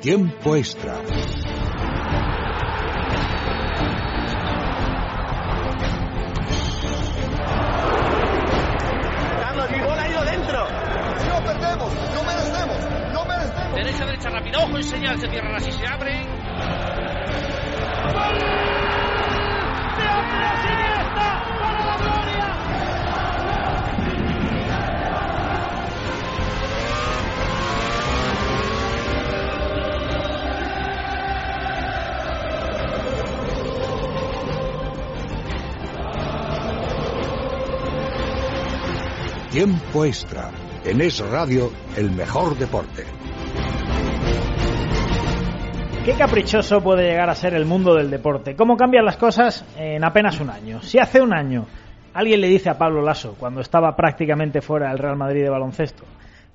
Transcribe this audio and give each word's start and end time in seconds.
Tiempo 0.00 0.54
extra. 0.54 0.94
Carlos, 9.40 9.70
mi 9.72 9.80
bola 9.80 10.02
ha 10.02 10.08
ido 10.08 10.24
dentro. 10.24 10.68
No 11.28 11.44
perdemos, 11.44 11.92
no 12.14 12.22
merecemos, 12.22 12.76
no 13.12 13.24
merecemos. 13.24 13.74
Derecha, 13.74 14.06
derecha, 14.06 14.30
rápido. 14.30 14.60
Ojo 14.60 14.76
en 14.76 14.84
señal, 14.84 15.20
se 15.20 15.28
cierran 15.28 15.54
así, 15.56 15.72
se 15.72 15.86
abre. 15.86 16.26
Tiempo 39.58 40.04
extra. 40.04 40.52
En 40.84 41.00
Es 41.00 41.18
Radio, 41.18 41.72
el 41.96 42.12
mejor 42.12 42.56
deporte. 42.56 43.02
Qué 46.04 46.12
caprichoso 46.12 46.80
puede 46.80 47.08
llegar 47.08 47.28
a 47.28 47.34
ser 47.34 47.54
el 47.54 47.64
mundo 47.66 47.92
del 47.96 48.08
deporte. 48.08 48.54
¿Cómo 48.54 48.76
cambian 48.76 49.04
las 49.04 49.16
cosas 49.16 49.66
en 49.76 50.04
apenas 50.04 50.38
un 50.38 50.50
año? 50.50 50.80
Si 50.82 51.00
hace 51.00 51.20
un 51.20 51.34
año 51.34 51.66
alguien 52.14 52.40
le 52.40 52.46
dice 52.46 52.70
a 52.70 52.78
Pablo 52.78 53.02
Lasso, 53.02 53.34
cuando 53.36 53.60
estaba 53.60 53.96
prácticamente 53.96 54.60
fuera 54.60 54.90
del 54.90 54.98
Real 54.98 55.16
Madrid 55.16 55.42
de 55.42 55.50
baloncesto, 55.50 56.04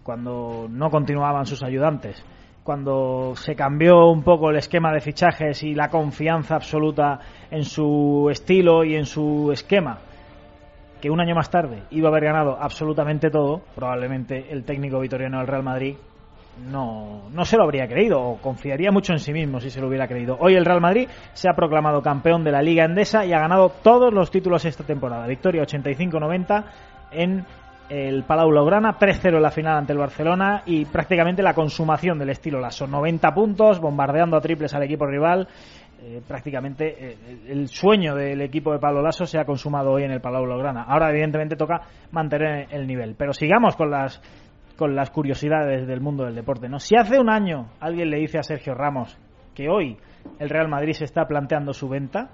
cuando 0.02 0.68
no 0.70 0.90
continuaban 0.90 1.46
sus 1.46 1.62
ayudantes, 1.62 2.24
cuando 2.64 3.34
se 3.36 3.54
cambió 3.54 4.06
un 4.12 4.24
poco 4.24 4.50
el 4.50 4.56
esquema 4.56 4.94
de 4.94 5.02
fichajes 5.02 5.62
y 5.64 5.76
la 5.76 5.90
confianza 5.90 6.56
absoluta 6.56 7.20
en 7.52 7.66
su 7.66 8.30
estilo 8.32 8.86
y 8.86 8.96
en 8.96 9.06
su 9.06 9.52
esquema, 9.52 10.00
que 11.04 11.10
un 11.10 11.20
año 11.20 11.36
más 11.36 11.50
tarde 11.50 11.84
iba 11.92 12.08
a 12.08 12.12
haber 12.12 12.24
ganado 12.24 12.58
absolutamente 12.58 13.30
todo, 13.30 13.62
probablemente 13.76 14.46
el 14.54 14.64
técnico 14.64 15.02
vitoriano 15.02 15.40
del 15.40 15.48
Real 15.48 15.62
Madrid 15.62 15.98
no, 16.72 17.24
no 17.30 17.44
se 17.44 17.58
lo 17.58 17.64
habría 17.64 17.90
creído 17.90 18.22
o 18.22 18.38
confiaría 18.38 18.90
mucho 18.90 19.12
en 19.12 19.20
sí 19.20 19.34
mismo 19.34 19.60
si 19.60 19.70
se 19.70 19.82
lo 19.82 19.90
hubiera 19.90 20.08
creído. 20.08 20.38
Hoy 20.40 20.56
el 20.56 20.64
Real 20.64 20.80
Madrid 20.80 21.10
se 21.34 21.50
ha 21.50 21.56
proclamado 21.58 22.02
campeón 22.02 22.46
de 22.46 22.54
la 22.54 22.62
Liga 22.62 22.86
Endesa 22.86 23.26
y 23.26 23.34
ha 23.34 23.40
ganado 23.40 23.68
todos 23.84 24.14
los 24.14 24.32
títulos 24.32 24.64
esta 24.64 24.86
temporada. 24.86 25.28
Victoria 25.28 25.64
85-90 25.64 26.64
en 27.12 27.46
el 27.90 28.24
Palau 28.24 28.50
Blaugrana, 28.50 28.98
3-0 28.98 29.36
en 29.36 29.42
la 29.42 29.52
final 29.52 29.78
ante 29.78 29.92
el 29.92 30.00
Barcelona 30.00 30.64
y 30.66 30.86
prácticamente 30.86 31.44
la 31.44 31.54
consumación 31.54 32.18
del 32.18 32.30
estilo 32.30 32.62
Lasso. 32.62 32.88
90 32.88 33.34
puntos, 33.34 33.82
bombardeando 33.82 34.38
a 34.38 34.42
triples 34.42 34.74
al 34.74 34.84
equipo 34.84 35.06
rival. 35.06 35.50
Eh, 36.06 36.22
prácticamente 36.28 37.12
eh, 37.12 37.18
el 37.48 37.70
sueño 37.70 38.14
del 38.14 38.42
equipo 38.42 38.74
de 38.74 38.80
Pablo 38.80 39.02
Lasso 39.02 39.26
se 39.26 39.40
ha 39.40 39.46
consumado 39.46 39.92
hoy 39.92 40.04
en 40.04 40.12
el 40.12 40.20
Palau 40.20 40.44
Blaugrana. 40.44 40.84
Ahora, 40.84 41.10
evidentemente, 41.10 41.56
toca 41.56 41.80
mantener 42.12 42.68
el 42.72 42.86
nivel. 42.86 43.16
Pero 43.18 43.32
sigamos 43.32 43.78
con 43.78 43.90
las 43.90 44.22
con 44.76 44.96
las 44.96 45.12
curiosidades 45.12 45.88
del 45.88 46.02
mundo 46.02 46.26
del 46.26 46.36
deporte. 46.36 46.68
¿no? 46.68 46.80
Si 46.80 46.96
hace 46.98 47.20
un 47.20 47.30
año 47.30 47.70
alguien 47.80 48.10
le 48.10 48.18
dice 48.18 48.40
a 48.40 48.44
Sergio 48.44 48.74
Ramos 48.74 49.18
que 49.54 49.70
hoy 49.70 49.98
el 50.40 50.50
Real 50.50 50.68
Madrid 50.68 50.94
se 50.94 51.06
está 51.06 51.26
planteando 51.26 51.74
su 51.74 51.88
venta, 51.88 52.32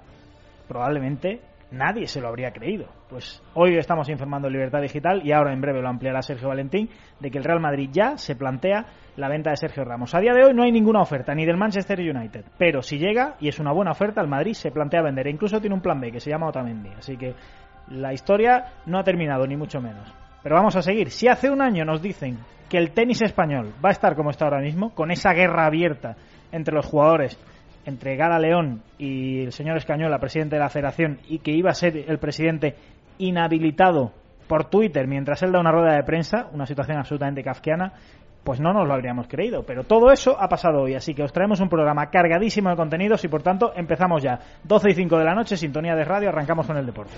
probablemente 0.66 1.42
nadie 1.70 2.06
se 2.06 2.20
lo 2.20 2.28
habría 2.28 2.50
creído. 2.50 2.86
Pues 3.08 3.42
hoy 3.54 3.76
estamos 3.76 4.08
informando 4.08 4.48
en 4.48 4.54
Libertad 4.54 4.80
Digital 4.80 5.20
y 5.24 5.32
ahora 5.32 5.52
en 5.52 5.60
breve 5.60 5.82
lo 5.82 5.88
ampliará 5.88 6.22
Sergio 6.22 6.48
Valentín 6.48 6.88
de 7.20 7.30
que 7.30 7.38
el 7.38 7.44
Real 7.44 7.60
Madrid 7.60 7.90
ya 7.92 8.16
se 8.16 8.34
plantea 8.34 8.86
la 9.20 9.28
venta 9.28 9.50
de 9.50 9.56
Sergio 9.56 9.84
Ramos. 9.84 10.14
A 10.14 10.20
día 10.20 10.32
de 10.32 10.44
hoy 10.44 10.54
no 10.54 10.62
hay 10.62 10.72
ninguna 10.72 11.02
oferta 11.02 11.34
ni 11.34 11.44
del 11.44 11.56
Manchester 11.56 12.00
United, 12.00 12.44
pero 12.58 12.82
si 12.82 12.98
llega 12.98 13.36
y 13.38 13.48
es 13.48 13.58
una 13.60 13.72
buena 13.72 13.92
oferta, 13.92 14.20
el 14.20 14.28
Madrid 14.28 14.54
se 14.54 14.70
plantea 14.70 15.02
vender 15.02 15.26
e 15.26 15.30
incluso 15.30 15.60
tiene 15.60 15.74
un 15.74 15.82
plan 15.82 16.00
B 16.00 16.10
que 16.10 16.20
se 16.20 16.30
llama 16.30 16.48
Otamendi. 16.48 16.90
Así 16.98 17.16
que 17.16 17.34
la 17.90 18.12
historia 18.12 18.64
no 18.86 18.98
ha 18.98 19.04
terminado 19.04 19.46
ni 19.46 19.56
mucho 19.56 19.80
menos. 19.80 20.12
Pero 20.42 20.56
vamos 20.56 20.74
a 20.76 20.82
seguir. 20.82 21.10
Si 21.10 21.28
hace 21.28 21.50
un 21.50 21.60
año 21.60 21.84
nos 21.84 22.00
dicen 22.00 22.38
que 22.68 22.78
el 22.78 22.92
tenis 22.92 23.20
español 23.20 23.74
va 23.84 23.90
a 23.90 23.92
estar 23.92 24.16
como 24.16 24.30
está 24.30 24.46
ahora 24.46 24.60
mismo, 24.60 24.94
con 24.94 25.10
esa 25.10 25.32
guerra 25.32 25.66
abierta 25.66 26.16
entre 26.50 26.74
los 26.74 26.86
jugadores, 26.86 27.38
entre 27.84 28.16
Gara 28.16 28.38
León 28.38 28.82
y 28.96 29.42
el 29.42 29.52
señor 29.52 29.76
Escañola, 29.76 30.18
presidente 30.18 30.56
de 30.56 30.60
la 30.60 30.70
federación, 30.70 31.18
y 31.28 31.40
que 31.40 31.52
iba 31.52 31.70
a 31.70 31.74
ser 31.74 31.96
el 31.96 32.18
presidente 32.18 32.74
inhabilitado 33.18 34.12
por 34.50 34.68
Twitter 34.68 35.06
mientras 35.06 35.42
él 35.44 35.52
da 35.52 35.60
una 35.60 35.70
rueda 35.70 35.94
de 35.94 36.02
prensa, 36.02 36.48
una 36.52 36.66
situación 36.66 36.98
absolutamente 36.98 37.44
kafkiana, 37.44 37.92
pues 38.44 38.60
no 38.60 38.72
nos 38.72 38.86
lo 38.86 38.94
habríamos 38.94 39.28
creído. 39.28 39.64
Pero 39.64 39.84
todo 39.84 40.10
eso 40.12 40.36
ha 40.38 40.48
pasado 40.48 40.82
hoy, 40.82 40.94
así 40.94 41.14
que 41.14 41.22
os 41.22 41.32
traemos 41.32 41.60
un 41.60 41.68
programa 41.68 42.10
cargadísimo 42.10 42.70
de 42.70 42.76
contenidos 42.76 43.24
y 43.24 43.28
por 43.28 43.42
tanto 43.42 43.72
empezamos 43.74 44.22
ya. 44.22 44.38
12 44.64 44.90
y 44.90 44.94
5 44.94 45.18
de 45.18 45.24
la 45.24 45.34
noche, 45.34 45.56
sintonía 45.56 45.94
de 45.94 46.04
radio, 46.04 46.28
arrancamos 46.28 46.66
con 46.66 46.76
el 46.76 46.86
deporte. 46.86 47.14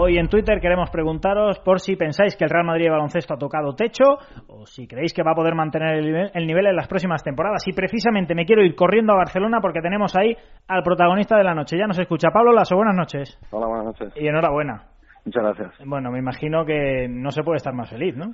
Hoy 0.00 0.16
en 0.16 0.28
Twitter 0.28 0.60
queremos 0.60 0.90
preguntaros 0.90 1.58
por 1.58 1.80
si 1.80 1.96
pensáis 1.96 2.36
que 2.36 2.44
el 2.44 2.50
Real 2.50 2.64
Madrid 2.64 2.84
de 2.84 2.90
baloncesto 2.90 3.34
ha 3.34 3.36
tocado 3.36 3.74
techo 3.74 4.04
o 4.46 4.64
si 4.64 4.86
creéis 4.86 5.12
que 5.12 5.24
va 5.24 5.32
a 5.32 5.34
poder 5.34 5.56
mantener 5.56 5.96
el 5.96 6.04
nivel, 6.04 6.30
el 6.34 6.46
nivel 6.46 6.68
en 6.68 6.76
las 6.76 6.86
próximas 6.86 7.24
temporadas. 7.24 7.66
Y 7.66 7.72
precisamente 7.72 8.32
me 8.36 8.46
quiero 8.46 8.62
ir 8.62 8.76
corriendo 8.76 9.12
a 9.12 9.16
Barcelona 9.16 9.58
porque 9.60 9.80
tenemos 9.80 10.14
ahí 10.14 10.36
al 10.68 10.84
protagonista 10.84 11.36
de 11.36 11.42
la 11.42 11.52
noche. 11.52 11.76
Ya 11.76 11.88
nos 11.88 11.98
escucha 11.98 12.30
Pablo 12.32 12.52
Lasso. 12.52 12.76
Buenas 12.76 12.94
noches. 12.94 13.40
Hola, 13.50 13.66
buenas 13.66 13.86
noches. 13.86 14.12
Y 14.14 14.28
enhorabuena. 14.28 14.84
Muchas 15.28 15.42
gracias. 15.42 15.86
Bueno, 15.86 16.10
me 16.10 16.20
imagino 16.20 16.64
que 16.64 17.06
no 17.06 17.30
se 17.30 17.42
puede 17.42 17.58
estar 17.58 17.74
más 17.74 17.90
feliz, 17.90 18.16
¿no? 18.16 18.32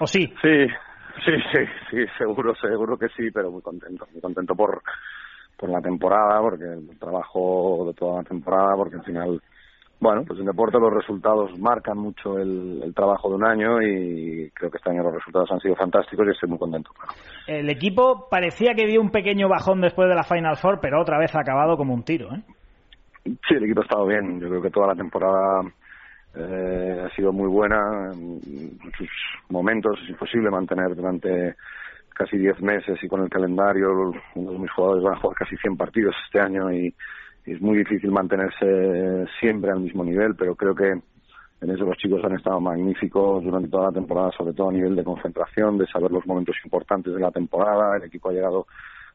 ¿O 0.00 0.06
sí? 0.06 0.32
Sí, 0.40 0.66
sí, 1.26 1.32
sí, 1.52 1.58
sí, 1.90 2.04
seguro, 2.16 2.54
seguro 2.54 2.96
que 2.96 3.08
sí, 3.08 3.30
pero 3.30 3.50
muy 3.50 3.60
contento, 3.60 4.06
muy 4.12 4.22
contento 4.22 4.54
por, 4.54 4.82
por 5.58 5.68
la 5.68 5.82
temporada, 5.82 6.40
porque 6.40 6.64
el 6.64 6.98
trabajo 6.98 7.84
de 7.86 7.92
toda 7.92 8.22
la 8.22 8.24
temporada, 8.24 8.74
porque 8.76 8.96
al 8.96 9.04
final 9.04 9.42
bueno, 10.00 10.24
pues 10.26 10.40
en 10.40 10.46
deporte 10.46 10.80
los 10.80 10.92
resultados 10.92 11.56
marcan 11.60 11.98
mucho 11.98 12.38
el, 12.38 12.80
el, 12.82 12.94
trabajo 12.94 13.28
de 13.28 13.34
un 13.36 13.44
año 13.44 13.80
y 13.82 14.50
creo 14.52 14.70
que 14.70 14.78
este 14.78 14.90
año 14.90 15.02
los 15.02 15.14
resultados 15.14 15.52
han 15.52 15.60
sido 15.60 15.76
fantásticos 15.76 16.26
y 16.26 16.30
estoy 16.30 16.48
muy 16.48 16.58
contento. 16.58 16.90
El 17.46 17.68
equipo 17.68 18.26
parecía 18.28 18.74
que 18.74 18.86
dio 18.86 19.00
un 19.02 19.10
pequeño 19.10 19.48
bajón 19.48 19.82
después 19.82 20.08
de 20.08 20.16
la 20.16 20.24
Final 20.24 20.56
Four, 20.56 20.80
pero 20.80 21.00
otra 21.00 21.18
vez 21.18 21.32
ha 21.36 21.40
acabado 21.40 21.76
como 21.76 21.94
un 21.94 22.02
tiro. 22.02 22.34
¿eh? 22.34 22.42
Sí, 23.24 23.54
el 23.54 23.64
equipo 23.64 23.82
ha 23.82 23.84
estado 23.84 24.06
bien. 24.06 24.40
Yo 24.40 24.48
creo 24.48 24.62
que 24.62 24.70
toda 24.70 24.88
la 24.88 24.94
temporada 24.96 25.62
eh, 26.34 27.02
ha 27.04 27.14
sido 27.14 27.32
muy 27.32 27.48
buena. 27.48 28.10
En 28.12 28.80
sus 28.96 29.08
momentos 29.48 29.98
es 30.02 30.10
imposible 30.10 30.50
mantener 30.50 30.94
durante 30.94 31.56
casi 32.14 32.36
10 32.36 32.60
meses 32.60 32.98
y 33.02 33.08
con 33.08 33.22
el 33.22 33.30
calendario 33.30 34.12
uno 34.34 34.52
de 34.52 34.58
mis 34.58 34.70
jugadores 34.70 35.04
van 35.04 35.14
a 35.14 35.20
jugar 35.20 35.36
casi 35.38 35.56
100 35.56 35.76
partidos 35.76 36.14
este 36.26 36.40
año 36.40 36.72
y 36.72 36.94
es 37.44 37.60
muy 37.60 37.78
difícil 37.78 38.10
mantenerse 38.10 39.26
siempre 39.40 39.72
al 39.72 39.80
mismo 39.80 40.04
nivel, 40.04 40.36
pero 40.36 40.54
creo 40.54 40.74
que 40.74 40.90
en 40.90 41.70
eso 41.70 41.84
los 41.84 41.96
chicos 41.96 42.22
han 42.24 42.34
estado 42.34 42.60
magníficos 42.60 43.42
durante 43.42 43.68
toda 43.68 43.86
la 43.86 43.92
temporada, 43.92 44.30
sobre 44.36 44.52
todo 44.52 44.70
a 44.70 44.72
nivel 44.72 44.96
de 44.96 45.04
concentración, 45.04 45.78
de 45.78 45.86
saber 45.86 46.10
los 46.10 46.26
momentos 46.26 46.56
importantes 46.64 47.14
de 47.14 47.20
la 47.20 47.30
temporada. 47.30 47.96
El 47.96 48.04
equipo 48.04 48.28
ha 48.28 48.32
llegado 48.32 48.66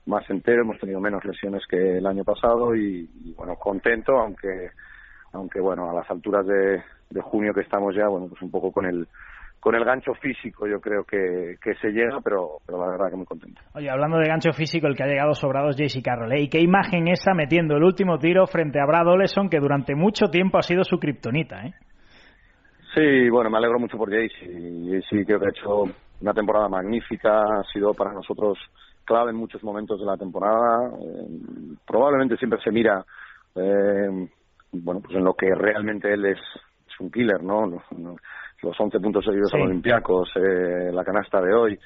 más 0.06 0.30
entero, 0.30 0.62
hemos 0.62 0.80
tenido 0.80 1.02
menos 1.02 1.24
lesiones 1.26 1.64
que 1.68 1.98
el 1.98 2.06
año 2.06 2.24
pasado 2.24 2.74
y, 2.76 3.10
y 3.26 3.34
bueno, 3.34 3.56
contento, 3.56 4.18
aunque 4.18 4.72
aunque 5.34 5.60
bueno, 5.60 5.90
a 5.90 5.94
las 5.94 6.10
alturas 6.10 6.46
de, 6.48 6.82
de 7.10 7.22
junio 7.22 7.54
que 7.54 7.62
estamos 7.62 7.96
ya, 7.96 8.08
bueno, 8.08 8.28
pues 8.28 8.42
un 8.42 8.52
poco 8.52 8.72
con 8.72 8.86
el 8.86 9.08
con 9.60 9.74
el 9.76 9.84
gancho 9.84 10.14
físico 10.14 10.68
yo 10.68 10.80
creo 10.80 11.04
que, 11.04 11.56
que 11.62 11.74
se 11.82 11.90
llega, 11.90 12.22
pero, 12.24 12.60
pero 12.66 12.80
la 12.80 12.92
verdad 12.92 13.10
que 13.10 13.18
muy 13.18 13.26
contento. 13.26 13.60
Oye, 13.74 13.90
hablando 13.90 14.18
de 14.18 14.28
gancho 14.28 14.54
físico, 14.54 14.88
el 14.88 14.96
que 14.96 15.04
ha 15.04 15.08
llegado 15.08 15.34
sobrado 15.34 15.70
es 15.70 15.78
JC 15.78 16.04
Carroll. 16.04 16.32
¿eh? 16.34 16.42
¿Y 16.42 16.48
qué 16.48 16.62
imagen 16.62 17.08
esa 17.08 17.34
metiendo 17.34 17.76
el 17.76 17.84
último 17.84 18.20
tiro 18.20 18.46
frente 18.46 18.80
a 18.80 18.86
Brad 18.86 19.08
Oleson, 19.08 19.50
que 19.50 19.60
durante 19.60 19.96
mucho 19.96 20.28
tiempo 20.28 20.58
ha 20.60 20.62
sido 20.62 20.84
su 20.84 21.00
kriptonita? 21.00 21.66
¿eh? 21.66 21.74
Sí, 22.94 23.30
bueno, 23.30 23.50
me 23.50 23.58
alegro 23.58 23.80
mucho 23.80 23.98
por 23.98 24.10
JC. 24.10 25.04
Sí, 25.10 25.26
creo 25.26 25.40
que 25.40 25.48
ha 25.48 25.50
hecho 25.50 25.84
una 26.22 26.34
temporada 26.34 26.70
magnífica, 26.70 27.42
ha 27.42 27.64
sido 27.74 27.94
para 27.94 28.14
nosotros 28.14 28.58
clave 29.06 29.32
en 29.32 29.38
muchos 29.38 29.64
momentos 29.64 30.00
de 30.00 30.06
la 30.06 30.18
temporada. 30.18 30.92
Eh, 31.00 31.76
probablemente 31.86 32.38
siempre 32.38 32.60
se 32.62 32.72
mira, 32.72 33.04
eh, 33.56 34.30
bueno, 34.72 35.02
pues 35.02 35.16
en 35.16 35.24
lo 35.24 35.34
que 35.34 35.54
realmente 35.56 36.14
él 36.14 36.26
es, 36.26 36.40
es 36.98 37.02
un 37.02 37.12
killer, 37.12 37.44
¿no? 37.44 37.68
los 38.64 38.80
11 38.80 39.00
puntos 39.00 39.24
seguidos 39.24 39.52
sí. 39.52 39.58
a 39.58 39.60
los 39.60 39.70
Olympiacos, 39.70 40.30
eh, 40.36 40.90
la 40.92 41.04
canasta 41.04 41.40
de 41.42 41.54
hoy, 41.54 41.80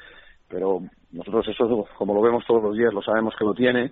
pero 0.47 0.79
nosotros 1.11 1.47
eso, 1.47 1.87
como 1.97 2.13
lo 2.13 2.21
vemos 2.21 2.45
todos 2.47 2.63
los 2.63 2.77
días, 2.77 2.93
lo 2.93 3.01
sabemos 3.01 3.35
que 3.37 3.45
lo 3.45 3.53
tiene, 3.53 3.91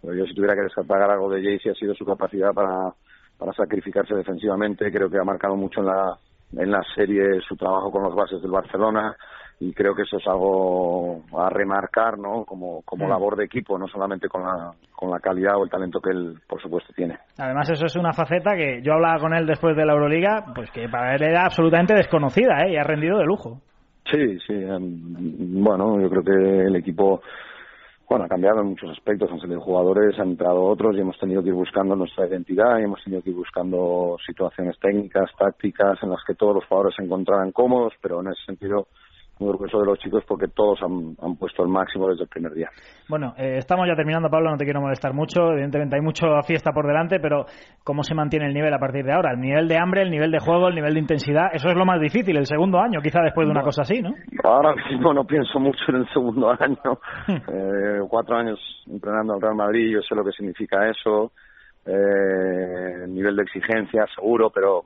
pero 0.00 0.14
yo 0.14 0.24
si 0.24 0.34
tuviera 0.34 0.54
que 0.54 0.62
destacar 0.62 1.10
algo 1.10 1.30
de 1.30 1.42
Jaycee 1.42 1.70
ha 1.70 1.74
sido 1.74 1.94
su 1.94 2.04
capacidad 2.04 2.52
para, 2.52 2.92
para 3.38 3.52
sacrificarse 3.52 4.14
defensivamente, 4.14 4.90
creo 4.90 5.10
que 5.10 5.18
ha 5.18 5.24
marcado 5.24 5.56
mucho 5.56 5.80
en 5.80 5.86
la, 5.86 6.16
en 6.56 6.70
la 6.70 6.82
serie 6.94 7.40
su 7.46 7.56
trabajo 7.56 7.90
con 7.90 8.02
los 8.02 8.14
bases 8.14 8.40
del 8.40 8.50
Barcelona, 8.50 9.16
y 9.60 9.72
creo 9.72 9.94
que 9.94 10.02
eso 10.02 10.16
es 10.18 10.26
algo 10.26 11.22
a 11.38 11.48
remarcar 11.48 12.18
no 12.18 12.44
como 12.44 12.82
como 12.82 13.06
Mm. 13.06 13.10
labor 13.10 13.36
de 13.36 13.44
equipo 13.44 13.78
no 13.78 13.86
solamente 13.88 14.28
con 14.28 14.42
la 14.42 14.72
con 14.94 15.10
la 15.10 15.20
calidad 15.20 15.56
o 15.56 15.64
el 15.64 15.70
talento 15.70 16.00
que 16.00 16.10
él 16.10 16.34
por 16.48 16.60
supuesto 16.60 16.92
tiene 16.94 17.18
Además, 17.38 17.70
eso 17.70 17.86
es 17.86 17.96
una 17.96 18.12
faceta 18.12 18.56
que 18.56 18.80
yo 18.82 18.94
hablaba 18.94 19.18
con 19.18 19.34
él 19.34 19.46
después 19.46 19.76
de 19.76 19.84
la 19.86 19.92
Euroliga, 19.92 20.44
pues 20.54 20.70
que 20.70 20.88
para 20.88 21.14
él 21.14 21.22
era 21.22 21.44
absolutamente 21.44 21.94
desconocida, 21.94 22.64
¿eh? 22.66 22.72
Y 22.72 22.76
ha 22.76 22.82
rendido 22.84 23.18
de 23.18 23.24
lujo. 23.24 23.60
sí 24.10 24.38
sí 24.46 24.54
em, 24.54 25.62
bueno 25.62 26.00
yo 26.00 26.08
creo 26.10 26.22
que 26.24 26.66
el 26.66 26.76
equipo 26.76 27.20
bueno, 28.06 28.26
ha 28.26 28.28
cambiado 28.28 28.60
en 28.60 28.68
muchos 28.68 28.90
aspectos, 28.90 29.30
han 29.32 29.40
salido 29.40 29.60
jugadores, 29.62 30.18
han 30.20 30.28
entrado 30.32 30.62
otros 30.62 30.94
y 30.94 31.00
hemos 31.00 31.18
tenido 31.18 31.42
que 31.42 31.48
ir 31.48 31.54
buscando 31.54 31.96
nuestra 31.96 32.26
identidad 32.28 32.78
y 32.78 32.82
hemos 32.84 33.02
tenido 33.02 33.22
que 33.22 33.30
ir 33.30 33.36
buscando 33.36 34.18
situaciones 34.26 34.78
técnicas, 34.78 35.30
tácticas 35.38 35.98
en 36.02 36.10
las 36.10 36.22
que 36.26 36.34
todos 36.34 36.54
los 36.56 36.66
jugadores 36.66 36.94
se 36.96 37.02
encontraran 37.02 37.50
cómodos, 37.50 37.94
pero 38.02 38.20
en 38.20 38.28
ese 38.28 38.44
sentido 38.44 38.88
muy 39.38 39.50
orgulloso 39.50 39.80
de 39.80 39.86
los 39.86 39.98
chicos 39.98 40.22
porque 40.26 40.48
todos 40.48 40.80
han, 40.82 41.16
han 41.20 41.36
puesto 41.36 41.62
el 41.62 41.68
máximo 41.68 42.08
desde 42.08 42.22
el 42.22 42.28
primer 42.28 42.52
día. 42.52 42.68
Bueno, 43.08 43.34
eh, 43.36 43.56
estamos 43.58 43.86
ya 43.88 43.96
terminando, 43.96 44.30
Pablo, 44.30 44.50
no 44.50 44.56
te 44.56 44.64
quiero 44.64 44.80
molestar 44.80 45.12
mucho. 45.12 45.52
Evidentemente 45.52 45.96
hay 45.96 46.02
mucha 46.02 46.26
fiesta 46.42 46.72
por 46.72 46.86
delante, 46.86 47.18
pero 47.20 47.46
¿cómo 47.82 48.02
se 48.02 48.14
mantiene 48.14 48.46
el 48.46 48.54
nivel 48.54 48.72
a 48.72 48.78
partir 48.78 49.04
de 49.04 49.12
ahora? 49.12 49.32
El 49.32 49.40
nivel 49.40 49.68
de 49.68 49.76
hambre, 49.76 50.02
el 50.02 50.10
nivel 50.10 50.30
de 50.30 50.38
juego, 50.38 50.68
el 50.68 50.74
nivel 50.74 50.94
de 50.94 51.00
intensidad, 51.00 51.50
eso 51.52 51.68
es 51.68 51.76
lo 51.76 51.84
más 51.84 52.00
difícil, 52.00 52.36
el 52.36 52.46
segundo 52.46 52.78
año, 52.78 53.00
quizá 53.00 53.20
después 53.22 53.46
de 53.46 53.52
una 53.52 53.62
cosa 53.62 53.82
así, 53.82 54.00
¿no? 54.00 54.14
Ahora 54.44 54.74
mismo 54.74 55.12
no 55.12 55.24
pienso 55.24 55.58
mucho 55.58 55.84
en 55.88 55.96
el 55.96 56.08
segundo 56.12 56.50
año. 56.58 56.98
Eh, 57.28 58.00
cuatro 58.08 58.36
años 58.36 58.58
entrenando 58.86 59.34
al 59.34 59.40
Real 59.40 59.56
Madrid, 59.56 59.92
yo 59.92 60.02
sé 60.02 60.14
lo 60.14 60.24
que 60.24 60.32
significa 60.32 60.88
eso. 60.88 61.32
Eh, 61.86 63.06
nivel 63.08 63.36
de 63.36 63.42
exigencia, 63.42 64.06
seguro, 64.14 64.50
pero 64.50 64.84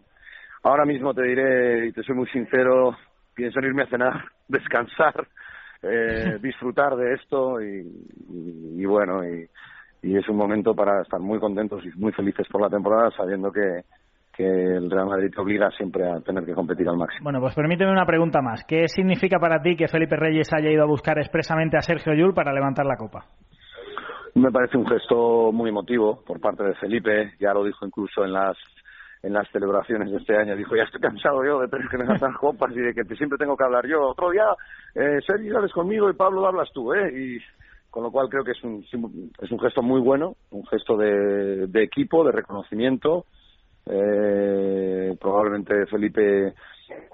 ahora 0.65 0.85
mismo 0.85 1.15
te 1.15 1.23
diré, 1.23 1.87
y 1.87 1.93
te 1.93 2.03
soy 2.03 2.17
muy 2.17 2.27
sincero, 2.29 2.97
pienso 3.39 3.61
en 3.61 3.67
irme 3.67 3.85
a 3.85 3.87
cenar, 3.87 4.25
descansar, 4.49 5.27
eh, 5.83 6.39
disfrutar 6.43 6.97
de 6.97 7.15
esto 7.15 7.63
y, 7.63 7.87
y, 8.29 8.83
y 8.83 8.85
bueno, 8.85 9.25
y, 9.25 9.47
y 10.03 10.17
es 10.17 10.29
un 10.29 10.37
momento 10.37 10.75
para 10.75 11.03
estar 11.03 11.21
muy 11.21 11.39
contentos 11.39 11.85
y 11.85 11.97
muy 11.99 12.13
felices 12.13 12.47
por 12.51 12.61
la 12.61 12.69
temporada, 12.69 13.11
sabiendo 13.17 13.53
que, 13.53 13.83
que 14.37 14.45
el 14.45 14.91
Real 14.91 15.07
Madrid 15.07 15.31
te 15.33 15.41
obliga 15.41 15.71
siempre 15.71 16.11
a 16.11 16.21
tener 16.21 16.45
que 16.45 16.55
competir 16.55 16.89
al 16.89 16.97
máximo. 16.97 17.23
Bueno, 17.23 17.41
pues 17.41 17.55
permíteme 17.55 17.93
una 17.93 18.07
pregunta 18.07 18.41
más. 18.43 18.65
¿Qué 18.65 18.89
significa 18.89 19.39
para 19.39 19.63
ti 19.63 19.77
que 19.77 19.89
Felipe 19.89 20.17
Reyes 20.17 20.53
haya 20.53 20.71
ido 20.71 20.83
a 20.83 20.87
buscar 20.87 21.19
expresamente 21.19 21.77
a 21.77 21.81
Sergio 21.81 22.13
Llull 22.13 22.35
para 22.35 22.53
levantar 22.53 22.87
la 22.87 22.97
copa? 22.97 23.25
Me 24.35 24.51
parece 24.51 24.77
un 24.77 24.87
gesto 24.87 25.53
muy 25.53 25.71
emotivo 25.71 26.23
por 26.25 26.41
parte 26.41 26.65
de 26.65 26.75
Felipe, 26.75 27.33
ya 27.41 27.53
lo 27.53 27.65
dijo 27.65 27.87
incluso 27.87 28.25
en 28.25 28.33
las 28.33 28.57
en 29.23 29.33
las 29.33 29.49
celebraciones 29.51 30.11
de 30.11 30.19
este 30.19 30.37
año, 30.37 30.57
dijo, 30.57 30.77
ya 30.77 30.85
estoy 30.85 31.01
cansado 31.01 31.45
yo 31.45 31.61
de 31.61 31.69
tener 31.69 31.89
que 31.89 31.99
levantar 31.99 32.33
copas 32.35 32.71
y 32.73 32.81
de 32.81 32.95
que 32.95 33.05
siempre 33.17 33.39
tengo 33.39 33.57
que 33.57 33.65
hablar 33.65 33.87
yo. 33.87 34.09
Otro 34.09 34.31
día, 34.31 34.47
eh, 34.95 35.21
Sergio, 35.27 35.55
sales 35.55 35.73
conmigo 35.73 36.09
y 36.09 36.15
Pablo 36.15 36.47
hablas 36.47 36.71
tú, 36.73 36.93
¿eh? 36.95 37.13
Y 37.13 37.39
con 37.91 38.03
lo 38.03 38.11
cual 38.11 38.29
creo 38.29 38.45
que 38.45 38.53
es 38.53 38.63
un, 38.63 38.85
es 39.41 39.51
un 39.51 39.59
gesto 39.59 39.83
muy 39.83 40.01
bueno, 40.01 40.37
un 40.51 40.65
gesto 40.67 40.97
de, 40.97 41.67
de 41.67 41.83
equipo, 41.83 42.25
de 42.25 42.33
reconocimiento. 42.33 43.25
Eh, 43.87 45.17
probablemente 45.19 45.87
Felipe 45.87 46.55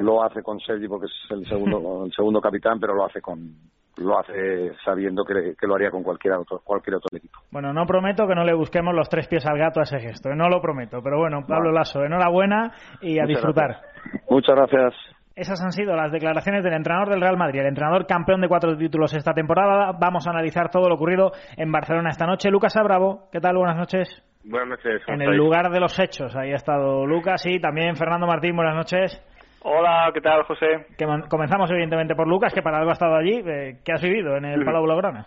lo 0.00 0.22
hace 0.22 0.42
con 0.42 0.58
Sergi 0.60 0.88
porque 0.88 1.06
es 1.06 1.30
el 1.30 1.46
segundo, 1.46 2.04
el 2.04 2.12
segundo 2.12 2.40
capitán, 2.40 2.80
pero 2.80 2.94
lo 2.94 3.04
hace 3.04 3.20
con, 3.20 3.54
lo 3.96 4.18
hace 4.18 4.72
sabiendo 4.84 5.24
que, 5.24 5.54
que, 5.58 5.66
lo 5.66 5.74
haría 5.74 5.90
con 5.90 6.02
cualquier 6.02 6.34
otro, 6.34 6.60
cualquier 6.64 6.96
otro 6.96 7.16
equipo. 7.16 7.38
Bueno, 7.50 7.72
no 7.72 7.86
prometo 7.86 8.26
que 8.26 8.34
no 8.34 8.44
le 8.44 8.54
busquemos 8.54 8.94
los 8.94 9.08
tres 9.08 9.28
pies 9.28 9.46
al 9.46 9.58
gato 9.58 9.80
a 9.80 9.84
ese 9.84 10.00
gesto, 10.00 10.30
¿eh? 10.30 10.36
no 10.36 10.48
lo 10.48 10.60
prometo, 10.60 11.00
pero 11.02 11.18
bueno, 11.18 11.42
Pablo 11.46 11.70
no. 11.70 11.78
Lasso, 11.78 12.04
enhorabuena 12.04 12.72
y 13.00 13.18
a 13.18 13.22
Muchas 13.22 13.28
disfrutar. 13.28 13.68
Gracias. 13.68 14.30
Muchas 14.30 14.56
gracias. 14.56 14.94
Esas 15.36 15.60
han 15.64 15.72
sido 15.72 15.96
las 15.96 16.12
declaraciones 16.12 16.62
del 16.62 16.74
entrenador 16.74 17.10
del 17.10 17.20
Real 17.20 17.36
Madrid, 17.36 17.60
el 17.60 17.66
entrenador 17.66 18.06
campeón 18.06 18.40
de 18.40 18.48
cuatro 18.48 18.76
títulos 18.76 19.12
esta 19.14 19.32
temporada. 19.32 19.90
Vamos 19.98 20.26
a 20.26 20.30
analizar 20.30 20.70
todo 20.70 20.88
lo 20.88 20.94
ocurrido 20.94 21.32
en 21.56 21.72
Barcelona 21.72 22.10
esta 22.10 22.26
noche. 22.26 22.50
Lucas 22.50 22.76
Abravo, 22.76 23.28
¿qué 23.32 23.40
tal? 23.40 23.56
Buenas 23.56 23.76
noches. 23.76 24.22
Buenas 24.44 24.68
noches. 24.68 25.02
En 25.08 25.22
el 25.22 25.36
lugar 25.36 25.70
de 25.70 25.80
los 25.80 25.98
hechos, 25.98 26.36
ahí 26.36 26.52
ha 26.52 26.56
estado 26.56 27.04
Lucas 27.04 27.44
y 27.46 27.58
también 27.58 27.96
Fernando 27.96 28.26
Martín, 28.26 28.54
buenas 28.54 28.76
noches. 28.76 29.20
Hola, 29.66 30.10
¿qué 30.12 30.20
tal, 30.20 30.42
José? 30.42 30.84
Que 30.98 31.06
comenzamos 31.30 31.70
evidentemente 31.70 32.14
por 32.14 32.28
Lucas, 32.28 32.52
que 32.52 32.60
para 32.60 32.76
algo 32.76 32.90
ha 32.90 32.92
estado 32.92 33.16
allí. 33.16 33.42
Eh, 33.46 33.78
¿Qué 33.82 33.92
has 33.92 34.02
vivido 34.02 34.36
en 34.36 34.44
el 34.44 34.62
Palau 34.62 34.84
Blaugrana? 34.84 35.26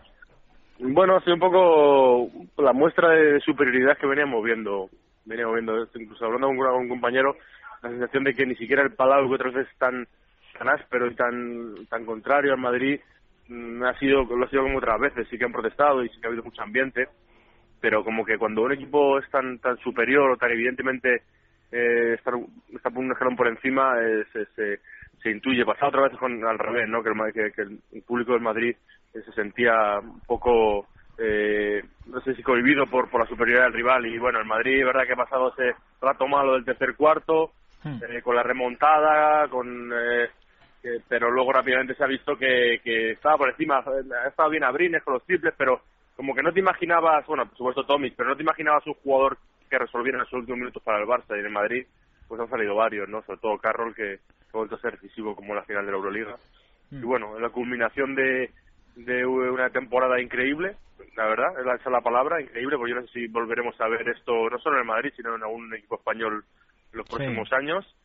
Bueno, 0.77 1.15
ha 1.15 1.21
sido 1.21 1.33
un 1.33 1.39
poco 1.39 2.29
la 2.57 2.71
muestra 2.71 3.09
de 3.09 3.39
superioridad 3.39 3.97
que 3.97 4.05
veníamos 4.05 4.43
viendo. 4.43 4.89
Veníamos 5.25 5.55
viendo, 5.55 5.87
incluso 5.95 6.23
hablando 6.23 6.49
con 6.49 6.57
un 6.57 6.87
compañero, 6.87 7.35
la 7.81 7.89
sensación 7.89 8.25
de 8.25 8.35
que 8.35 8.45
ni 8.45 8.55
siquiera 8.55 8.83
el 8.83 8.93
Palau, 8.93 9.27
que 9.27 9.33
otras 9.33 9.55
veces 9.55 9.75
tan, 9.79 10.07
tan 10.55 10.69
áspero 10.69 11.07
y 11.07 11.15
tan, 11.15 11.87
tan 11.89 12.05
contrario 12.05 12.53
al 12.53 12.59
Madrid, 12.59 12.99
mm, 13.47 13.83
ha 13.85 13.97
sido, 13.97 14.23
lo 14.23 14.45
ha 14.45 14.49
sido 14.49 14.61
como 14.61 14.77
otras 14.77 14.99
veces. 14.99 15.27
Sí 15.31 15.39
que 15.39 15.45
han 15.45 15.51
protestado 15.51 16.03
y 16.03 16.09
sí 16.09 16.21
que 16.21 16.27
ha 16.27 16.29
habido 16.29 16.43
mucho 16.43 16.61
ambiente, 16.61 17.07
pero 17.81 18.03
como 18.03 18.23
que 18.23 18.37
cuando 18.37 18.61
un 18.61 18.73
equipo 18.73 19.17
es 19.17 19.27
tan, 19.31 19.57
tan 19.57 19.77
superior 19.77 20.29
o 20.29 20.37
tan 20.37 20.51
evidentemente 20.51 21.23
eh, 21.71 22.17
por 22.23 22.35
un 22.35 23.11
escalón 23.11 23.35
por 23.35 23.47
encima 23.47 23.95
eh, 24.01 24.25
se, 24.31 24.45
se, 24.47 24.79
se, 25.21 25.31
intuye. 25.31 25.65
Pasaba 25.65 25.89
otra 25.89 26.07
vez 26.07 26.17
con, 26.17 26.43
al 26.45 26.57
revés, 26.57 26.87
¿no? 26.87 27.03
Que 27.03 27.09
el, 27.09 27.33
que, 27.33 27.51
que 27.51 27.61
el 27.61 28.03
público 28.03 28.33
del 28.33 28.41
Madrid 28.41 28.75
eh, 29.13 29.21
se 29.25 29.31
sentía 29.33 29.99
un 29.99 30.21
poco, 30.21 30.87
eh, 31.17 31.83
no 32.05 32.21
sé 32.21 32.35
si 32.35 32.43
cohibido 32.43 32.85
por, 32.85 33.09
por 33.09 33.21
la 33.21 33.27
superioridad 33.27 33.65
del 33.65 33.73
rival. 33.73 34.05
Y 34.05 34.17
bueno, 34.17 34.39
el 34.39 34.45
Madrid, 34.45 34.85
verdad 34.85 35.05
que 35.05 35.13
ha 35.13 35.17
pasado 35.17 35.53
ese 35.53 35.75
rato 36.01 36.27
malo 36.27 36.53
del 36.53 36.65
tercer 36.65 36.95
cuarto, 36.95 37.51
hmm. 37.83 37.99
con 38.23 38.35
la 38.35 38.43
remontada, 38.43 39.47
con 39.49 39.91
que, 40.81 41.01
pero 41.07 41.31
luego 41.31 41.51
rápidamente 41.51 41.95
se 41.95 42.03
ha 42.03 42.07
visto 42.07 42.37
que, 42.37 42.79
que 42.83 43.11
estaba 43.11 43.37
por 43.37 43.49
encima, 43.49 43.79
ha 43.79 44.27
estado 44.27 44.49
bien 44.49 44.63
Abrines 44.63 45.03
con 45.03 45.15
los 45.15 45.25
triples, 45.25 45.53
pero 45.57 45.81
como 46.15 46.33
que 46.33 46.43
no 46.43 46.51
te 46.51 46.59
imaginabas, 46.59 47.25
bueno, 47.25 47.45
por 47.45 47.57
supuesto 47.57 47.83
Tomic, 47.83 48.13
pero 48.15 48.29
no 48.29 48.35
te 48.35 48.43
imaginabas 48.43 48.85
un 48.87 48.93
jugador 48.95 49.37
que 49.69 49.77
resolvieran 49.79 50.19
en 50.21 50.25
los 50.25 50.33
últimos 50.33 50.59
minutos 50.59 50.83
para 50.83 50.99
el 50.99 51.07
Barça 51.07 51.35
y 51.35 51.39
en 51.39 51.45
el 51.45 51.51
Madrid, 51.51 51.85
pues 52.27 52.41
han 52.41 52.49
salido 52.49 52.75
varios, 52.75 53.07
¿no? 53.09 53.21
Sobre 53.23 53.39
todo 53.39 53.57
Carroll, 53.57 53.95
que, 53.95 54.17
que 54.17 54.53
ha 54.53 54.57
vuelto 54.57 54.75
a 54.75 54.81
ser 54.81 54.99
decisivo 54.99 55.35
como 55.35 55.55
la 55.55 55.63
final 55.63 55.85
de 55.85 55.91
la 55.91 55.97
Euroliga. 55.97 56.35
Mm. 56.91 57.03
Y 57.03 57.05
bueno, 57.05 57.39
la 57.39 57.49
culminación 57.49 58.15
de, 58.15 58.51
de 58.95 59.25
una 59.25 59.69
temporada 59.69 60.19
increíble, 60.21 60.75
la 61.15 61.27
verdad, 61.27 61.59
esa 61.59 61.75
es 61.75 61.85
la 61.91 62.01
palabra, 62.01 62.41
increíble, 62.41 62.77
porque 62.77 62.91
yo 62.91 62.99
no 62.99 63.07
sé 63.07 63.13
si 63.13 63.27
volveremos 63.27 63.79
a 63.79 63.87
ver 63.87 64.07
esto, 64.09 64.49
no 64.49 64.57
solo 64.59 64.77
en 64.77 64.81
el 64.81 64.87
Madrid, 64.87 65.11
sino 65.15 65.35
en 65.35 65.43
algún 65.43 65.73
equipo 65.73 65.95
español 65.95 66.43
en 66.91 66.97
los 66.97 67.07
próximos 67.07 67.47
sí. 67.49 67.55
años. 67.55 67.95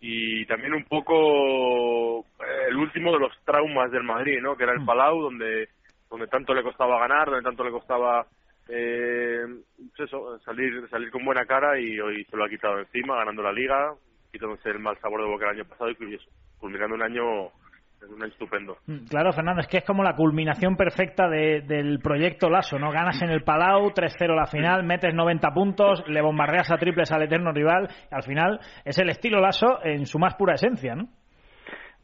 Y 0.00 0.44
también 0.46 0.74
un 0.74 0.84
poco 0.84 2.20
eh, 2.20 2.66
el 2.68 2.76
último 2.76 3.12
de 3.12 3.18
los 3.18 3.32
traumas 3.44 3.90
del 3.90 4.02
Madrid, 4.02 4.38
¿no? 4.42 4.56
Que 4.56 4.64
era 4.64 4.72
el 4.72 4.80
Mm. 4.80 4.86
Palau, 4.86 5.22
donde, 5.22 5.68
donde 6.10 6.26
tanto 6.26 6.54
le 6.54 6.62
costaba 6.62 7.00
ganar, 7.00 7.30
donde 7.30 7.42
tanto 7.42 7.64
le 7.64 7.70
costaba 7.70 8.26
eh, 8.68 9.44
pues 9.96 10.08
eso, 10.08 10.38
salir 10.40 10.88
salir 10.88 11.10
con 11.10 11.24
buena 11.24 11.46
cara 11.46 11.78
y 11.78 11.98
hoy 12.00 12.24
se 12.24 12.36
lo 12.36 12.44
ha 12.44 12.48
quitado 12.48 12.78
encima, 12.78 13.16
ganando 13.16 13.42
la 13.42 13.52
liga, 13.52 13.94
quitándose 14.32 14.70
el 14.70 14.80
mal 14.80 14.98
sabor 15.00 15.22
de 15.22 15.28
boca 15.28 15.44
el 15.46 15.58
año 15.58 15.68
pasado 15.68 15.90
y 15.90 15.96
culminando 16.58 16.96
un 16.96 17.02
año 17.02 17.50
un 18.08 18.22
año 18.22 18.32
estupendo. 18.32 18.76
Claro, 19.08 19.32
Fernando, 19.32 19.62
es 19.62 19.68
que 19.68 19.78
es 19.78 19.84
como 19.84 20.02
la 20.02 20.14
culminación 20.14 20.76
perfecta 20.76 21.28
de, 21.28 21.62
del 21.62 21.98
proyecto 22.00 22.48
Lasso, 22.48 22.78
¿no? 22.78 22.90
Ganas 22.90 23.20
en 23.22 23.30
el 23.30 23.42
Palau, 23.42 23.90
3-0 23.90 24.34
la 24.34 24.46
final, 24.46 24.84
metes 24.84 25.14
90 25.14 25.50
puntos, 25.52 26.04
le 26.06 26.20
bombardeas 26.20 26.70
a 26.70 26.76
triples 26.76 27.10
al 27.10 27.22
eterno 27.22 27.52
rival, 27.52 27.88
al 28.10 28.22
final 28.22 28.60
es 28.84 28.98
el 28.98 29.08
estilo 29.08 29.40
Lasso 29.40 29.82
en 29.82 30.06
su 30.06 30.18
más 30.18 30.34
pura 30.34 30.54
esencia, 30.54 30.94
¿no? 30.94 31.08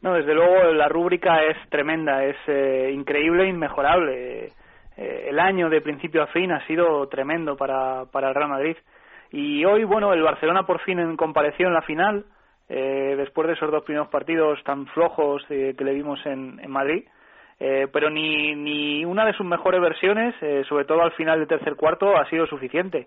No, 0.01 0.15
desde 0.15 0.35
luego 0.35 0.73
la 0.73 0.89
rúbrica 0.89 1.45
es 1.45 1.57
tremenda, 1.71 2.25
es 2.25 2.37
eh, 2.49 2.91
increíble 2.93 3.45
e 3.45 3.51
inmejorable. 3.51 4.49
Eh, 4.97 5.27
el 5.29 5.39
año 5.39 5.69
de 5.71 5.81
principio 5.81 6.23
a 6.23 6.27
fin 6.29 6.53
ha 6.53 6.67
sido 6.67 7.09
tremendo 7.09 7.57
para, 7.57 8.05
para 8.13 8.29
el 8.29 8.35
Real 8.35 8.51
Madrid. 8.51 8.77
Y 9.31 9.65
hoy, 9.65 9.85
bueno, 9.85 10.13
el 10.13 10.23
Barcelona 10.23 10.65
por 10.65 10.81
fin 10.81 11.17
compareció 11.17 11.67
en 11.67 11.75
la 11.75 11.83
final, 11.83 12.25
eh, 12.69 13.15
después 13.17 13.49
de 13.49 13.55
esos 13.55 13.71
dos 13.71 13.85
primeros 13.85 14.09
partidos 14.09 14.63
tan 14.65 14.87
flojos 14.89 15.45
eh, 15.49 15.75
que 15.77 15.85
le 15.85 15.95
vimos 15.95 16.25
en, 16.27 16.61
en 16.61 16.71
Madrid. 16.71 17.05
Eh, 17.61 17.87
pero 17.93 18.11
ni, 18.11 18.55
ni 18.57 19.05
una 19.05 19.25
de 19.25 19.35
sus 19.35 19.47
mejores 19.47 19.81
versiones, 19.81 20.35
eh, 20.43 20.65
sobre 20.69 20.85
todo 20.85 21.03
al 21.03 21.13
final 21.13 21.39
del 21.39 21.49
tercer 21.49 21.77
cuarto, 21.77 22.17
ha 22.17 22.29
sido 22.29 22.47
suficiente. 22.47 23.07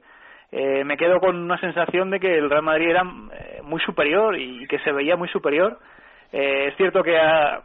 Eh, 0.51 0.83
me 0.85 0.95
quedo 0.95 1.19
con 1.19 1.35
una 1.35 1.59
sensación 1.59 2.09
de 2.09 2.19
que 2.19 2.37
el 2.37 2.49
Real 2.49 2.63
Madrid 2.63 2.89
era 2.89 3.01
eh, 3.01 3.61
muy 3.63 3.81
superior 3.81 4.37
y 4.39 4.65
que 4.67 4.79
se 4.79 4.91
veía 4.91 5.17
muy 5.17 5.27
superior. 5.29 5.77
Es 6.31 6.75
cierto 6.75 7.03
que 7.03 7.17
ha, 7.17 7.55
ha, 7.55 7.61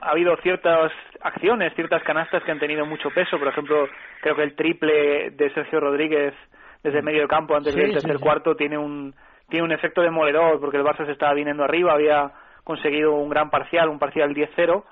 ha 0.00 0.10
habido 0.10 0.36
ciertas 0.38 0.92
acciones, 1.26 1.74
ciertas 1.74 2.02
canastas 2.02 2.42
que 2.44 2.50
han 2.52 2.58
tenido 2.58 2.86
mucho 2.86 3.10
peso. 3.10 3.38
Por 3.38 3.48
ejemplo, 3.48 3.88
creo 4.22 4.36
que 4.36 4.42
el 4.42 4.54
triple 4.54 5.30
de 5.30 5.50
Sergio 5.50 5.80
Rodríguez 5.80 6.34
desde 6.82 7.02
medio 7.02 7.20
del 7.20 7.28
campo 7.28 7.56
antes 7.56 7.74
Sí, 7.74 7.80
del 7.80 7.92
tercer 7.92 8.16
sí. 8.16 8.22
cuarto 8.22 8.54
tiene 8.56 8.78
un 8.78 9.14
tiene 9.48 9.64
un 9.64 9.72
efecto 9.72 10.02
demoledor 10.02 10.58
porque 10.60 10.76
el 10.76 10.82
Barça 10.84 11.06
se 11.06 11.12
estaba 11.12 11.32
viniendo 11.34 11.62
arriba, 11.62 11.92
había 11.92 12.32
conseguido 12.64 13.12
un 13.14 13.28
gran 13.28 13.48
parcial, 13.48 13.88
un 13.88 13.98
parcial 14.00 14.34
10-0 14.34 14.82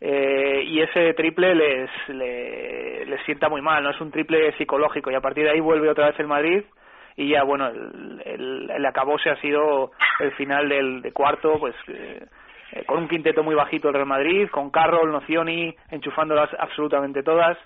eh, 0.00 0.62
y 0.66 0.80
ese 0.80 1.14
triple 1.14 1.54
les, 1.54 1.90
le- 2.08 3.04
les 3.06 3.22
sienta 3.24 3.48
muy 3.48 3.60
mal, 3.62 3.82
no 3.84 3.90
es 3.90 4.00
un 4.00 4.10
triple 4.10 4.52
psicológico 4.56 5.10
y 5.10 5.14
a 5.14 5.20
partir 5.20 5.44
de 5.44 5.50
ahí 5.50 5.60
vuelve 5.60 5.88
otra 5.90 6.06
vez 6.06 6.18
el 6.18 6.26
Madrid 6.26 6.64
y 7.16 7.28
ya 7.28 7.42
bueno 7.44 7.68
el, 7.68 8.22
el, 8.24 8.70
el 8.70 8.86
acabose 8.86 9.30
ha 9.30 9.36
sido 9.40 9.92
el 10.20 10.32
final 10.32 10.68
del 10.68 11.02
de 11.02 11.12
cuarto 11.12 11.58
pues 11.60 11.74
eh, 11.88 12.24
eh, 12.72 12.84
con 12.84 12.98
un 12.98 13.08
quinteto 13.08 13.42
muy 13.42 13.54
bajito 13.54 13.88
el 13.88 13.94
Real 13.94 14.06
Madrid, 14.06 14.48
con 14.50 14.70
Carroll, 14.70 15.12
Nocioni, 15.12 15.74
enchufándolas 15.90 16.50
absolutamente 16.58 17.22
todas. 17.22 17.56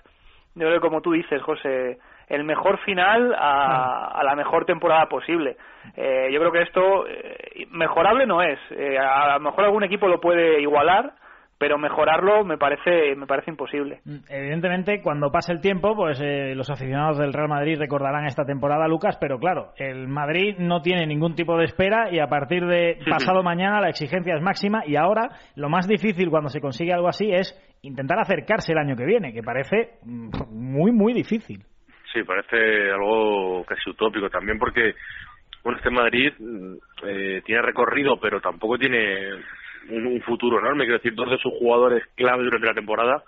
Yo 0.55 0.67
creo 0.67 0.73
que 0.75 0.87
como 0.87 1.01
tú 1.01 1.11
dices, 1.11 1.41
José, 1.41 1.97
el 2.27 2.43
mejor 2.43 2.77
final 2.79 3.35
a, 3.37 4.21
la 4.23 4.35
mejor 4.35 4.65
temporada 4.65 5.07
posible. 5.07 5.57
Eh, 5.95 6.29
yo 6.31 6.39
creo 6.39 6.51
que 6.51 6.61
esto 6.61 7.07
eh, 7.07 7.67
mejorable 7.69 8.25
no 8.25 8.41
es. 8.41 8.59
Eh, 8.71 8.97
a 8.97 9.33
lo 9.33 9.39
mejor 9.41 9.65
algún 9.65 9.83
equipo 9.83 10.07
lo 10.07 10.19
puede 10.19 10.61
igualar, 10.61 11.13
pero 11.57 11.77
mejorarlo 11.77 12.43
me 12.43 12.57
parece 12.57 13.15
me 13.15 13.27
parece 13.27 13.51
imposible. 13.51 14.01
Mm, 14.05 14.17
evidentemente, 14.29 15.01
cuando 15.01 15.31
pase 15.31 15.53
el 15.53 15.61
tiempo, 15.61 15.95
pues 15.95 16.19
eh, 16.21 16.53
los 16.55 16.69
aficionados 16.69 17.17
del 17.17 17.33
Real 17.33 17.47
Madrid 17.47 17.77
recordarán 17.79 18.25
esta 18.25 18.45
temporada, 18.45 18.87
Lucas, 18.87 19.17
pero 19.19 19.39
claro, 19.39 19.71
el 19.77 20.07
Madrid 20.07 20.55
no 20.59 20.81
tiene 20.81 21.05
ningún 21.05 21.35
tipo 21.35 21.57
de 21.57 21.65
espera 21.65 22.09
y 22.11 22.19
a 22.19 22.27
partir 22.27 22.65
de 22.65 22.97
pasado 23.09 23.41
mañana 23.43 23.79
la 23.79 23.89
exigencia 23.89 24.35
es 24.35 24.41
máxima 24.41 24.83
y 24.85 24.95
ahora 24.95 25.29
lo 25.55 25.69
más 25.69 25.87
difícil 25.87 26.29
cuando 26.29 26.49
se 26.49 26.61
consigue 26.61 26.93
algo 26.93 27.07
así 27.07 27.31
es 27.31 27.53
intentar 27.81 28.19
acercarse 28.19 28.73
el 28.73 28.79
año 28.79 28.95
que 28.95 29.05
viene, 29.05 29.33
que 29.33 29.43
parece 29.43 29.99
mm, 30.03 30.29
muy 30.51 30.91
muy 30.91 31.13
difícil. 31.13 31.63
Sí, 32.11 32.23
parece 32.23 32.91
algo 32.91 33.63
casi 33.65 33.89
utópico 33.89 34.29
también 34.29 34.57
porque 34.57 34.93
bueno, 35.63 35.77
este 35.77 35.89
Madrid 35.89 36.33
mm, 36.37 36.73
eh, 37.07 37.41
tiene 37.45 37.61
recorrido, 37.61 38.19
pero 38.19 38.41
tampoco 38.41 38.77
tiene 38.77 39.31
un, 39.89 40.21
futuro 40.21 40.59
enorme. 40.59 40.85
Quiero 40.85 40.97
decir, 40.97 41.13
dos 41.13 41.29
de 41.29 41.37
sus 41.37 41.53
jugadores 41.53 42.03
clave 42.15 42.43
durante 42.43 42.67
la 42.67 42.73
temporada, 42.73 43.23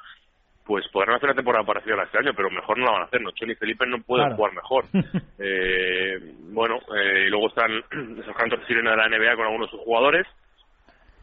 pues 0.65 0.87
podrán 0.89 1.15
hacer 1.15 1.29
una 1.29 1.35
temporada 1.35 1.65
parecida 1.65 1.93
a 1.93 1.97
la 1.97 2.03
este 2.03 2.17
año, 2.19 2.33
pero 2.35 2.49
mejor 2.49 2.77
no 2.77 2.85
la 2.85 2.91
van 2.91 3.01
a 3.01 3.05
hacer. 3.05 3.21
No, 3.21 3.31
Choni 3.31 3.53
y 3.53 3.55
Felipe 3.55 3.85
no 3.85 4.01
pueden 4.01 4.35
jugar 4.35 4.53
mejor. 4.53 4.85
eh, 5.39 6.19
bueno, 6.51 6.79
eh, 6.95 7.25
y 7.27 7.29
luego 7.29 7.47
están 7.47 7.71
esos 8.19 8.35
cantos 8.35 8.65
sirena 8.67 8.91
de 8.91 8.97
la 8.97 9.09
NBA 9.09 9.35
con 9.35 9.45
algunos 9.45 9.71
de 9.71 9.77
sus 9.77 9.85
jugadores, 9.85 10.27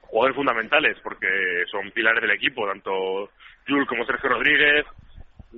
jugadores 0.02 0.36
fundamentales, 0.36 0.98
porque 1.02 1.28
son 1.70 1.90
pilares 1.90 2.22
del 2.22 2.32
equipo, 2.32 2.66
tanto 2.66 3.30
Jules 3.66 3.88
como 3.88 4.04
Sergio 4.04 4.30
Rodríguez. 4.30 4.86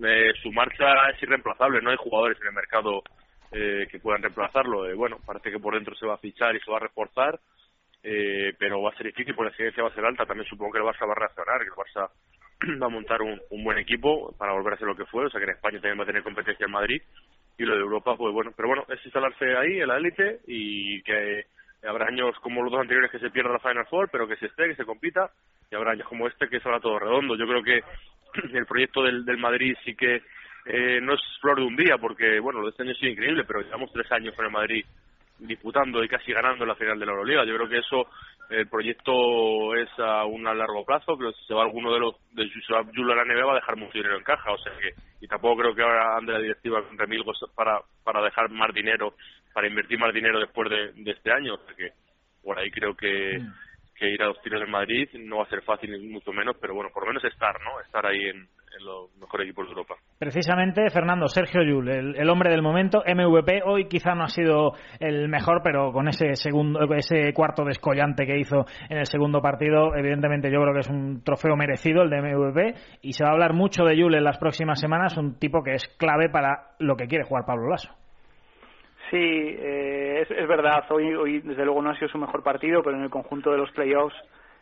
Eh, 0.04 0.32
su 0.42 0.52
marcha 0.52 1.08
es 1.14 1.22
irreemplazable, 1.22 1.80
no 1.80 1.90
hay 1.90 1.96
jugadores 1.96 2.38
en 2.40 2.48
el 2.48 2.52
mercado 2.52 3.02
eh, 3.52 3.86
que 3.90 3.98
puedan 3.98 4.22
reemplazarlo. 4.22 4.88
Eh, 4.88 4.94
bueno, 4.94 5.18
parece 5.24 5.50
que 5.50 5.58
por 5.58 5.74
dentro 5.74 5.94
se 5.94 6.06
va 6.06 6.14
a 6.14 6.18
fichar 6.18 6.54
y 6.54 6.60
se 6.60 6.70
va 6.70 6.78
a 6.78 6.80
reforzar 6.80 7.38
eh, 8.08 8.54
pero 8.56 8.80
va 8.80 8.90
a 8.90 8.96
ser 8.96 9.06
difícil 9.06 9.34
porque 9.34 9.48
la 9.48 9.50
exigencia 9.50 9.82
va 9.82 9.88
a 9.88 9.94
ser 9.94 10.04
alta. 10.04 10.24
También 10.24 10.48
supongo 10.48 10.72
que 10.72 10.78
el 10.78 10.84
Barça 10.84 11.08
va 11.08 11.12
a 11.12 11.18
reaccionar, 11.18 11.58
que 11.58 11.66
el 11.66 11.72
Barça 11.72 12.08
va 12.80 12.86
a 12.86 12.88
montar 12.88 13.20
un, 13.20 13.40
buen 13.64 13.78
equipo 13.78 14.32
para 14.38 14.52
volver 14.52 14.74
a 14.74 14.76
ser 14.76 14.86
lo 14.86 14.94
que 14.94 15.06
fue, 15.06 15.26
o 15.26 15.30
sea 15.30 15.40
que 15.40 15.46
en 15.46 15.56
España 15.56 15.80
también 15.80 15.98
va 15.98 16.04
a 16.04 16.06
tener 16.06 16.22
competencia 16.22 16.66
en 16.66 16.70
Madrid 16.70 17.02
y 17.58 17.64
lo 17.64 17.74
de 17.74 17.80
Europa, 17.80 18.16
pues 18.16 18.32
bueno, 18.32 18.52
pero 18.54 18.68
bueno, 18.68 18.84
es 18.88 19.04
instalarse 19.04 19.56
ahí 19.56 19.80
en 19.80 19.88
la 19.88 19.96
élite 19.96 20.38
y 20.46 21.02
que 21.02 21.46
habrá 21.84 22.06
años 22.06 22.38
como 22.42 22.62
los 22.62 22.70
dos 22.70 22.82
anteriores 22.82 23.10
que 23.10 23.18
se 23.18 23.30
pierda 23.30 23.52
la 23.52 23.58
Final 23.58 23.86
Four, 23.86 24.08
pero 24.12 24.28
que 24.28 24.36
se 24.36 24.46
esté, 24.46 24.68
que 24.68 24.76
se 24.76 24.84
compita, 24.84 25.30
y 25.68 25.74
habrá 25.74 25.90
años 25.92 26.06
como 26.06 26.28
este 26.28 26.48
que 26.48 26.60
salga 26.60 26.78
todo 26.78 27.00
redondo. 27.00 27.34
Yo 27.34 27.46
creo 27.48 27.62
que 27.64 27.82
el 28.56 28.66
proyecto 28.66 29.02
del, 29.02 29.24
del 29.24 29.38
Madrid 29.38 29.74
sí 29.84 29.96
que 29.96 30.22
eh, 30.66 31.00
no 31.00 31.14
es 31.14 31.20
flor 31.40 31.58
de 31.58 31.66
un 31.66 31.74
día, 31.74 31.98
porque 31.98 32.38
bueno, 32.38 32.60
lo 32.60 32.66
de 32.66 32.70
este 32.70 32.82
año 32.84 32.92
ha 32.92 33.06
increíble, 33.08 33.44
pero 33.44 33.62
llevamos 33.62 33.92
tres 33.92 34.10
años 34.12 34.34
con 34.36 34.44
el 34.44 34.52
Madrid 34.52 34.84
disputando 35.38 36.02
y 36.02 36.08
casi 36.08 36.32
ganando 36.32 36.64
la 36.64 36.74
final 36.74 36.98
de 36.98 37.06
la 37.06 37.12
Euroliga. 37.12 37.44
Yo 37.44 37.54
creo 37.56 37.68
que 37.68 37.78
eso, 37.78 38.08
el 38.50 38.68
proyecto 38.68 39.74
es 39.74 39.88
a 39.98 40.24
un 40.24 40.44
largo 40.44 40.84
plazo, 40.84 41.16
pero 41.16 41.32
si 41.32 41.44
se 41.46 41.54
va 41.54 41.62
alguno 41.62 41.92
de 41.92 42.00
los 42.00 42.14
de 42.32 42.50
Julio 42.94 43.12
a 43.12 43.16
la 43.16 43.24
NBA 43.24 43.44
va 43.44 43.52
a 43.52 43.60
dejar 43.60 43.76
mucho 43.76 43.92
dinero 43.92 44.16
en 44.16 44.24
caja, 44.24 44.52
o 44.52 44.58
sea 44.58 44.72
que, 44.78 44.94
y 45.20 45.28
tampoco 45.28 45.62
creo 45.62 45.74
que 45.74 45.82
ahora 45.82 46.16
ande 46.16 46.32
la 46.32 46.40
directiva 46.40 46.82
con 46.82 46.98
remilgos 46.98 47.38
para, 47.54 47.80
para 48.04 48.22
dejar 48.22 48.50
más 48.50 48.72
dinero, 48.72 49.14
para 49.52 49.68
invertir 49.68 49.98
más 49.98 50.12
dinero 50.12 50.38
después 50.38 50.70
de, 50.70 50.92
de 50.92 51.10
este 51.10 51.32
año, 51.32 51.54
o 51.54 51.58
sea 51.58 51.74
que 51.74 51.92
por 52.42 52.58
ahí 52.58 52.70
creo 52.70 52.94
que, 52.94 53.40
mm. 53.40 53.65
Que 53.98 54.08
ir 54.08 54.22
a 54.22 54.26
los 54.26 54.40
tiros 54.42 54.62
en 54.62 54.70
Madrid 54.70 55.08
no 55.14 55.38
va 55.38 55.44
a 55.44 55.48
ser 55.48 55.62
fácil 55.62 55.90
ni 55.90 56.08
mucho 56.08 56.32
menos, 56.32 56.56
pero 56.60 56.74
bueno, 56.74 56.90
por 56.92 57.04
lo 57.04 57.08
menos 57.08 57.24
estar, 57.24 57.60
¿no? 57.62 57.80
Estar 57.80 58.06
ahí 58.06 58.28
en, 58.28 58.48
los 58.84 59.10
mejores 59.16 59.46
equipos 59.46 59.64
de 59.64 59.70
Europa. 59.70 59.94
Precisamente, 60.18 60.90
Fernando, 60.90 61.28
Sergio 61.28 61.62
Yul, 61.62 61.88
el, 61.88 62.28
hombre 62.28 62.50
del 62.50 62.60
momento, 62.60 63.02
MVP, 63.06 63.62
hoy 63.64 63.88
quizá 63.88 64.14
no 64.14 64.24
ha 64.24 64.28
sido 64.28 64.72
el 65.00 65.28
mejor, 65.28 65.62
pero 65.64 65.92
con 65.92 66.08
ese 66.08 66.34
segundo, 66.34 66.80
ese 66.94 67.32
cuarto 67.32 67.64
descollante 67.64 68.26
que 68.26 68.38
hizo 68.38 68.66
en 68.90 68.98
el 68.98 69.06
segundo 69.06 69.40
partido, 69.40 69.96
evidentemente 69.96 70.50
yo 70.52 70.60
creo 70.60 70.74
que 70.74 70.80
es 70.80 70.90
un 70.90 71.24
trofeo 71.24 71.56
merecido 71.56 72.02
el 72.02 72.10
de 72.10 72.20
MVP, 72.20 72.74
y 73.00 73.14
se 73.14 73.24
va 73.24 73.30
a 73.30 73.32
hablar 73.32 73.54
mucho 73.54 73.82
de 73.84 73.96
Yul 73.96 74.14
en 74.14 74.24
las 74.24 74.36
próximas 74.36 74.78
semanas, 74.78 75.16
un 75.16 75.38
tipo 75.38 75.62
que 75.62 75.72
es 75.72 75.88
clave 75.96 76.28
para 76.28 76.74
lo 76.78 76.96
que 76.96 77.06
quiere 77.06 77.24
jugar 77.24 77.46
Pablo 77.46 77.70
Lasso. 77.70 77.96
Sí, 79.10 79.16
eh, 79.16 80.26
es, 80.28 80.48
verdad, 80.48 80.84
hoy, 80.90 81.14
hoy 81.14 81.40
desde 81.40 81.64
luego 81.64 81.82
no 81.82 81.90
ha 81.90 81.96
sido 81.96 82.08
su 82.08 82.18
mejor 82.18 82.42
partido, 82.42 82.82
pero 82.82 82.96
en 82.96 83.04
el 83.04 83.10
conjunto 83.10 83.50
de 83.50 83.58
los 83.58 83.70
playoffs 83.70 84.16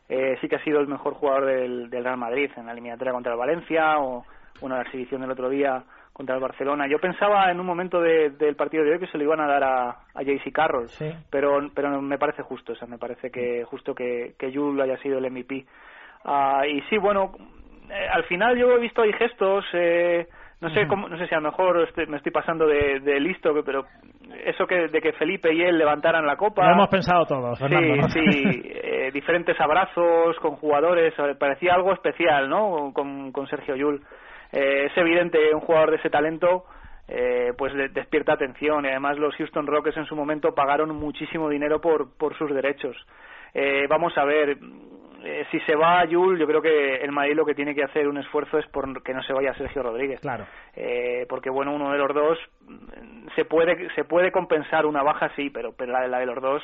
eh, 0.09 0.37
sí 0.41 0.49
que 0.49 0.57
ha 0.57 0.65
sido 0.65 0.81
el 0.81 0.87
mejor 0.87 1.15
jugador 1.15 1.47
del, 1.47 1.89
del, 1.89 2.05
Real 2.05 2.19
Madrid 2.19 2.51
en 2.57 2.67
la 2.67 2.73
eliminatoria 2.73 3.13
contra 3.13 3.33
el 3.33 3.39
Valencia 3.39 3.99
o 3.99 4.25
una 4.61 4.83
exhibición 4.83 5.23
del 5.23 5.31
otro 5.31 5.49
día 5.49 5.83
contra 6.13 6.37
el 6.37 6.41
Barcelona. 6.41 6.87
Yo 6.87 6.99
pensaba 7.01 7.51
en 7.51 7.59
un 7.59 7.67
momento 7.67 8.01
del 8.01 8.55
partido 8.55 8.85
de 8.85 8.93
hoy 8.93 8.99
que 9.01 9.09
se 9.09 9.19
lo 9.19 9.25
iban 9.25 9.41
a 9.41 9.49
dar 9.49 9.65
a, 9.65 9.89
a 10.15 10.23
JC 10.23 10.53
Carroll, 10.53 10.89
pero 11.29 11.71
pero 11.75 12.01
me 12.01 12.19
parece 12.19 12.43
justo, 12.43 12.73
o 12.73 12.77
sea, 12.77 12.87
me 12.87 12.99
parece 12.99 13.31
que 13.31 13.65
justo 13.65 13.95
que, 13.95 14.35
que 14.39 14.53
Jules 14.53 14.85
haya 14.85 14.97
sido 15.03 15.19
el 15.19 15.31
MVP. 15.31 15.67
Ah, 16.25 16.63
y 16.67 16.81
sí, 16.83 16.99
bueno, 16.99 17.33
eh, 17.91 18.09
al 18.13 18.25
final 18.25 18.57
yo 18.57 18.71
he 18.73 18.79
visto 18.79 19.03
ahí 19.03 19.13
gestos, 19.13 19.65
eh, 19.73 20.29
no 20.61 20.71
sé 20.71 20.87
cómo, 20.87 21.09
no 21.09 21.19
sé 21.19 21.27
si 21.27 21.35
a 21.35 21.41
lo 21.41 21.51
mejor 21.51 21.89
me 22.09 22.17
estoy 22.17 22.33
pasando 22.33 22.67
de, 22.67 23.01
de, 23.01 23.21
listo, 23.21 23.53
pero 23.65 23.85
eso 24.45 24.67
que 24.67 24.89
de 24.89 25.01
que 25.01 25.13
Felipe 25.13 25.53
y 25.53 25.63
él 25.63 25.77
levantaran 25.77 26.27
la 26.27 26.37
copa. 26.37 26.67
Lo 26.67 26.73
hemos 26.73 26.89
pensado 26.89 27.27
todos, 27.27 27.59
Fernando. 27.59 28.09
Sí, 28.09 28.21
sí, 28.31 28.63
eh, 28.65 29.11
diferentes 29.13 29.61
abrazos 29.61 30.37
con 30.41 30.57
jugadores, 30.57 31.13
parecía 31.39 31.75
algo 31.75 31.93
especial, 31.93 32.49
¿no? 32.49 32.93
Con, 32.95 33.33
con 33.33 33.47
Sergio 33.49 33.77
Yul. 33.77 34.03
Eh, 34.53 34.87
es 34.87 34.97
evidente 34.97 35.39
un 35.53 35.61
jugador 35.61 35.91
de 35.91 35.97
ese 35.97 36.11
talento. 36.11 36.65
Eh, 37.07 37.53
pues 37.59 37.75
despierta 37.93 38.33
atención 38.33 38.87
y 38.87 38.89
además 38.89 39.19
los 39.19 39.37
Houston 39.37 39.67
Rockets 39.67 39.99
en 39.99 40.07
su 40.07 40.17
momento 40.17 40.55
pagaron 40.55 40.97
muchísimo 40.97 41.51
dinero 41.51 41.79
por, 41.79 42.17
por 42.17 42.35
sus 42.39 42.51
derechos. 42.55 42.97
Eh, 43.53 43.87
vamos 43.91 44.17
a 44.17 44.25
ver, 44.25 44.57
eh, 45.25 45.47
si 45.51 45.59
se 45.61 45.75
va 45.75 46.01
a 46.01 46.05
Yul, 46.05 46.39
yo 46.39 46.47
creo 46.47 46.61
que 46.61 46.97
el 46.97 47.11
Madrid 47.11 47.35
lo 47.35 47.47
que 47.47 47.55
tiene 47.55 47.75
que 47.75 47.83
hacer 47.83 48.07
un 48.09 48.19
esfuerzo 48.19 48.59
es 48.59 48.67
por 48.67 49.03
que 49.03 49.15
no 49.15 49.23
se 49.23 49.33
vaya 49.33 49.55
Sergio 49.55 49.83
Rodríguez. 49.83 50.21
Claro. 50.21 50.47
Eh, 50.77 51.27
porque, 51.29 51.51
bueno, 51.51 51.75
uno 51.75 51.93
de 51.93 51.99
los 51.99 52.15
dos 52.15 52.39
mm, 52.61 53.29
se 53.35 53.45
puede, 53.45 53.89
se 53.95 54.05
puede 54.05 54.31
compensar 54.31 54.87
una 54.87 55.03
baja, 55.03 55.31
sí, 55.35 55.51
pero, 55.51 55.73
pero 55.73 55.93
la, 55.93 56.07
la 56.07 56.19
de 56.19 56.27
los 56.27 56.41
dos 56.41 56.63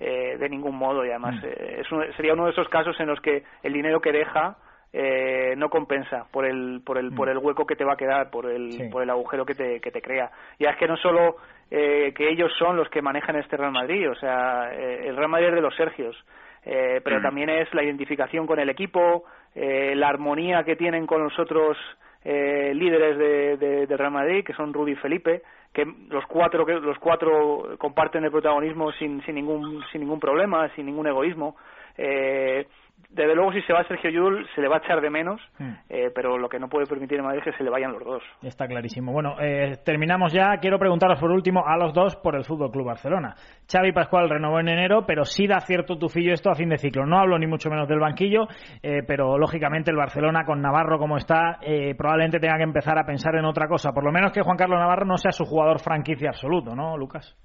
eh, 0.00 0.36
de 0.38 0.48
ningún 0.48 0.76
modo. 0.76 1.04
Y 1.04 1.10
además, 1.10 1.36
mm. 1.36 1.46
eh, 1.46 1.80
es 1.82 2.16
sería 2.16 2.32
uno 2.32 2.46
de 2.46 2.52
esos 2.52 2.68
casos 2.68 2.98
en 3.00 3.06
los 3.06 3.20
que 3.20 3.44
el 3.62 3.72
dinero 3.72 4.00
que 4.00 4.12
deja. 4.12 4.56
Eh, 4.92 5.54
no 5.56 5.70
compensa 5.70 6.26
por 6.32 6.44
el 6.44 6.82
por 6.84 6.98
el 6.98 7.14
por 7.14 7.28
mm. 7.28 7.30
el 7.30 7.38
hueco 7.38 7.64
que 7.64 7.76
te 7.76 7.84
va 7.84 7.92
a 7.92 7.96
quedar 7.96 8.28
por 8.28 8.50
el 8.50 8.90
por 8.90 9.04
el 9.04 9.10
agujero 9.10 9.46
que 9.46 9.54
te 9.54 9.80
que 9.80 9.92
te 9.92 10.02
crea 10.02 10.32
ya 10.58 10.70
es 10.70 10.76
que 10.78 10.88
no 10.88 10.96
solo 10.96 11.36
eh, 11.70 12.12
que 12.12 12.28
ellos 12.28 12.50
son 12.58 12.76
los 12.76 12.88
que 12.88 13.00
manejan 13.00 13.36
este 13.36 13.56
Real 13.56 13.70
Madrid 13.70 14.10
o 14.10 14.16
sea 14.16 14.74
eh, 14.74 15.06
el 15.06 15.16
Real 15.16 15.28
Madrid 15.28 15.50
es 15.50 15.54
de 15.54 15.60
los 15.60 15.76
Sergios 15.76 16.16
eh, 16.64 17.00
pero 17.02 17.20
mm. 17.20 17.22
también 17.22 17.50
es 17.50 17.72
la 17.74 17.82
identificación 17.82 18.46
con 18.46 18.58
el 18.58 18.68
equipo, 18.68 19.24
eh, 19.54 19.94
la 19.96 20.08
armonía 20.08 20.64
que 20.64 20.76
tienen 20.76 21.06
con 21.06 21.22
los 21.22 21.38
otros 21.38 21.76
eh, 22.24 22.72
líderes 22.74 23.16
de, 23.16 23.86
de, 23.86 23.96
Real 23.96 24.12
Madrid, 24.12 24.44
que 24.44 24.52
son 24.52 24.72
Rudy 24.72 24.92
y 24.92 24.96
Felipe, 24.96 25.42
que 25.72 25.86
los 26.08 26.26
cuatro 26.26 26.66
que 26.66 26.74
los 26.74 26.98
cuatro 26.98 27.76
comparten 27.78 28.24
el 28.24 28.30
protagonismo 28.30 28.92
sin, 28.92 29.22
sin 29.24 29.36
ningún 29.36 29.82
sin 29.90 30.02
ningún 30.02 30.20
problema, 30.20 30.68
sin 30.74 30.86
ningún 30.86 31.06
egoísmo. 31.06 31.56
Eh, 31.96 32.66
desde 33.08 33.34
luego 33.34 33.52
si 33.52 33.62
se 33.62 33.72
va 33.72 33.82
Sergio 33.84 34.10
Yul 34.10 34.46
se 34.54 34.60
le 34.60 34.68
va 34.68 34.76
a 34.76 34.78
echar 34.78 35.00
de 35.00 35.10
menos, 35.10 35.40
hmm. 35.58 35.72
eh, 35.88 36.10
pero 36.14 36.38
lo 36.38 36.48
que 36.48 36.58
no 36.58 36.68
puede 36.68 36.86
permitir 36.86 37.18
en 37.18 37.24
Madrid 37.24 37.40
es 37.44 37.52
que 37.52 37.58
se 37.58 37.64
le 37.64 37.70
vayan 37.70 37.92
los 37.92 38.04
dos. 38.04 38.22
Está 38.42 38.66
clarísimo. 38.66 39.12
Bueno, 39.12 39.36
eh, 39.40 39.78
terminamos 39.84 40.32
ya. 40.32 40.58
Quiero 40.60 40.78
preguntaros 40.78 41.18
por 41.18 41.30
último 41.30 41.66
a 41.66 41.76
los 41.76 41.92
dos 41.92 42.16
por 42.16 42.36
el 42.36 42.44
Fútbol 42.44 42.70
Club 42.70 42.86
Barcelona. 42.86 43.34
Xavi 43.70 43.92
Pascual 43.92 44.28
renovó 44.28 44.60
en 44.60 44.68
enero, 44.68 45.04
pero 45.06 45.24
sí 45.24 45.46
da 45.46 45.60
cierto 45.60 45.98
tufillo 45.98 46.32
esto 46.32 46.50
a 46.50 46.54
fin 46.54 46.68
de 46.68 46.78
ciclo. 46.78 47.06
No 47.06 47.18
hablo 47.18 47.38
ni 47.38 47.46
mucho 47.46 47.70
menos 47.70 47.88
del 47.88 48.00
banquillo, 48.00 48.46
eh, 48.82 49.02
pero 49.06 49.38
lógicamente 49.38 49.90
el 49.90 49.96
Barcelona 49.96 50.44
con 50.44 50.60
Navarro 50.60 50.98
como 50.98 51.16
está, 51.16 51.58
probablemente 51.96 52.38
tenga 52.38 52.56
que 52.56 52.64
empezar 52.64 52.98
a 52.98 53.04
pensar 53.04 53.34
en 53.34 53.44
otra 53.44 53.66
cosa. 53.66 53.92
Por 53.92 54.04
lo 54.04 54.12
menos 54.12 54.32
que 54.32 54.42
Juan 54.42 54.56
Carlos 54.56 54.78
Navarro 54.78 55.06
no 55.06 55.16
sea 55.16 55.32
su 55.32 55.44
jugador 55.44 55.80
franquicia 55.80 56.28
absoluto, 56.28 56.74
¿no, 56.74 56.96
Lucas? 56.96 57.36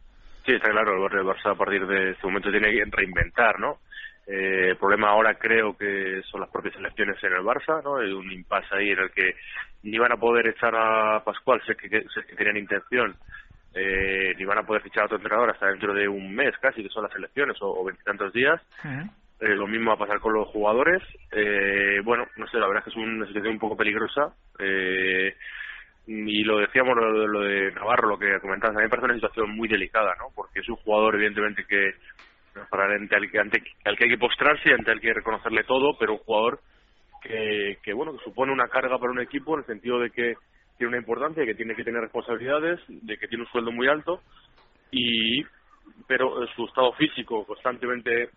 Sí, 0.45 0.53
está 0.53 0.69
claro. 0.69 1.07
El 1.07 1.25
Barça 1.25 1.53
a 1.53 1.55
partir 1.55 1.85
de 1.87 2.11
este 2.11 2.27
momento 2.27 2.51
tiene 2.51 2.69
que 2.69 2.83
reinventar, 2.91 3.59
¿no? 3.59 3.77
Eh, 4.27 4.69
el 4.69 4.77
problema 4.77 5.09
ahora 5.09 5.35
creo 5.35 5.77
que 5.77 6.21
son 6.31 6.41
las 6.41 6.49
propias 6.49 6.75
elecciones 6.75 7.23
en 7.23 7.33
el 7.33 7.43
Barça, 7.43 7.83
¿no? 7.83 7.97
Hay 7.97 8.11
un 8.11 8.31
impasse 8.31 8.75
ahí 8.75 8.89
en 8.89 8.99
el 8.99 9.11
que 9.11 9.35
ni 9.83 9.97
van 9.97 10.11
a 10.11 10.17
poder 10.17 10.47
echar 10.47 10.73
a 10.75 11.23
Pascual, 11.23 11.61
sé 11.65 11.75
que, 11.75 11.89
sé 11.89 12.25
que 12.27 12.35
tenían 12.35 12.57
intención, 12.57 13.15
eh, 13.75 14.33
ni 14.37 14.45
van 14.45 14.57
a 14.57 14.63
poder 14.65 14.81
fichar 14.81 15.03
a 15.03 15.05
otro 15.05 15.17
entrenador 15.17 15.51
hasta 15.51 15.67
dentro 15.67 15.93
de 15.93 16.07
un 16.07 16.33
mes 16.33 16.57
casi, 16.59 16.81
que 16.81 16.89
son 16.89 17.03
las 17.03 17.15
elecciones, 17.15 17.57
o 17.61 17.83
veintitantos 17.83 18.33
días. 18.33 18.59
Eh, 19.39 19.49
lo 19.49 19.67
mismo 19.67 19.89
va 19.89 19.95
a 19.95 20.07
pasar 20.07 20.19
con 20.19 20.33
los 20.33 20.47
jugadores. 20.47 21.03
Eh, 21.31 21.99
bueno, 22.03 22.25
no 22.37 22.47
sé, 22.47 22.57
la 22.57 22.67
verdad 22.67 22.83
es 22.87 22.93
que 22.93 22.99
es 22.99 23.05
una 23.05 23.27
situación 23.27 23.53
un 23.53 23.59
poco 23.59 23.77
peligrosa. 23.77 24.33
Eh, 24.57 25.35
y 26.07 26.43
lo 26.43 26.59
decíamos 26.59 26.95
lo, 26.95 27.27
lo 27.27 27.41
de 27.41 27.71
Navarro, 27.73 28.09
lo 28.09 28.17
que 28.17 28.39
comentabas, 28.39 28.77
a 28.77 28.79
mí 28.79 28.83
me 28.85 28.89
parece 28.89 29.05
una 29.05 29.15
situación 29.15 29.49
muy 29.51 29.67
delicada, 29.67 30.15
¿no? 30.19 30.27
Porque 30.33 30.59
es 30.59 30.69
un 30.69 30.77
jugador, 30.77 31.15
evidentemente, 31.15 31.65
que 31.65 31.95
para 32.69 32.95
ante 32.95 33.15
el, 33.15 33.39
ante 33.39 33.63
el 33.83 33.97
que 33.97 34.03
hay 34.05 34.09
que 34.09 34.17
postrarse 34.17 34.69
y 34.69 34.73
ante 34.73 34.91
el 34.91 34.99
que 34.99 35.07
hay 35.07 35.13
que 35.13 35.19
reconocerle 35.19 35.63
todo, 35.63 35.97
pero 35.97 36.13
un 36.13 36.19
jugador 36.19 36.59
que, 37.21 37.77
que, 37.83 37.93
bueno, 37.93 38.13
que 38.17 38.23
supone 38.23 38.51
una 38.51 38.67
carga 38.67 38.97
para 38.97 39.11
un 39.11 39.19
equipo 39.19 39.53
en 39.53 39.61
el 39.61 39.65
sentido 39.65 39.99
de 39.99 40.11
que 40.11 40.35
tiene 40.77 40.89
una 40.89 40.97
importancia, 40.97 41.45
que 41.45 41.55
tiene 41.55 41.75
que 41.75 41.83
tener 41.83 42.01
responsabilidades, 42.01 42.79
de 42.87 43.17
que 43.17 43.27
tiene 43.27 43.43
un 43.43 43.49
sueldo 43.49 43.71
muy 43.71 43.87
alto 43.87 44.21
y 44.91 45.43
pero 46.07 46.45
su 46.55 46.65
estado 46.65 46.93
físico 46.93 47.45
constantemente 47.45 48.29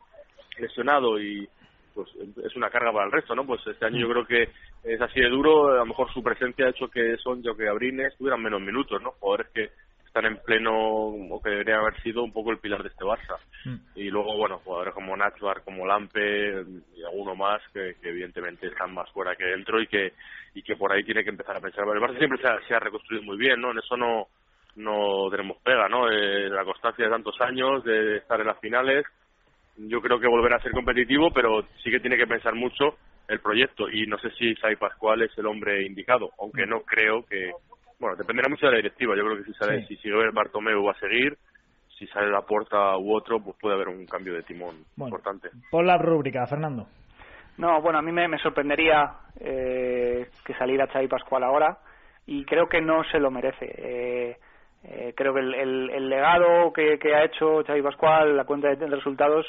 lesionado 0.58 1.20
y 1.20 1.48
pues 1.94 2.08
es 2.44 2.54
una 2.54 2.70
carga 2.70 2.92
para 2.92 3.06
el 3.06 3.12
resto, 3.12 3.34
¿no? 3.34 3.44
Pues 3.44 3.60
este 3.66 3.84
año 3.84 3.98
yo 3.98 4.08
creo 4.08 4.26
que 4.26 4.50
es 4.84 5.00
así 5.00 5.20
de 5.20 5.28
duro, 5.28 5.72
a 5.72 5.78
lo 5.78 5.86
mejor 5.86 6.12
su 6.12 6.22
presencia 6.22 6.66
ha 6.66 6.70
hecho 6.70 6.88
que 6.88 7.16
son 7.16 7.42
yo 7.42 7.56
que 7.56 7.68
Abrines 7.68 8.16
tuvieran 8.16 8.42
menos 8.42 8.60
minutos, 8.60 9.02
¿no? 9.02 9.12
Jugadores 9.18 9.48
que 9.52 9.70
están 10.08 10.26
en 10.26 10.38
pleno 10.38 10.72
o 10.74 11.40
que 11.42 11.50
deberían 11.50 11.80
haber 11.80 12.00
sido 12.02 12.24
un 12.24 12.32
poco 12.32 12.50
el 12.50 12.58
pilar 12.58 12.82
de 12.82 12.88
este 12.88 13.04
Barça. 13.04 13.38
Y 13.94 14.10
luego, 14.10 14.36
bueno, 14.36 14.58
jugadores 14.64 14.94
como 14.94 15.16
Nachbar, 15.16 15.62
como 15.62 15.86
Lampe 15.86 16.64
y 16.96 17.04
alguno 17.04 17.34
más 17.34 17.62
que, 17.72 17.94
evidentemente 18.02 18.66
están 18.66 18.92
más 18.92 19.10
fuera 19.10 19.36
que 19.36 19.44
dentro 19.44 19.80
y 19.80 19.86
que 19.86 20.12
y 20.54 20.62
que 20.62 20.76
por 20.76 20.92
ahí 20.92 21.04
tiene 21.04 21.22
que 21.22 21.30
empezar 21.30 21.56
a 21.56 21.60
pensar. 21.60 21.84
El 21.84 22.00
Barça 22.00 22.18
siempre 22.18 22.40
se 22.40 22.48
ha, 22.48 22.58
se 22.66 22.74
ha 22.74 22.80
reconstruido 22.80 23.22
muy 23.22 23.36
bien, 23.36 23.60
¿no? 23.60 23.70
En 23.70 23.78
eso 23.78 23.96
no 23.96 24.28
no 24.76 25.28
tenemos 25.30 25.58
pega, 25.62 25.88
¿no? 25.88 26.10
Eh, 26.10 26.48
la 26.48 26.64
constancia 26.64 27.04
de 27.04 27.10
tantos 27.10 27.40
años, 27.40 27.84
de 27.84 28.18
estar 28.18 28.40
en 28.40 28.46
las 28.46 28.60
finales, 28.60 29.04
yo 29.76 30.00
creo 30.00 30.18
que 30.18 30.28
volverá 30.28 30.56
a 30.56 30.62
ser 30.62 30.72
competitivo, 30.72 31.30
pero 31.32 31.64
sí 31.82 31.90
que 31.90 32.00
tiene 32.00 32.16
que 32.16 32.26
pensar 32.26 32.54
mucho 32.54 32.96
el 33.28 33.40
proyecto 33.40 33.88
y 33.90 34.06
no 34.06 34.18
sé 34.18 34.30
si 34.30 34.54
Sai 34.56 34.76
Pascual 34.76 35.22
es 35.22 35.36
el 35.36 35.46
hombre 35.46 35.84
indicado, 35.84 36.30
aunque 36.38 36.66
no 36.66 36.80
creo 36.80 37.24
que, 37.26 37.52
bueno, 37.98 38.16
dependerá 38.16 38.48
mucho 38.48 38.66
de 38.66 38.72
la 38.72 38.78
directiva, 38.78 39.16
yo 39.16 39.24
creo 39.24 39.38
que 39.38 39.44
si 39.44 39.54
sale, 39.54 39.86
si 39.86 39.96
sigue 39.96 40.30
Bartomeu 40.32 40.84
va 40.84 40.92
a 40.92 41.00
seguir, 41.00 41.36
si 41.98 42.06
sale 42.06 42.30
la 42.30 42.42
puerta 42.42 42.96
u 42.96 43.14
otro, 43.14 43.40
pues 43.42 43.56
puede 43.60 43.74
haber 43.74 43.88
un 43.88 44.06
cambio 44.06 44.34
de 44.34 44.42
timón 44.42 44.76
importante. 44.96 45.50
Pon 45.70 45.86
la 45.86 45.98
rúbrica, 45.98 46.46
Fernando. 46.46 46.86
No, 47.56 47.82
bueno, 47.82 47.98
a 47.98 48.02
mí 48.02 48.12
me, 48.12 48.38
sorprendería 48.38 49.14
eh, 49.40 50.28
que 50.44 50.54
saliera 50.54 50.86
Xavi 50.86 51.08
Pascual 51.08 51.42
ahora 51.42 51.78
y 52.24 52.44
creo 52.44 52.68
que 52.68 52.80
no 52.80 53.02
se 53.04 53.18
lo 53.18 53.32
merece. 53.32 53.66
Eh, 53.66 54.36
eh, 54.84 55.12
creo 55.16 55.34
que 55.34 55.40
el, 55.40 56.08
legado 56.08 56.72
que, 56.72 56.98
ha 57.12 57.24
hecho 57.24 57.64
Xavi 57.66 57.82
Pascual, 57.82 58.36
la 58.36 58.44
cuenta 58.44 58.68
de, 58.68 58.86
resultados, 58.86 59.44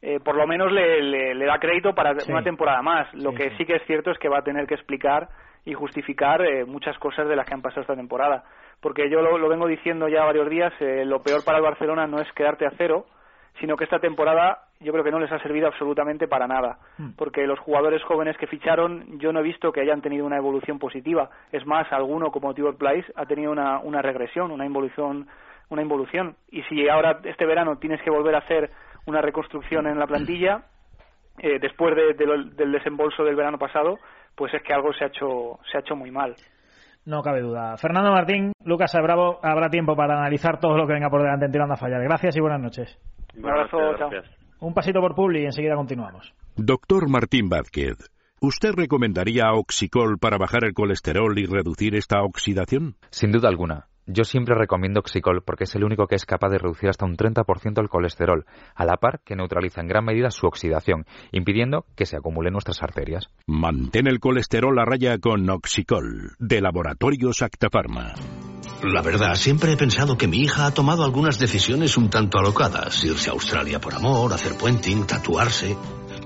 eh, 0.00 0.20
por 0.20 0.36
lo 0.36 0.46
menos 0.46 0.70
le, 0.70 1.34
da 1.44 1.58
crédito 1.58 1.94
para 1.94 2.14
una 2.28 2.44
temporada 2.44 2.80
más. 2.80 3.12
Lo 3.14 3.34
que 3.34 3.50
sí. 3.56 3.64
que 3.64 3.76
es 3.76 3.82
cierto 3.86 4.12
es 4.12 4.18
que 4.18 4.28
va 4.28 4.38
a 4.38 4.44
tener 4.44 4.68
que 4.68 4.74
explicar 4.74 5.28
y 5.64 5.74
justificar 5.74 6.42
eh, 6.42 6.64
muchas 6.64 6.98
cosas 6.98 7.28
de 7.28 7.36
las 7.36 7.46
que 7.46 7.54
han 7.54 7.62
pasado 7.62 7.82
esta 7.82 7.96
temporada. 7.96 8.44
Porque 8.80 9.08
yo 9.08 9.22
lo, 9.22 9.38
lo 9.38 9.48
vengo 9.48 9.66
diciendo 9.66 10.08
ya 10.08 10.24
varios 10.24 10.48
días, 10.50 10.72
lo 10.80 11.22
peor 11.22 11.44
para 11.44 11.58
el 11.58 11.64
Barcelona 11.64 12.06
no 12.06 12.18
es 12.18 12.30
quedarte 12.32 12.66
a 12.66 12.72
cero, 12.76 13.06
sino 13.60 13.76
que 13.76 13.84
esta 13.84 14.00
temporada 14.00 14.64
yo 14.80 14.92
creo 14.92 15.04
que 15.04 15.10
no 15.10 15.20
les 15.20 15.30
ha 15.30 15.38
servido 15.38 15.68
absolutamente 15.68 16.26
para 16.26 16.46
nada, 16.46 16.78
hmm. 16.98 17.10
porque 17.16 17.46
los 17.46 17.58
jugadores 17.60 18.02
jóvenes 18.02 18.36
que 18.36 18.46
ficharon 18.46 19.18
yo 19.18 19.32
no 19.32 19.40
he 19.40 19.44
visto 19.44 19.72
que 19.72 19.80
hayan 19.80 20.02
tenido 20.02 20.26
una 20.26 20.36
evolución 20.36 20.78
positiva. 20.78 21.30
Es 21.52 21.64
más, 21.66 21.90
alguno 21.92 22.30
como 22.30 22.54
Tibor 22.54 22.76
Place 22.76 23.06
ha 23.14 23.26
tenido 23.26 23.52
una, 23.52 23.78
una 23.78 24.02
regresión, 24.02 24.50
una 24.50 24.66
involución, 24.66 25.28
una 25.68 25.82
involución. 25.82 26.36
Y 26.50 26.62
si 26.64 26.88
ahora 26.88 27.20
este 27.24 27.46
verano 27.46 27.78
tienes 27.78 28.02
que 28.02 28.10
volver 28.10 28.34
a 28.34 28.38
hacer 28.38 28.70
una 29.06 29.20
reconstrucción 29.20 29.86
en 29.86 29.98
la 29.98 30.06
plantilla, 30.06 30.62
eh, 31.38 31.58
después 31.60 31.94
del 31.96 32.72
desembolso 32.72 33.24
del 33.24 33.36
verano 33.36 33.58
pasado, 33.58 33.98
pues 34.34 34.52
es 34.54 34.62
que 34.62 34.72
algo 34.72 34.92
se 34.92 35.04
ha 35.04 35.08
hecho, 35.08 35.58
se 35.70 35.78
ha 35.78 35.80
hecho 35.80 35.96
muy 35.96 36.10
mal. 36.10 36.34
No 37.04 37.22
cabe 37.22 37.40
duda. 37.40 37.76
Fernando 37.76 38.12
Martín, 38.12 38.52
Lucas 38.64 38.92
Bravo, 39.02 39.40
habrá 39.42 39.68
tiempo 39.68 39.96
para 39.96 40.18
analizar 40.18 40.60
todo 40.60 40.76
lo 40.76 40.86
que 40.86 40.92
venga 40.92 41.10
por 41.10 41.22
delante 41.22 41.46
en 41.46 41.52
Tirando 41.52 41.74
a 41.74 41.76
Fallar. 41.76 42.02
Gracias 42.02 42.36
y 42.36 42.40
buenas 42.40 42.60
noches. 42.60 42.96
Un 43.36 43.48
abrazo, 43.48 43.96
chao. 43.98 44.10
Un 44.60 44.74
pasito 44.74 45.00
por 45.00 45.14
Publi 45.14 45.42
y 45.42 45.46
enseguida 45.46 45.74
continuamos. 45.74 46.32
Doctor 46.54 47.08
Martín 47.08 47.48
Vázquez, 47.48 47.96
¿usted 48.40 48.74
recomendaría 48.76 49.52
Oxicol 49.52 50.18
para 50.18 50.38
bajar 50.38 50.64
el 50.64 50.74
colesterol 50.74 51.36
y 51.36 51.46
reducir 51.46 51.96
esta 51.96 52.22
oxidación? 52.22 52.94
Sin 53.10 53.32
duda 53.32 53.48
alguna. 53.48 53.86
Yo 54.06 54.24
siempre 54.24 54.56
recomiendo 54.56 55.00
Oxicol 55.00 55.42
porque 55.44 55.64
es 55.64 55.74
el 55.76 55.84
único 55.84 56.08
que 56.08 56.16
es 56.16 56.26
capaz 56.26 56.50
de 56.50 56.58
reducir 56.58 56.88
hasta 56.88 57.06
un 57.06 57.16
30% 57.16 57.80
el 57.80 57.88
colesterol, 57.88 58.46
a 58.74 58.84
la 58.84 58.96
par 58.96 59.20
que 59.24 59.36
neutraliza 59.36 59.80
en 59.80 59.86
gran 59.86 60.04
medida 60.04 60.30
su 60.30 60.46
oxidación, 60.46 61.06
impidiendo 61.30 61.86
que 61.94 62.06
se 62.06 62.16
acumule 62.16 62.48
en 62.48 62.54
nuestras 62.54 62.82
arterias. 62.82 63.28
Mantén 63.46 64.08
el 64.08 64.18
colesterol 64.18 64.76
a 64.80 64.84
raya 64.84 65.18
con 65.18 65.48
Oxicol, 65.48 66.32
de 66.38 66.60
Laboratorios 66.60 67.42
Actafarma. 67.42 68.14
La 68.82 69.02
verdad, 69.02 69.36
siempre 69.36 69.72
he 69.72 69.76
pensado 69.76 70.18
que 70.18 70.26
mi 70.26 70.38
hija 70.38 70.66
ha 70.66 70.74
tomado 70.74 71.04
algunas 71.04 71.38
decisiones 71.38 71.96
un 71.96 72.10
tanto 72.10 72.38
alocadas. 72.38 73.04
Irse 73.04 73.30
a 73.30 73.32
Australia 73.32 73.80
por 73.80 73.94
amor, 73.94 74.32
hacer 74.32 74.54
puenting, 74.54 75.06
tatuarse. 75.06 75.76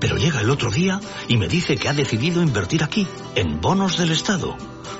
Pero 0.01 0.17
llega 0.17 0.41
el 0.41 0.49
otro 0.49 0.71
día 0.71 0.99
y 1.27 1.37
me 1.37 1.47
dice 1.47 1.77
que 1.77 1.89
ha 1.89 1.93
decidido 1.93 2.41
invertir 2.41 2.83
aquí, 2.83 3.07
en 3.35 3.61
bonos 3.61 3.99
del 3.99 4.11
Estado. 4.11 4.55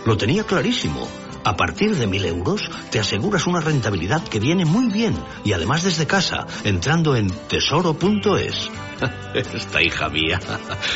Lo 0.06 0.18
tenía 0.18 0.44
clarísimo. 0.44 1.08
A 1.48 1.56
partir 1.56 1.96
de 1.96 2.08
mil 2.08 2.26
euros 2.26 2.70
te 2.92 3.00
aseguras 3.00 3.48
una 3.48 3.62
rentabilidad 3.62 4.22
que 4.22 4.38
viene 4.38 4.66
muy 4.66 4.92
bien 4.92 5.16
y 5.46 5.54
además 5.54 5.82
desde 5.82 6.06
casa, 6.06 6.46
entrando 6.66 7.16
en 7.16 7.30
tesoro.es. 7.48 8.70
Esta 9.34 9.82
hija 9.82 10.10
mía 10.10 10.42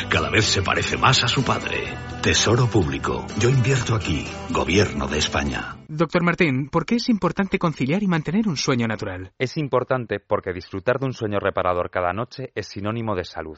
cada 0.10 0.30
vez 0.30 0.44
se 0.44 0.62
parece 0.62 0.98
más 0.98 1.24
a 1.24 1.30
su 1.30 1.46
padre. 1.46 1.94
Tesoro 2.22 2.68
Público. 2.68 3.26
Yo 3.40 3.48
invierto 3.48 3.96
aquí. 3.96 4.28
Gobierno 4.50 5.08
de 5.08 5.20
España. 5.20 5.78
Doctor 5.88 6.22
Martín, 6.22 6.68
¿por 6.70 6.86
qué 6.86 6.96
es 6.96 7.08
importante 7.08 7.58
conciliar 7.58 8.04
y 8.04 8.08
mantener 8.08 8.50
un 8.50 8.58
sueño 8.58 8.88
natural? 8.88 9.32
Es 9.40 9.56
importante 9.56 10.20
porque 10.20 10.52
disfrutar 10.52 11.00
de 11.00 11.06
un 11.06 11.14
sueño 11.14 11.40
reparador 11.40 11.90
cada 11.90 12.12
noche 12.12 12.52
es 12.56 12.68
sinónimo 12.68 13.16
de 13.16 13.24
salud. 13.24 13.58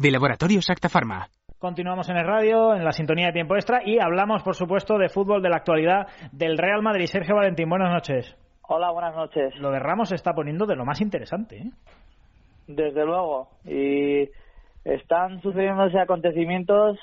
de 0.00 0.10
Laboratorios 0.10 0.70
Acta 0.70 0.88
Pharma. 0.88 1.28
Continuamos 1.58 2.08
en 2.08 2.16
el 2.16 2.26
radio, 2.26 2.74
en 2.74 2.84
la 2.84 2.92
sintonía 2.92 3.26
de 3.26 3.32
tiempo 3.32 3.54
extra 3.54 3.82
y 3.84 3.98
hablamos, 4.00 4.42
por 4.42 4.54
supuesto, 4.54 4.96
de 4.96 5.10
fútbol, 5.10 5.42
de 5.42 5.50
la 5.50 5.56
actualidad 5.56 6.06
del 6.32 6.56
Real 6.56 6.80
Madrid. 6.80 7.04
Sergio 7.04 7.36
Valentín, 7.36 7.68
buenas 7.68 7.92
noches. 7.92 8.34
Hola, 8.66 8.90
buenas 8.92 9.14
noches. 9.14 9.54
Lo 9.58 9.70
de 9.70 9.78
Ramos 9.78 10.08
se 10.08 10.14
está 10.14 10.32
poniendo 10.32 10.64
de 10.64 10.76
lo 10.76 10.86
más 10.86 11.02
interesante. 11.02 11.58
¿eh? 11.58 11.70
Desde 12.66 13.04
luego. 13.04 13.50
Y 13.66 14.30
están 14.84 15.42
sucediéndose 15.42 15.98
acontecimientos 15.98 16.98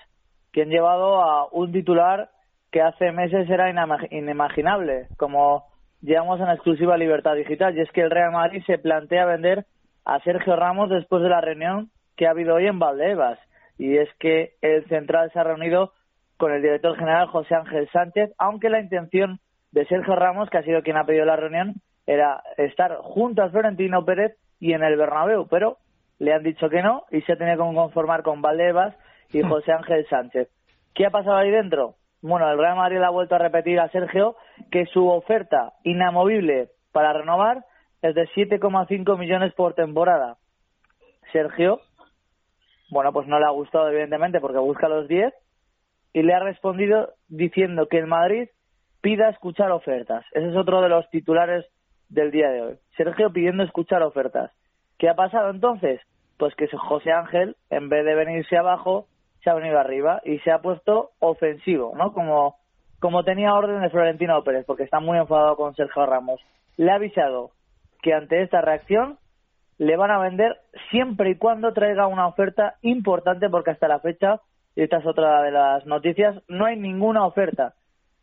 que 0.51 0.63
han 0.63 0.69
llevado 0.69 1.21
a 1.21 1.47
un 1.51 1.71
titular 1.71 2.31
que 2.71 2.81
hace 2.81 3.11
meses 3.11 3.47
era 3.47 3.69
inimaginable, 4.09 5.07
como 5.17 5.65
llevamos 6.01 6.39
en 6.39 6.49
exclusiva 6.49 6.97
Libertad 6.97 7.35
Digital, 7.35 7.77
y 7.77 7.81
es 7.81 7.91
que 7.91 8.01
el 8.01 8.09
Real 8.09 8.31
Madrid 8.31 8.63
se 8.65 8.79
plantea 8.79 9.25
vender 9.25 9.65
a 10.03 10.19
Sergio 10.21 10.55
Ramos 10.55 10.89
después 10.89 11.21
de 11.21 11.29
la 11.29 11.41
reunión 11.41 11.91
que 12.17 12.27
ha 12.27 12.31
habido 12.31 12.55
hoy 12.55 12.67
en 12.67 12.79
Valdebebas. 12.79 13.39
Y 13.77 13.97
es 13.97 14.09
que 14.19 14.55
el 14.61 14.85
central 14.89 15.31
se 15.31 15.39
ha 15.39 15.43
reunido 15.43 15.93
con 16.37 16.51
el 16.51 16.61
director 16.61 16.97
general 16.97 17.27
José 17.27 17.55
Ángel 17.55 17.89
Sánchez, 17.91 18.31
aunque 18.37 18.69
la 18.69 18.81
intención 18.81 19.39
de 19.71 19.85
Sergio 19.85 20.15
Ramos, 20.15 20.49
que 20.49 20.57
ha 20.57 20.63
sido 20.63 20.81
quien 20.81 20.97
ha 20.97 21.05
pedido 21.05 21.25
la 21.25 21.35
reunión, 21.35 21.75
era 22.05 22.41
estar 22.57 22.97
junto 22.97 23.43
a 23.43 23.49
Florentino 23.49 24.03
Pérez 24.05 24.35
y 24.59 24.73
en 24.73 24.83
el 24.83 24.97
Bernabéu, 24.97 25.47
pero 25.47 25.77
le 26.19 26.33
han 26.33 26.43
dicho 26.43 26.69
que 26.69 26.81
no 26.81 27.03
y 27.11 27.21
se 27.21 27.33
ha 27.33 27.37
tenido 27.37 27.69
que 27.69 27.75
conformar 27.75 28.23
con 28.23 28.41
Valdebebas 28.41 28.95
y. 29.31 29.41
José 29.47 29.71
Ángel 29.71 30.07
Sánchez. 30.09 30.49
¿Qué 30.95 31.05
ha 31.05 31.11
pasado 31.11 31.37
ahí 31.37 31.51
dentro? 31.51 31.95
Bueno, 32.21 32.49
el 32.49 32.57
Real 32.57 32.75
Madrid 32.75 32.97
le 32.97 33.05
ha 33.05 33.11
vuelto 33.11 33.35
a 33.35 33.39
repetir 33.39 33.79
a 33.79 33.89
Sergio 33.89 34.35
que 34.71 34.85
su 34.87 35.07
oferta 35.07 35.73
inamovible 35.83 36.69
para 36.91 37.13
renovar 37.13 37.63
es 38.01 38.15
de 38.15 38.27
7,5 38.29 39.17
millones 39.17 39.53
por 39.53 39.75
temporada. 39.75 40.37
Sergio 41.31 41.81
bueno, 42.89 43.11
pues 43.11 43.27
no 43.27 43.39
le 43.39 43.45
ha 43.45 43.51
gustado, 43.51 43.89
evidentemente, 43.89 44.39
porque 44.39 44.59
busca 44.59 44.87
los 44.87 45.07
10 45.07 45.33
y 46.13 46.23
le 46.23 46.33
ha 46.33 46.39
respondido 46.39 47.13
diciendo 47.27 47.87
que 47.87 47.97
el 47.97 48.07
Madrid 48.07 48.49
pida 49.01 49.29
escuchar 49.29 49.71
ofertas. 49.71 50.25
Ese 50.31 50.49
es 50.49 50.55
otro 50.55 50.81
de 50.81 50.89
los 50.89 51.09
titulares 51.09 51.65
del 52.09 52.31
día 52.31 52.49
de 52.49 52.61
hoy. 52.61 52.75
Sergio 52.95 53.31
pidiendo 53.31 53.63
escuchar 53.63 54.01
ofertas. 54.03 54.51
¿Qué 54.97 55.09
ha 55.09 55.15
pasado 55.15 55.49
entonces? 55.49 56.01
Pues 56.37 56.55
que 56.55 56.67
José 56.67 57.11
Ángel, 57.11 57.55
en 57.69 57.89
vez 57.89 58.05
de 58.05 58.15
venirse 58.15 58.57
abajo, 58.57 59.07
se 59.43 59.49
ha 59.49 59.53
venido 59.53 59.79
arriba 59.79 60.21
y 60.23 60.39
se 60.39 60.51
ha 60.51 60.59
puesto 60.59 61.11
ofensivo, 61.19 61.93
¿no? 61.95 62.13
Como, 62.13 62.55
como 62.99 63.23
tenía 63.23 63.53
orden 63.53 63.81
de 63.81 63.89
Florentino 63.89 64.43
Pérez, 64.43 64.65
porque 64.65 64.83
está 64.83 64.99
muy 64.99 65.17
enfadado 65.17 65.55
con 65.55 65.75
Sergio 65.75 66.05
Ramos. 66.05 66.41
Le 66.77 66.91
ha 66.91 66.95
avisado 66.95 67.51
que 68.01 68.13
ante 68.13 68.41
esta 68.41 68.61
reacción 68.61 69.17
le 69.77 69.95
van 69.95 70.11
a 70.11 70.19
vender 70.19 70.57
siempre 70.91 71.31
y 71.31 71.35
cuando 71.35 71.73
traiga 71.73 72.07
una 72.07 72.27
oferta 72.27 72.75
importante 72.81 73.49
porque 73.49 73.71
hasta 73.71 73.87
la 73.87 73.99
fecha, 73.99 74.41
y 74.75 74.83
esta 74.83 74.97
es 74.97 75.05
otra 75.05 75.43
de 75.43 75.51
las 75.51 75.85
noticias, 75.85 76.35
no 76.47 76.65
hay 76.65 76.77
ninguna 76.77 77.25
oferta, 77.25 77.73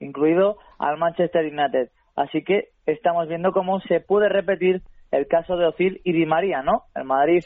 incluido 0.01 0.59
al 0.79 0.99
Manchester 0.99 1.45
United. 1.45 1.91
Así 2.17 2.43
que 2.45 2.69
estamos 2.87 3.29
viendo 3.29 3.53
cómo 3.53 3.81
se 3.81 4.01
puede 4.01 4.29
repetir 4.29 4.83
el 5.11 5.27
caso 5.29 5.57
de 5.57 5.67
Ozil 5.67 6.01
y 6.05 6.13
Di 6.13 6.27
María, 6.27 6.63
¿no? 6.63 6.83
El 6.95 7.05
Madrid 7.05 7.43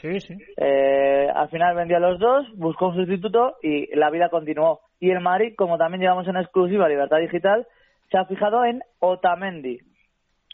Eh, 0.56 1.28
al 1.34 1.48
final 1.50 1.76
vendió 1.76 1.98
a 1.98 2.00
los 2.00 2.18
dos, 2.18 2.46
buscó 2.56 2.88
un 2.88 2.96
sustituto 2.96 3.56
y 3.62 3.94
la 3.94 4.10
vida 4.10 4.30
continuó. 4.30 4.80
Y 5.00 5.10
el 5.10 5.20
Madrid, 5.20 5.54
como 5.56 5.76
también 5.76 6.00
llevamos 6.00 6.26
en 6.28 6.36
exclusiva 6.36 6.88
Libertad 6.88 7.18
Digital, 7.18 7.66
se 8.10 8.18
ha 8.18 8.24
fijado 8.24 8.64
en 8.64 8.82
Otamendi, 9.00 9.78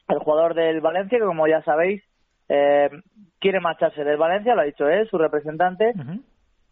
el 0.09 0.19
jugador 0.19 0.55
del 0.55 0.81
Valencia, 0.81 1.19
que 1.19 1.25
como 1.25 1.47
ya 1.47 1.63
sabéis, 1.63 2.03
eh, 2.49 2.91
quiere 3.41 3.61
marcharse 3.61 4.05
del 4.05 4.17
Valencia, 4.17 4.55
lo 4.55 4.63
ha 4.63 4.65
dicho 4.65 4.89
él, 4.89 5.09
su 5.09 5.19
representante. 5.19 5.93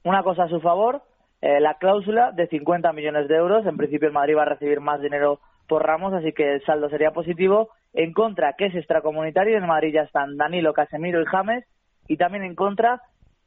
Una 0.05 0.23
cosa 0.23 0.45
a 0.45 0.49
su 0.49 0.61
favor, 0.61 1.03
eh, 1.41 1.61
la 1.61 1.75
cláusula 1.75 2.33
de 2.33 2.47
50 2.49 2.93
millones 2.93 3.29
de 3.29 3.37
euros. 3.37 3.67
En 3.67 3.77
principio 3.77 4.09
el 4.09 4.15
Madrid 4.15 4.37
va 4.37 4.43
a 4.43 4.47
recibir 4.47 4.81
más 4.81 5.01
dinero 5.01 5.41
por 5.69 5.87
Ramos, 5.87 6.13
así 6.13 6.33
que 6.33 6.55
el 6.55 6.65
saldo 6.65 6.89
sería 6.89 7.13
positivo. 7.13 7.71
En 7.93 8.13
contra, 8.13 8.55
que 8.55 8.67
es 8.67 8.75
extracomunitario, 8.75 9.57
en 9.57 9.67
Madrid 9.67 9.95
ya 9.95 10.03
están 10.03 10.37
Danilo, 10.37 10.73
Casemiro 10.73 11.21
y 11.21 11.27
James. 11.27 11.65
Y 12.09 12.17
también 12.17 12.45
en 12.45 12.55
contra, 12.55 13.01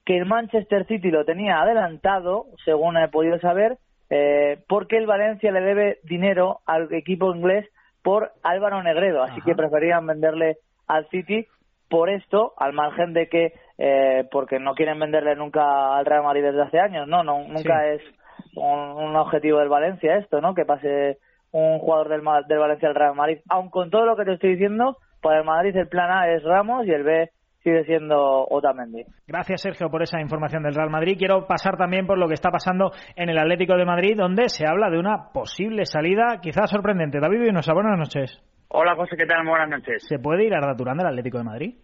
que 0.05 0.17
el 0.17 0.25
Manchester 0.25 0.85
City 0.87 1.09
lo 1.09 1.25
tenía 1.25 1.61
adelantado, 1.61 2.45
según 2.63 2.97
he 2.97 3.07
podido 3.09 3.39
saber, 3.39 3.77
eh, 4.09 4.59
porque 4.67 4.97
el 4.97 5.07
Valencia 5.07 5.51
le 5.51 5.61
debe 5.61 5.99
dinero 6.03 6.59
al 6.65 6.93
equipo 6.93 7.33
inglés 7.35 7.67
por 8.03 8.31
Álvaro 8.43 8.83
Negredo, 8.83 9.23
así 9.23 9.41
que 9.41 9.55
preferían 9.55 10.05
venderle 10.05 10.57
al 10.87 11.07
City 11.09 11.47
por 11.89 12.09
esto, 12.09 12.53
al 12.57 12.73
margen 12.73 13.13
de 13.13 13.27
que, 13.27 13.53
eh, 13.77 14.27
porque 14.31 14.59
no 14.59 14.73
quieren 14.73 14.99
venderle 14.99 15.35
nunca 15.35 15.95
al 15.97 16.05
Real 16.05 16.23
Madrid 16.23 16.43
desde 16.43 16.63
hace 16.63 16.79
años, 16.79 17.07
no, 17.07 17.23
no 17.23 17.47
nunca 17.47 17.87
es 17.87 18.01
un, 18.55 19.15
objetivo 19.15 19.59
del 19.59 19.69
Valencia 19.69 20.17
esto, 20.17 20.41
¿no? 20.41 20.53
Que 20.53 20.65
pase 20.65 21.17
un 21.51 21.79
jugador 21.79 22.09
del, 22.09 22.21
del 22.47 22.59
Valencia 22.59 22.89
al 22.89 22.95
Real 22.95 23.15
Madrid. 23.15 23.39
Aun 23.49 23.69
con 23.69 23.89
todo 23.89 24.05
lo 24.05 24.15
que 24.15 24.25
te 24.25 24.33
estoy 24.33 24.51
diciendo, 24.51 24.97
para 25.21 25.39
el 25.39 25.45
Madrid 25.45 25.75
el 25.75 25.87
plan 25.87 26.11
A 26.11 26.29
es 26.29 26.43
Ramos 26.43 26.85
y 26.85 26.91
el 26.91 27.03
B 27.03 27.29
sigue 27.63 27.83
siendo 27.85 28.45
Otamendi. 28.47 29.03
Gracias, 29.27 29.61
Sergio, 29.61 29.89
por 29.89 30.03
esa 30.03 30.21
información 30.21 30.61
del 30.61 30.75
Real 30.75 30.91
Madrid. 30.91 31.15
Quiero 31.17 31.47
pasar 31.47 31.77
también 31.77 32.05
por 32.05 32.19
lo 32.19 32.27
que 32.27 32.35
está 32.35 32.51
pasando 32.51 32.91
en 33.15 33.29
el 33.29 33.39
Atlético 33.39 33.75
de 33.75 33.85
Madrid, 33.85 34.15
donde 34.15 34.49
se 34.49 34.67
habla 34.67 34.91
de 34.91 34.99
una 34.99 35.31
posible 35.33 35.85
salida 35.85 36.39
quizás 36.41 36.69
sorprendente. 36.69 37.19
David 37.19 37.41
Vinosa, 37.41 37.73
buenas 37.73 37.97
noches. 37.97 38.39
Hola, 38.67 38.95
José, 38.95 39.15
¿qué 39.15 39.25
tal? 39.25 39.45
Buenas 39.45 39.69
noches. 39.69 40.03
¿Se 40.07 40.19
puede 40.19 40.45
ir 40.45 40.53
Arda 40.53 40.75
Turán 40.75 40.97
del 40.97 41.07
Atlético 41.07 41.37
de 41.37 41.43
Madrid? 41.43 41.75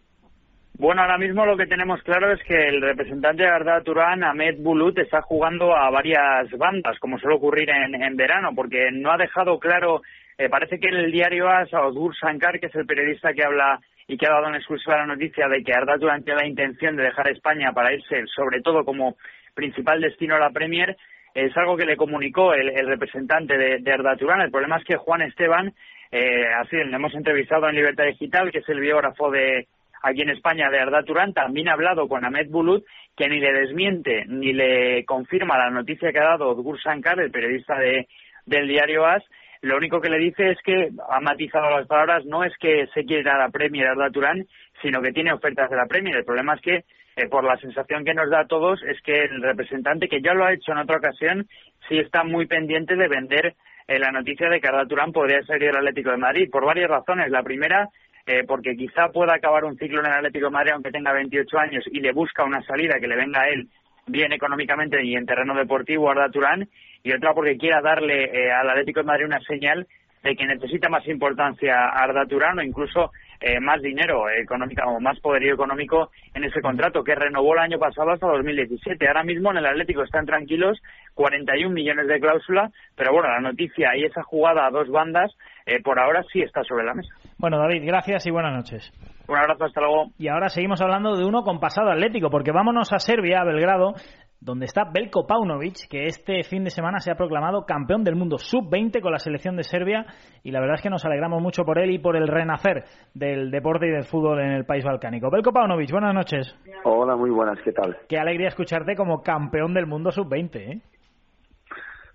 Bueno, 0.77 1.01
ahora 1.01 1.17
mismo 1.17 1.45
lo 1.45 1.55
que 1.55 1.67
tenemos 1.67 2.01
claro 2.01 2.31
es 2.31 2.41
que 2.43 2.55
el 2.55 2.81
representante 2.81 3.43
de 3.43 3.49
Arda 3.49 3.81
Turán, 3.83 4.23
Ahmed 4.23 4.55
Bulut, 4.59 4.97
está 4.97 5.21
jugando 5.21 5.75
a 5.75 5.89
varias 5.91 6.49
bandas, 6.57 6.97
como 6.99 7.19
suele 7.19 7.35
ocurrir 7.35 7.69
en, 7.69 8.15
verano, 8.15 8.49
porque 8.55 8.89
no 8.91 9.11
ha 9.11 9.17
dejado 9.17 9.59
claro, 9.59 10.01
eh, 10.37 10.49
parece 10.49 10.79
que 10.79 10.87
en 10.87 10.95
el 10.95 11.11
diario 11.11 11.49
AS, 11.49 11.71
Odur 11.73 12.15
Sankar, 12.15 12.59
que 12.59 12.67
es 12.67 12.75
el 12.75 12.87
periodista 12.87 13.33
que 13.33 13.43
habla 13.43 13.79
y 14.07 14.17
que 14.17 14.25
ha 14.25 14.31
dado 14.31 14.47
en 14.47 14.55
exclusiva 14.55 14.97
la 14.97 15.05
noticia 15.05 15.47
de 15.47 15.63
que 15.63 15.73
Arda 15.73 15.99
Turán 15.99 16.23
tiene 16.23 16.41
la 16.41 16.47
intención 16.47 16.95
de 16.95 17.03
dejar 17.03 17.29
España 17.29 17.73
para 17.73 17.93
irse, 17.93 18.23
sobre 18.35 18.61
todo 18.61 18.83
como 18.83 19.17
principal 19.53 20.01
destino 20.01 20.35
a 20.35 20.39
la 20.39 20.49
Premier, 20.49 20.97
es 21.33 21.55
algo 21.57 21.77
que 21.77 21.85
le 21.85 21.95
comunicó 21.95 22.53
el, 22.53 22.73
representante 22.87 23.57
de, 23.57 23.79
de 23.79 23.91
Arda 23.91 24.17
Turán. 24.17 24.41
El 24.41 24.51
problema 24.51 24.77
es 24.77 24.83
que 24.83 24.97
Juan 24.97 25.21
Esteban 25.21 25.73
eh, 26.11 26.45
así, 26.59 26.75
le 26.75 26.95
hemos 26.95 27.13
entrevistado 27.15 27.69
en 27.69 27.75
Libertad 27.75 28.05
Digital, 28.05 28.51
que 28.51 28.59
es 28.59 28.69
el 28.69 28.81
biógrafo 28.81 29.31
de 29.31 29.67
aquí 30.03 30.21
en 30.21 30.29
España 30.29 30.69
de 30.69 30.79
Arda 30.79 31.03
Turán. 31.03 31.33
También 31.33 31.69
ha 31.69 31.73
hablado 31.73 32.07
con 32.07 32.25
Ahmed 32.25 32.49
Bulut, 32.49 32.83
que 33.15 33.29
ni 33.29 33.39
le 33.39 33.53
desmiente 33.53 34.25
ni 34.27 34.51
le 34.51 35.05
confirma 35.05 35.57
la 35.57 35.69
noticia 35.69 36.11
que 36.11 36.19
ha 36.19 36.31
dado 36.31 36.49
Odgur 36.49 36.81
Sankar, 36.81 37.19
el 37.19 37.31
periodista 37.31 37.77
de, 37.79 38.07
del 38.45 38.67
diario 38.67 39.05
AS. 39.05 39.23
Lo 39.61 39.77
único 39.77 40.01
que 40.01 40.09
le 40.09 40.17
dice 40.17 40.51
es 40.51 40.57
que 40.63 40.89
ha 41.07 41.19
matizado 41.21 41.69
las 41.69 41.87
palabras, 41.87 42.25
no 42.25 42.43
es 42.43 42.51
que 42.57 42.87
se 42.93 43.05
quiere 43.05 43.21
ir 43.21 43.29
a 43.29 43.37
la 43.37 43.49
Premier 43.49 43.87
Arda 43.87 44.09
Turán, 44.09 44.45
sino 44.81 45.01
que 45.01 45.13
tiene 45.13 45.31
ofertas 45.31 45.69
de 45.69 45.77
la 45.77 45.85
Premier. 45.85 46.15
El 46.17 46.25
problema 46.25 46.55
es 46.55 46.61
que, 46.61 46.83
eh, 47.15 47.27
por 47.29 47.43
la 47.43 47.57
sensación 47.57 48.03
que 48.03 48.15
nos 48.15 48.29
da 48.29 48.41
a 48.41 48.47
todos, 48.47 48.81
es 48.83 48.99
que 49.01 49.13
el 49.13 49.41
representante, 49.41 50.09
que 50.09 50.21
ya 50.21 50.33
lo 50.33 50.45
ha 50.45 50.53
hecho 50.53 50.71
en 50.71 50.79
otra 50.79 50.97
ocasión, 50.97 51.47
sí 51.87 51.99
está 51.99 52.23
muy 52.23 52.47
pendiente 52.47 52.95
de 52.95 53.07
vender 53.07 53.53
eh, 53.91 53.99
la 53.99 54.11
noticia 54.11 54.47
de 54.47 54.61
que 54.61 54.67
Arda 54.69 54.85
Turán 54.85 55.11
podría 55.11 55.43
salir 55.43 55.67
del 55.67 55.75
Atlético 55.75 56.11
de 56.11 56.17
Madrid 56.17 56.49
por 56.49 56.65
varias 56.65 56.89
razones. 56.89 57.29
La 57.29 57.43
primera, 57.43 57.89
eh, 58.25 58.45
porque 58.47 58.77
quizá 58.77 59.09
pueda 59.09 59.33
acabar 59.35 59.65
un 59.65 59.77
ciclo 59.77 59.99
en 59.99 60.05
el 60.05 60.13
Atlético 60.13 60.45
de 60.45 60.51
Madrid 60.51 60.71
aunque 60.73 60.91
tenga 60.91 61.11
28 61.11 61.59
años 61.59 61.83
y 61.91 61.99
le 61.99 62.13
busca 62.13 62.45
una 62.45 62.61
salida 62.63 63.01
que 63.01 63.07
le 63.07 63.17
venga 63.17 63.41
a 63.41 63.49
él 63.49 63.67
bien 64.07 64.31
económicamente 64.31 65.03
y 65.03 65.15
en 65.15 65.25
terreno 65.25 65.53
deportivo 65.55 66.09
Arda 66.09 66.29
Turán. 66.29 66.69
Y 67.03 67.11
otra 67.11 67.33
porque 67.33 67.57
quiera 67.57 67.81
darle 67.81 68.23
eh, 68.25 68.49
al 68.49 68.69
Atlético 68.69 69.01
de 69.01 69.07
Madrid 69.07 69.25
una 69.25 69.41
señal 69.41 69.85
de 70.23 70.35
que 70.37 70.45
necesita 70.45 70.87
más 70.87 71.05
importancia 71.09 71.75
a 71.75 72.03
Arda 72.03 72.25
Turán 72.25 72.59
o 72.59 72.63
incluso 72.63 73.11
eh, 73.41 73.59
más 73.59 73.81
dinero 73.81 74.29
económico 74.29 74.83
o 74.85 74.99
más 74.99 75.19
poderío 75.19 75.55
económico 75.55 76.11
en 76.33 76.43
ese 76.43 76.61
contrato 76.61 77.03
que 77.03 77.15
renovó 77.15 77.53
el 77.53 77.59
año 77.59 77.79
pasado 77.79 78.11
hasta 78.11 78.27
2017. 78.27 79.07
Ahora 79.07 79.23
mismo 79.23 79.51
en 79.51 79.57
el 79.57 79.65
Atlético 79.65 80.03
están 80.03 80.25
tranquilos, 80.25 80.79
41 81.15 81.73
millones 81.73 82.07
de 82.07 82.19
cláusula, 82.19 82.69
pero 82.95 83.13
bueno, 83.13 83.29
la 83.29 83.41
noticia 83.41 83.95
y 83.97 84.05
esa 84.05 84.23
jugada 84.23 84.67
a 84.67 84.71
dos 84.71 84.89
bandas 84.89 85.31
eh, 85.65 85.81
por 85.81 85.99
ahora 85.99 86.23
sí 86.31 86.41
está 86.41 86.63
sobre 86.63 86.85
la 86.85 86.93
mesa. 86.93 87.13
Bueno, 87.37 87.57
David, 87.57 87.83
gracias 87.85 88.25
y 88.27 88.31
buenas 88.31 88.53
noches. 88.53 88.93
Un 89.27 89.37
abrazo, 89.37 89.63
hasta 89.63 89.79
luego. 89.79 90.11
Y 90.17 90.27
ahora 90.27 90.49
seguimos 90.49 90.81
hablando 90.81 91.15
de 91.15 91.23
uno 91.23 91.43
con 91.43 91.59
pasado 91.59 91.89
atlético, 91.89 92.29
porque 92.29 92.51
vámonos 92.51 92.91
a 92.91 92.99
Serbia, 92.99 93.39
a 93.39 93.45
Belgrado, 93.45 93.93
donde 94.41 94.65
está 94.65 94.85
Belko 94.91 95.27
Paunovic, 95.27 95.87
que 95.87 96.05
este 96.05 96.43
fin 96.43 96.63
de 96.63 96.71
semana 96.71 96.99
se 96.99 97.11
ha 97.11 97.15
proclamado 97.15 97.63
campeón 97.63 98.03
del 98.03 98.15
mundo 98.15 98.39
sub-20 98.39 98.99
con 98.99 99.11
la 99.11 99.19
selección 99.19 99.55
de 99.55 99.63
Serbia 99.63 100.07
y 100.43 100.49
la 100.49 100.59
verdad 100.59 100.77
es 100.77 100.81
que 100.81 100.89
nos 100.89 101.05
alegramos 101.05 101.41
mucho 101.43 101.63
por 101.63 101.77
él 101.77 101.91
y 101.91 101.99
por 101.99 102.17
el 102.17 102.27
renacer 102.27 102.83
del 103.13 103.51
deporte 103.51 103.85
y 103.85 103.91
del 103.91 104.05
fútbol 104.05 104.39
en 104.39 104.51
el 104.51 104.65
país 104.65 104.83
balcánico. 104.83 105.29
Belko 105.29 105.53
Paunovic, 105.53 105.91
buenas 105.91 106.15
noches. 106.15 106.55
Hola, 106.83 107.15
muy 107.15 107.29
buenas, 107.29 107.59
¿qué 107.63 107.71
tal? 107.71 107.95
Qué 108.09 108.17
alegría 108.17 108.47
escucharte 108.47 108.95
como 108.95 109.21
campeón 109.21 109.75
del 109.75 109.85
mundo 109.85 110.09
sub-20, 110.09 110.55
¿eh? 110.55 110.81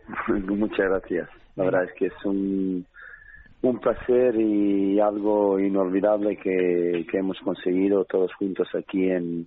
Muchas 0.49 0.89
gracias. 0.89 1.31
La 1.55 1.65
verdad 1.65 1.85
es 1.85 1.93
que 1.93 2.07
es 2.07 2.25
un, 2.25 2.85
un 3.63 3.79
placer 3.79 4.35
y 4.35 4.99
algo 4.99 5.61
inolvidable 5.61 6.37
que, 6.37 7.07
que 7.09 7.19
hemos 7.19 7.39
conseguido 7.39 8.05
todos 8.05 8.35
juntos 8.35 8.69
aquí 8.75 9.11
en, 9.11 9.47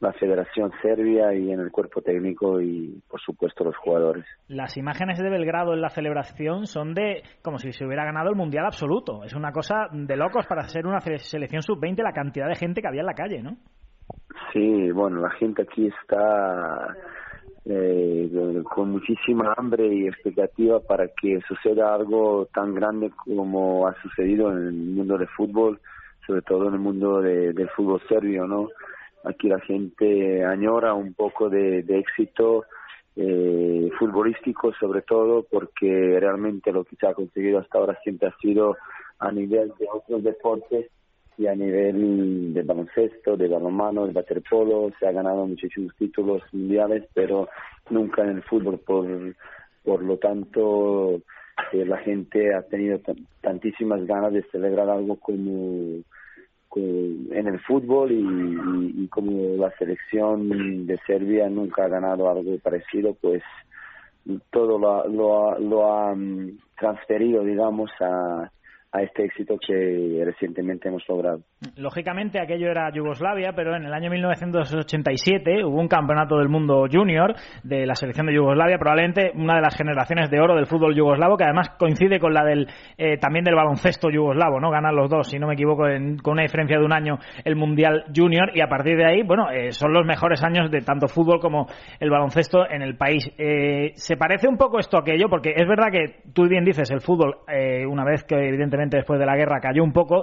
la 0.00 0.12
Federación 0.12 0.70
Serbia 0.80 1.34
y 1.34 1.50
en 1.50 1.60
el 1.60 1.70
cuerpo 1.70 2.00
técnico 2.00 2.60
y, 2.60 3.02
por 3.08 3.20
supuesto, 3.20 3.64
los 3.64 3.76
jugadores. 3.76 4.24
Las 4.46 4.76
imágenes 4.76 5.18
de 5.18 5.28
Belgrado 5.28 5.74
en 5.74 5.80
la 5.80 5.90
celebración 5.90 6.66
son 6.66 6.94
de 6.94 7.22
como 7.42 7.58
si 7.58 7.72
se 7.72 7.84
hubiera 7.84 8.04
ganado 8.04 8.30
el 8.30 8.36
Mundial 8.36 8.66
absoluto. 8.66 9.24
Es 9.24 9.34
una 9.34 9.52
cosa 9.52 9.88
de 9.92 10.16
locos 10.16 10.46
para 10.46 10.62
ser 10.68 10.86
una 10.86 11.00
selección 11.00 11.62
sub-20 11.62 12.02
la 12.02 12.12
cantidad 12.12 12.48
de 12.48 12.54
gente 12.54 12.80
que 12.80 12.88
había 12.88 13.00
en 13.00 13.06
la 13.06 13.14
calle, 13.14 13.42
¿no? 13.42 13.56
Sí, 14.52 14.90
bueno, 14.92 15.20
la 15.20 15.30
gente 15.30 15.62
aquí 15.62 15.88
está 15.88 16.96
eh, 17.64 18.30
con 18.64 18.92
muchísima 18.92 19.52
hambre 19.56 19.86
y 19.92 20.06
expectativa 20.06 20.80
para 20.80 21.08
que 21.08 21.40
suceda 21.46 21.92
algo 21.92 22.46
tan 22.54 22.72
grande 22.74 23.10
como 23.10 23.86
ha 23.86 23.94
sucedido 24.00 24.50
en 24.52 24.58
el 24.58 24.72
mundo 24.72 25.18
del 25.18 25.28
fútbol, 25.28 25.80
sobre 26.26 26.42
todo 26.42 26.68
en 26.68 26.74
el 26.74 26.80
mundo 26.80 27.20
del 27.20 27.68
fútbol 27.70 28.00
serbio, 28.08 28.46
¿no? 28.46 28.68
Aquí 29.28 29.48
la 29.48 29.60
gente 29.60 30.44
añora 30.44 30.94
un 30.94 31.14
poco 31.14 31.48
de, 31.50 31.84
éxito 31.88 32.64
eh, 33.16 33.90
futbolístico 33.98 34.72
sobre 34.74 35.02
todo 35.02 35.44
porque 35.50 36.18
realmente 36.20 36.72
lo 36.72 36.84
que 36.84 36.96
se 36.96 37.06
ha 37.06 37.14
conseguido 37.14 37.58
hasta 37.58 37.78
ahora 37.78 37.98
siempre 38.02 38.28
ha 38.28 38.36
sido 38.38 38.76
a 39.18 39.30
nivel 39.32 39.72
de 39.78 39.86
otros 39.92 40.22
deportes 40.22 40.90
y 41.36 41.46
a 41.46 41.54
nivel 41.54 42.52
de 42.52 42.62
baloncesto, 42.62 43.36
de 43.36 43.46
balonmano, 43.48 44.06
de 44.06 44.12
waterpolo, 44.12 44.90
se 44.98 45.06
ha 45.06 45.12
ganado 45.12 45.46
muchísimos 45.46 45.94
títulos 45.96 46.42
mundiales, 46.52 47.04
pero 47.14 47.48
nunca 47.90 48.24
en 48.24 48.30
el 48.30 48.42
fútbol. 48.42 48.80
Por, 48.80 49.06
por 49.84 50.02
lo 50.02 50.16
tanto, 50.16 51.20
eh, 51.72 51.84
la 51.86 51.98
gente 51.98 52.52
ha 52.52 52.62
tenido 52.62 53.00
tantísimas 53.40 54.04
ganas 54.04 54.32
de 54.32 54.42
celebrar 54.50 54.90
algo 54.90 55.14
como 55.14 56.02
en 56.76 57.46
el 57.46 57.60
fútbol 57.60 58.12
y, 58.12 59.08
como 59.08 59.56
la 59.56 59.70
selección 59.78 60.86
de 60.86 60.98
Serbia 61.06 61.48
nunca 61.48 61.84
ha 61.84 61.88
ganado 61.88 62.30
algo 62.30 62.58
parecido, 62.58 63.14
pues 63.14 63.42
todo 64.50 64.78
lo, 64.78 65.08
lo, 65.08 65.58
lo 65.58 65.92
ha 65.92 66.14
mm, 66.14 66.58
transferido, 66.78 67.42
digamos, 67.42 67.90
a, 68.00 68.50
a 68.92 69.02
este 69.02 69.24
éxito 69.24 69.58
que 69.58 70.22
recientemente 70.24 70.88
hemos 70.88 71.06
logrado. 71.08 71.40
Lógicamente 71.74 72.38
aquello 72.38 72.70
era 72.70 72.88
Yugoslavia, 72.92 73.52
pero 73.52 73.74
en 73.74 73.84
el 73.84 73.92
año 73.92 74.10
1987 74.10 75.64
hubo 75.64 75.80
un 75.80 75.88
campeonato 75.88 76.38
del 76.38 76.48
mundo 76.48 76.86
junior 76.88 77.34
de 77.64 77.84
la 77.84 77.96
selección 77.96 78.26
de 78.26 78.34
Yugoslavia, 78.34 78.78
probablemente 78.78 79.32
una 79.34 79.56
de 79.56 79.62
las 79.62 79.76
generaciones 79.76 80.30
de 80.30 80.38
oro 80.38 80.54
del 80.54 80.66
fútbol 80.66 80.94
yugoslavo, 80.94 81.36
que 81.36 81.42
además 81.42 81.70
coincide 81.70 82.20
con 82.20 82.32
la 82.32 82.44
del 82.44 82.68
eh, 82.96 83.18
también 83.18 83.44
del 83.44 83.56
baloncesto 83.56 84.08
yugoslavo, 84.08 84.60
¿no? 84.60 84.70
Ganan 84.70 84.94
los 84.94 85.10
dos, 85.10 85.28
si 85.28 85.40
no 85.40 85.48
me 85.48 85.54
equivoco, 85.54 85.82
con 86.22 86.34
una 86.34 86.42
diferencia 86.42 86.78
de 86.78 86.84
un 86.84 86.92
año 86.92 87.18
el 87.44 87.56
mundial 87.56 88.04
junior 88.14 88.52
y 88.54 88.60
a 88.60 88.68
partir 88.68 88.96
de 88.96 89.06
ahí, 89.06 89.22
bueno, 89.24 89.50
eh, 89.50 89.72
son 89.72 89.92
los 89.92 90.06
mejores 90.06 90.44
años 90.44 90.70
de 90.70 90.82
tanto 90.82 91.08
fútbol 91.08 91.40
como 91.40 91.66
el 91.98 92.08
baloncesto 92.08 92.70
en 92.70 92.82
el 92.82 92.96
país. 92.96 93.28
Eh, 93.36 93.90
¿Se 93.96 94.16
parece 94.16 94.46
un 94.46 94.58
poco 94.58 94.78
esto 94.78 94.96
a 94.96 95.00
aquello? 95.00 95.28
Porque 95.28 95.54
es 95.56 95.66
verdad 95.66 95.90
que 95.90 96.20
tú 96.32 96.46
bien 96.46 96.64
dices 96.64 96.88
el 96.92 97.00
fútbol 97.00 97.38
una 97.88 98.04
vez 98.04 98.22
que 98.22 98.36
evidentemente 98.36 98.98
después 98.98 99.18
de 99.18 99.26
la 99.26 99.34
guerra 99.34 99.58
cayó 99.60 99.82
un 99.82 99.92
poco 99.92 100.22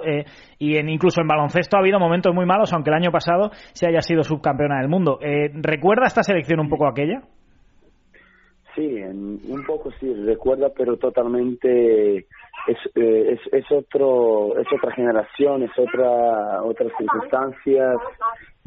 y 0.58 0.76
en 0.76 0.88
incluso 0.88 1.20
en 1.20 1.25
baloncesto 1.28 1.76
ha 1.76 1.80
habido 1.80 1.98
momentos 1.98 2.34
muy 2.34 2.46
malos, 2.46 2.72
aunque 2.72 2.90
el 2.90 2.96
año 2.96 3.10
pasado 3.10 3.50
se 3.72 3.86
haya 3.86 4.00
sido 4.00 4.22
subcampeona 4.22 4.80
del 4.80 4.88
mundo. 4.88 5.18
Eh, 5.20 5.50
¿Recuerda 5.54 6.06
esta 6.06 6.22
selección 6.22 6.60
un 6.60 6.68
poco 6.68 6.86
aquella? 6.86 7.22
Sí, 8.74 9.02
un 9.02 9.64
poco 9.66 9.90
sí, 9.98 10.12
recuerda, 10.12 10.68
pero 10.76 10.98
totalmente 10.98 12.26
es, 12.66 12.76
eh, 12.94 13.32
es, 13.32 13.40
es, 13.52 13.64
otro, 13.72 14.58
es 14.58 14.66
otra 14.70 14.92
generación, 14.92 15.62
es 15.62 15.70
otra, 15.78 16.62
otras 16.62 16.92
circunstancias, 16.98 17.96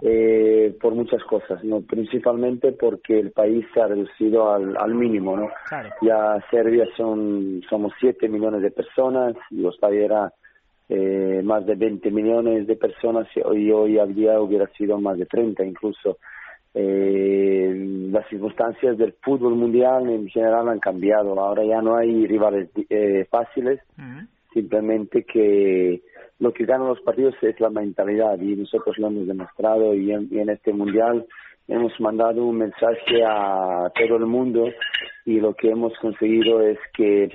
eh, 0.02 0.76
por 0.82 0.96
muchas 0.96 1.22
cosas, 1.26 1.64
no 1.64 1.82
principalmente 1.82 2.72
porque 2.72 3.20
el 3.20 3.32
país 3.32 3.66
se 3.74 3.82
ha 3.82 3.88
reducido 3.88 4.52
al, 4.52 4.76
al 4.78 4.96
mínimo, 4.96 5.36
¿no? 5.36 5.50
Ya 6.02 6.38
Serbia 6.50 6.86
son 6.96 7.62
somos 7.70 7.94
7 8.00 8.30
millones 8.30 8.62
de 8.62 8.72
personas, 8.72 9.36
Yugoslavia 9.52 10.06
era 10.06 10.34
eh, 10.90 11.42
más 11.44 11.66
de 11.68 11.76
20 11.76 12.10
millones 12.10 12.66
de 12.66 12.76
personas 12.76 13.28
y 13.36 13.70
hoy 13.72 14.00
habría 14.00 14.42
hubiera 14.42 14.68
sido 14.70 15.00
más 15.00 15.18
de 15.18 15.28
30 15.28 15.64
incluso. 15.64 16.18
Eh, 16.74 18.08
las 18.12 18.28
circunstancias 18.28 18.98
del 18.98 19.14
fútbol 19.22 19.56
mundial 19.56 20.10
en 20.10 20.28
general 20.28 20.68
han 20.68 20.80
cambiado. 20.80 21.40
Ahora 21.40 21.64
ya 21.64 21.82
no 21.82 21.96
hay 21.96 22.26
rivales 22.26 22.70
eh, 22.90 23.26
fáciles, 23.30 23.80
simplemente 24.54 25.24
que 25.24 26.02
lo 26.40 26.54
que 26.54 26.66
ganan 26.66 26.88
los 26.88 27.02
partidos 27.02 27.36
es 27.42 27.60
la 27.60 27.70
mentalidad 27.70 28.40
y 28.40 28.56
nosotros 28.56 28.98
lo 28.98 29.08
hemos 29.08 29.28
demostrado 29.28 29.94
y 29.94 30.12
en 30.12 30.50
este 30.50 30.74
mundial 30.74 31.26
hemos 31.68 32.00
mandado 32.00 32.44
un 32.46 32.58
mensaje 32.58 33.24
a 33.24 33.92
todo 33.94 34.18
el 34.18 34.26
mundo 34.26 34.66
y 35.26 35.40
lo 35.40 35.54
que 35.54 35.70
hemos 35.70 35.94
conseguido 36.00 36.62
es 36.62 36.80
que 36.94 37.30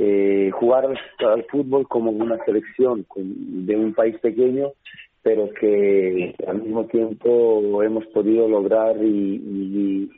eh, 0.00 0.50
jugar 0.52 0.84
al 0.86 1.44
fútbol 1.46 1.88
como 1.88 2.12
una 2.12 2.38
selección 2.44 3.04
de 3.16 3.76
un 3.76 3.94
país 3.94 4.16
pequeño, 4.20 4.72
pero 5.22 5.50
que 5.50 6.36
al 6.46 6.62
mismo 6.62 6.84
tiempo 6.86 7.82
hemos 7.82 8.06
podido 8.06 8.48
lograr 8.48 8.96
y, 9.02 10.08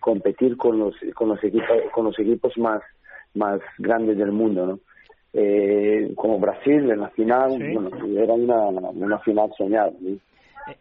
competir 0.00 0.56
con 0.56 0.78
los 0.78 0.94
con 1.14 1.28
los 1.30 1.42
equipos 1.42 1.76
con 1.92 2.04
los 2.04 2.18
equipos 2.18 2.56
más 2.56 2.80
más 3.34 3.60
grandes 3.78 4.16
del 4.16 4.30
mundo, 4.30 4.66
¿no? 4.66 4.78
Eh, 5.32 6.12
como 6.14 6.38
Brasil 6.38 6.90
en 6.90 7.00
la 7.00 7.08
final, 7.10 7.50
bueno, 7.58 7.90
era 8.16 8.32
una, 8.32 8.68
una 8.68 9.18
final 9.20 9.50
soñada. 9.56 9.92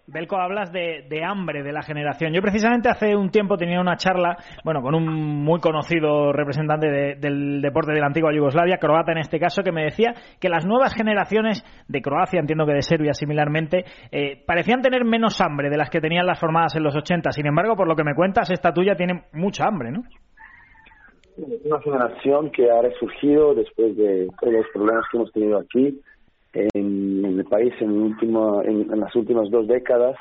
Belko, 0.08 0.38
hablas 0.38 0.72
de, 0.72 1.24
hambre 1.24 1.64
de 1.64 1.72
la 1.72 1.82
generación. 1.82 2.34
Yo 2.34 2.42
precisamente 2.42 2.90
hace 2.90 3.16
un 3.16 3.30
tiempo 3.30 3.58
tenía 3.58 3.80
una 3.80 3.96
charla, 3.96 4.38
bueno, 4.64 4.82
con 4.82 4.96
un 4.96 5.06
muy 5.44 5.60
conocido 5.60 6.32
representante 6.32 7.16
del 7.16 7.62
deporte 7.62 7.94
de 7.94 8.00
la 8.00 8.08
antigua 8.08 8.34
Yugoslavia, 8.34 8.78
croata 8.78 9.12
en 9.12 9.20
este 9.20 9.40
caso, 9.40 9.64
que 9.64 9.72
me 9.72 9.84
decía 9.84 10.14
que 10.40 10.50
las 10.50 10.66
nuevas 10.66 10.94
generaciones 10.94 11.64
de 11.88 12.02
Croacia, 12.02 12.40
entiendo 12.40 12.66
que 12.66 12.74
de 12.74 12.82
Serbia 12.82 13.14
similarmente, 13.14 13.86
eh, 14.12 14.44
parecían 14.46 14.82
tener 14.82 15.04
menos 15.06 15.40
hambre 15.42 15.70
de 15.70 15.78
las 15.78 15.90
que 15.90 16.02
tenían 16.02 16.26
las 16.26 16.40
formadas 16.40 16.76
en 16.76 16.84
los 16.84 16.96
80. 16.96 17.32
Sin 17.32 17.46
embargo, 17.46 17.76
por 17.76 17.88
lo 17.88 17.96
que 17.96 18.04
me 18.04 18.16
cuentas, 18.16 18.50
esta 18.50 18.74
tuya 18.74 18.96
tiene 18.96 19.24
mucha 19.34 19.66
hambre, 19.66 19.92
¿no? 19.92 20.04
Una 21.38 21.80
generación 21.82 22.50
que 22.50 22.70
ha 22.72 22.82
resurgido 22.82 23.54
después 23.54 23.96
de 23.96 24.28
todos 24.40 24.54
los 24.54 24.66
problemas 24.74 25.06
que 25.12 25.18
hemos 25.18 25.32
tenido 25.32 25.60
aquí 25.60 26.02
en, 26.74 27.26
el 27.26 27.46
país 27.46 27.74
en, 27.80 27.92
último, 27.92 28.62
en, 28.64 29.00
las 29.00 29.16
últimas 29.16 29.50
dos 29.50 29.68
décadas. 29.68 30.16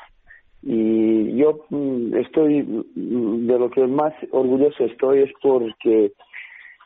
Y 0.63 1.35
yo 1.37 1.65
mm, 1.69 2.15
estoy 2.17 2.63
mm, 2.63 3.47
de 3.47 3.59
lo 3.59 3.69
que 3.69 3.85
más 3.87 4.13
orgulloso 4.31 4.85
estoy 4.85 5.23
es 5.23 5.31
porque 5.41 6.11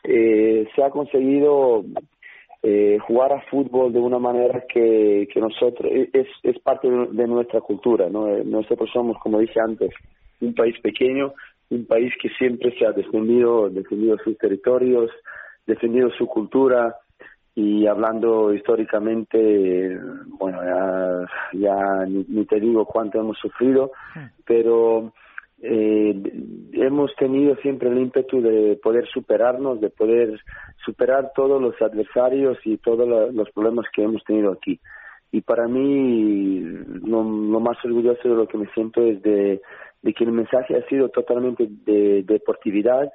eh, 0.04 0.68
se 0.74 0.82
ha 0.82 0.90
conseguido 0.90 1.84
eh, 2.64 2.98
jugar 3.06 3.32
a 3.32 3.40
fútbol 3.50 3.92
de 3.92 3.98
una 3.98 4.18
manera 4.18 4.64
que, 4.72 5.28
que 5.32 5.40
nosotros 5.40 5.90
es, 6.12 6.28
es 6.44 6.58
parte 6.60 6.88
de, 6.88 7.26
nuestra 7.26 7.60
cultura 7.60 8.08
no 8.08 8.28
eh, 8.28 8.44
nosotros 8.44 8.88
somos 8.92 9.18
como 9.18 9.40
dije 9.40 9.58
antes 9.60 9.90
un 10.40 10.54
país 10.54 10.76
pequeño 10.80 11.32
un 11.70 11.86
país 11.86 12.12
que 12.22 12.28
siempre 12.38 12.72
se 12.78 12.86
ha 12.86 12.92
defendido 12.92 13.68
defendido 13.68 14.16
sus 14.18 14.38
territorios 14.38 15.10
defendido 15.66 16.10
su 16.10 16.26
cultura 16.26 16.94
y 17.54 17.86
hablando 17.86 18.52
históricamente, 18.54 19.98
bueno, 20.38 20.62
ya, 20.64 21.26
ya 21.52 22.06
ni, 22.06 22.46
te 22.46 22.58
digo 22.58 22.86
cuánto 22.86 23.20
hemos 23.20 23.38
sufrido, 23.38 23.92
pero 24.46 25.12
eh, 25.60 26.14
hemos 26.72 27.14
tenido 27.16 27.54
siempre 27.56 27.90
el 27.90 27.98
ímpetu 27.98 28.40
de 28.40 28.78
poder 28.82 29.06
superarnos, 29.06 29.80
de 29.80 29.90
poder 29.90 30.40
superar 30.84 31.32
todos 31.34 31.60
los 31.60 31.80
adversarios 31.82 32.58
y 32.64 32.78
todos 32.78 33.34
los 33.34 33.50
problemas 33.50 33.86
que 33.94 34.02
hemos 34.02 34.24
tenido 34.24 34.52
aquí. 34.52 34.80
Y 35.30 35.42
para 35.42 35.68
mí, 35.68 36.60
lo, 37.04 37.22
más 37.22 37.76
orgulloso 37.84 38.28
de 38.28 38.34
lo 38.34 38.46
que 38.46 38.58
me 38.58 38.68
siento 38.74 39.02
es 39.02 39.22
de, 39.22 39.60
de 40.02 40.12
que 40.14 40.24
el 40.24 40.32
mensaje 40.32 40.76
ha 40.76 40.86
sido 40.88 41.10
totalmente 41.10 41.68
de 41.68 42.22
deportividad, 42.22 43.10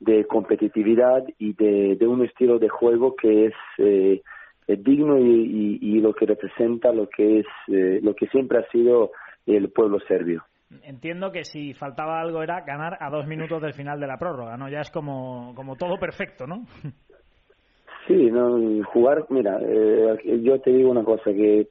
de 0.00 0.24
competitividad 0.24 1.24
y 1.38 1.52
de, 1.52 1.96
de 1.96 2.06
un 2.06 2.24
estilo 2.24 2.58
de 2.58 2.68
juego 2.68 3.14
que 3.14 3.46
es, 3.46 3.54
eh, 3.78 4.22
digno 4.66 5.18
y, 5.18 5.78
y, 5.80 6.00
lo 6.00 6.14
que 6.14 6.26
representa 6.26 6.92
lo 6.92 7.08
que 7.08 7.40
es 7.40 7.46
eh, 7.68 8.00
lo 8.02 8.14
que 8.14 8.28
siempre 8.28 8.58
ha 8.58 8.70
sido 8.70 9.10
el 9.46 9.70
pueblo 9.70 9.98
serbio. 10.06 10.44
Entiendo 10.84 11.32
que 11.32 11.44
si 11.44 11.74
faltaba 11.74 12.20
algo 12.20 12.42
era 12.42 12.60
ganar 12.60 12.96
a 13.00 13.10
dos 13.10 13.26
minutos 13.26 13.60
del 13.60 13.74
final 13.74 13.98
de 13.98 14.06
la 14.06 14.16
prórroga, 14.16 14.56
¿no? 14.56 14.68
Ya 14.68 14.80
es 14.80 14.90
como, 14.90 15.52
como 15.56 15.76
todo 15.76 15.98
perfecto, 15.98 16.46
¿no? 16.46 16.64
Sí, 18.06 18.28
no, 18.28 18.58
jugar, 18.86 19.26
mira, 19.28 19.60
eh, 19.62 20.40
yo 20.42 20.58
te 20.60 20.72
digo 20.72 20.90
una 20.90 21.04
cosa, 21.04 21.32
que 21.32 21.68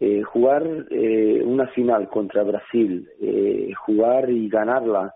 eh, 0.00 0.22
jugar 0.22 0.66
eh, 0.90 1.42
una 1.44 1.68
final 1.68 2.08
contra 2.08 2.42
Brasil, 2.42 3.08
eh, 3.20 3.72
jugar 3.86 4.30
y 4.30 4.48
ganarla 4.48 5.14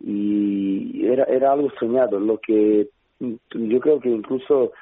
y 0.00 1.06
era, 1.06 1.24
era 1.24 1.52
algo 1.52 1.70
soñado, 1.78 2.18
lo 2.18 2.38
que 2.38 2.88
yo 3.20 3.80
creo 3.80 4.00
que 4.00 4.10
incluso 4.10 4.72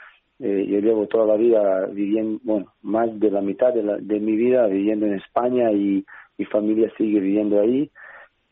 eh, 0.41 0.67
yo 0.69 0.81
llevo 0.81 1.07
toda 1.07 1.27
la 1.27 1.37
vida 1.37 1.87
viviendo, 1.87 2.41
bueno, 2.43 2.67
más 2.83 3.09
de 3.21 3.31
la 3.31 3.41
mitad 3.41 3.73
de, 3.73 3.83
la, 3.83 3.97
de 3.99 4.19
mi 4.19 4.37
vida 4.37 4.67
viviendo 4.67 5.07
en 5.07 5.15
España 5.15 5.71
y 5.71 6.05
mi 6.39 6.45
familia 6.47 6.91
sigue 6.97 7.21
viviendo 7.21 7.61
ahí. 7.61 7.91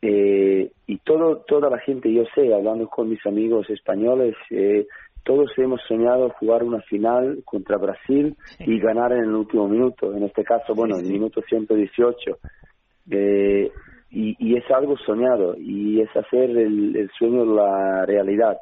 Eh, 0.02 0.70
y 0.86 0.98
todo, 0.98 1.38
toda 1.46 1.68
la 1.68 1.78
gente, 1.78 2.12
yo 2.12 2.24
sé, 2.34 2.54
hablando 2.54 2.88
con 2.88 3.08
mis 3.08 3.24
amigos 3.26 3.68
españoles, 3.68 4.34
eh, 4.50 4.86
todos 5.24 5.50
hemos 5.58 5.80
soñado 5.86 6.30
jugar 6.38 6.62
una 6.62 6.80
final 6.82 7.42
contra 7.44 7.76
Brasil 7.76 8.34
y 8.60 8.78
ganar 8.78 9.12
en 9.12 9.24
el 9.24 9.34
último 9.34 9.68
minuto. 9.68 10.14
En 10.14 10.22
este 10.22 10.44
caso, 10.44 10.74
bueno, 10.74 10.96
en 10.98 11.06
el 11.06 11.12
minuto 11.12 11.42
118. 11.42 12.38
Eh, 13.10 13.70
y, 14.10 14.36
y 14.38 14.56
es 14.56 14.68
algo 14.70 14.96
soñado 14.98 15.56
y 15.56 16.00
es 16.00 16.14
hacer 16.16 16.50
el, 16.50 16.96
el 16.96 17.10
sueño 17.16 17.44
la 17.44 18.04
realidad. 18.06 18.58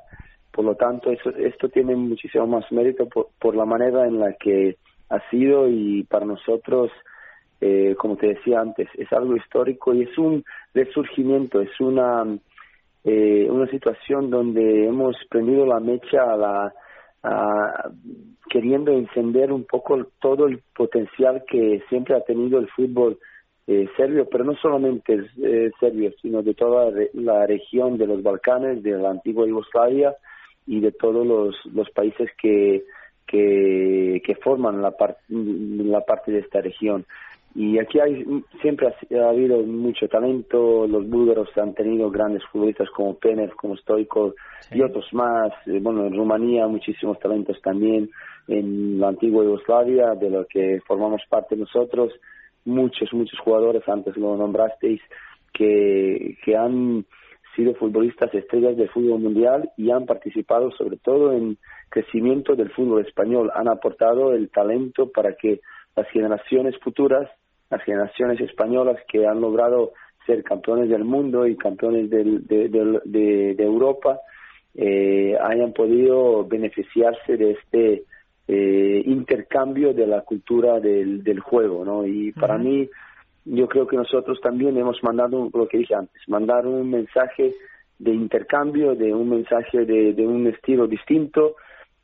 Por 0.52 0.64
lo 0.64 0.74
tanto, 0.74 1.10
eso, 1.10 1.30
esto 1.30 1.68
tiene 1.68 1.94
muchísimo 1.94 2.46
más 2.46 2.70
mérito 2.72 3.08
por, 3.08 3.28
por 3.40 3.54
la 3.56 3.64
manera 3.64 4.06
en 4.06 4.18
la 4.18 4.34
que 4.34 4.76
ha 5.08 5.20
sido 5.30 5.68
y 5.68 6.02
para 6.04 6.26
nosotros, 6.26 6.90
eh, 7.60 7.94
como 7.98 8.16
te 8.16 8.28
decía 8.28 8.60
antes, 8.60 8.88
es 8.94 9.10
algo 9.12 9.36
histórico 9.36 9.94
y 9.94 10.02
es 10.02 10.18
un 10.18 10.44
resurgimiento, 10.74 11.60
es 11.60 11.80
una, 11.80 12.24
eh, 13.04 13.46
una 13.50 13.66
situación 13.68 14.30
donde 14.30 14.86
hemos 14.86 15.16
prendido 15.30 15.64
la 15.64 15.80
mecha 15.80 16.22
a 16.24 16.36
la, 16.36 16.74
a, 17.22 17.90
queriendo 18.50 18.92
encender 18.92 19.52
un 19.52 19.64
poco 19.64 20.06
todo 20.20 20.46
el 20.46 20.60
potencial 20.76 21.44
que 21.48 21.82
siempre 21.88 22.16
ha 22.16 22.20
tenido 22.20 22.58
el 22.58 22.68
fútbol 22.68 23.18
eh, 23.68 23.86
serbio, 23.98 24.26
pero 24.30 24.44
no 24.44 24.54
solamente 24.56 25.26
eh, 25.42 25.70
serbio, 25.78 26.10
sino 26.22 26.42
de 26.42 26.54
toda 26.54 26.90
la 27.12 27.46
región 27.46 27.98
de 27.98 28.06
los 28.06 28.22
Balcanes, 28.22 28.82
de 28.82 28.92
la 28.92 29.10
antigua 29.10 29.46
Yugoslavia 29.46 30.16
y 30.66 30.80
de 30.80 30.90
todos 30.90 31.26
los, 31.26 31.54
los 31.74 31.90
países 31.90 32.30
que, 32.40 32.84
que, 33.26 34.22
que 34.24 34.34
forman 34.36 34.80
la, 34.80 34.94
la 35.28 36.00
parte 36.00 36.32
de 36.32 36.38
esta 36.38 36.62
región. 36.62 37.04
y 37.54 37.78
aquí 37.78 38.00
hay 38.00 38.24
siempre 38.62 38.88
ha, 38.88 39.28
habido 39.28 39.58
mucho 39.58 40.08
talento 40.08 40.86
los 40.86 41.06
búlgaros 41.06 41.50
han 41.58 41.74
tenido 41.74 42.10
grandes 42.10 42.42
futbolistas 42.50 42.88
como 42.90 43.18
Penev 43.18 43.54
como 43.54 43.76
Stoico 43.76 44.34
y 44.70 44.80
otros 44.80 45.12
más 45.12 45.52
eh, 45.66 45.78
bueno 45.80 46.06
en 46.06 46.16
Rumanía 46.16 46.66
muchísimos 46.66 47.18
talentos 47.18 47.60
también 47.60 48.08
en 48.46 48.98
la 48.98 49.08
antigua 49.08 49.44
Yugoslavia 49.44 50.14
de 50.14 50.30
lo 50.30 50.46
que 50.46 50.80
formamos 50.86 51.20
parte 51.28 51.54
nosotros 51.54 52.12
muchos 52.64 53.12
muchos 53.12 53.38
jugadores 53.40 53.82
antes 53.88 54.16
lo 54.16 54.36
nombrasteis 54.36 55.00
que 55.52 56.36
que 56.44 56.56
han 56.56 57.04
sido 57.58 57.74
futbolistas 57.74 58.32
estrellas 58.32 58.76
del 58.76 58.88
fútbol 58.88 59.18
mundial 59.18 59.70
y 59.76 59.90
han 59.90 60.06
participado 60.06 60.70
sobre 60.70 60.96
todo 60.96 61.32
en 61.32 61.58
crecimiento 61.88 62.54
del 62.54 62.70
fútbol 62.70 63.04
español. 63.04 63.50
Han 63.52 63.68
aportado 63.68 64.32
el 64.32 64.48
talento 64.50 65.10
para 65.10 65.34
que 65.34 65.60
las 65.96 66.08
generaciones 66.10 66.78
futuras, 66.78 67.28
las 67.68 67.82
generaciones 67.82 68.40
españolas 68.40 68.98
que 69.08 69.26
han 69.26 69.40
logrado 69.40 69.92
ser 70.24 70.44
campeones 70.44 70.88
del 70.88 71.04
mundo 71.04 71.48
y 71.48 71.56
campeones 71.56 72.08
del, 72.10 72.46
de, 72.46 72.68
de, 72.68 73.54
de, 73.56 73.64
Europa, 73.64 74.20
eh, 74.74 75.36
hayan 75.40 75.72
podido 75.72 76.44
beneficiarse 76.46 77.36
de 77.36 77.52
este 77.52 78.04
eh, 78.48 79.02
intercambio 79.04 79.92
de 79.92 80.06
la 80.06 80.22
cultura 80.22 80.80
del, 80.80 81.22
del 81.22 81.40
juego, 81.40 81.84
¿no? 81.84 82.06
Y 82.06 82.32
para 82.32 82.56
mí, 82.56 82.88
yo 83.44 83.68
creo 83.68 83.86
que 83.86 83.96
nosotros 83.96 84.40
también 84.40 84.76
hemos 84.78 85.02
mandado, 85.02 85.50
lo 85.52 85.68
que 85.68 85.78
dije 85.78 85.94
antes, 85.94 86.22
mandar 86.28 86.66
un 86.66 86.90
mensaje 86.90 87.54
de 87.98 88.10
intercambio, 88.12 88.94
de 88.94 89.12
un 89.12 89.28
mensaje 89.28 89.84
de, 89.84 90.14
de 90.14 90.26
un 90.26 90.46
estilo 90.46 90.86
distinto 90.86 91.56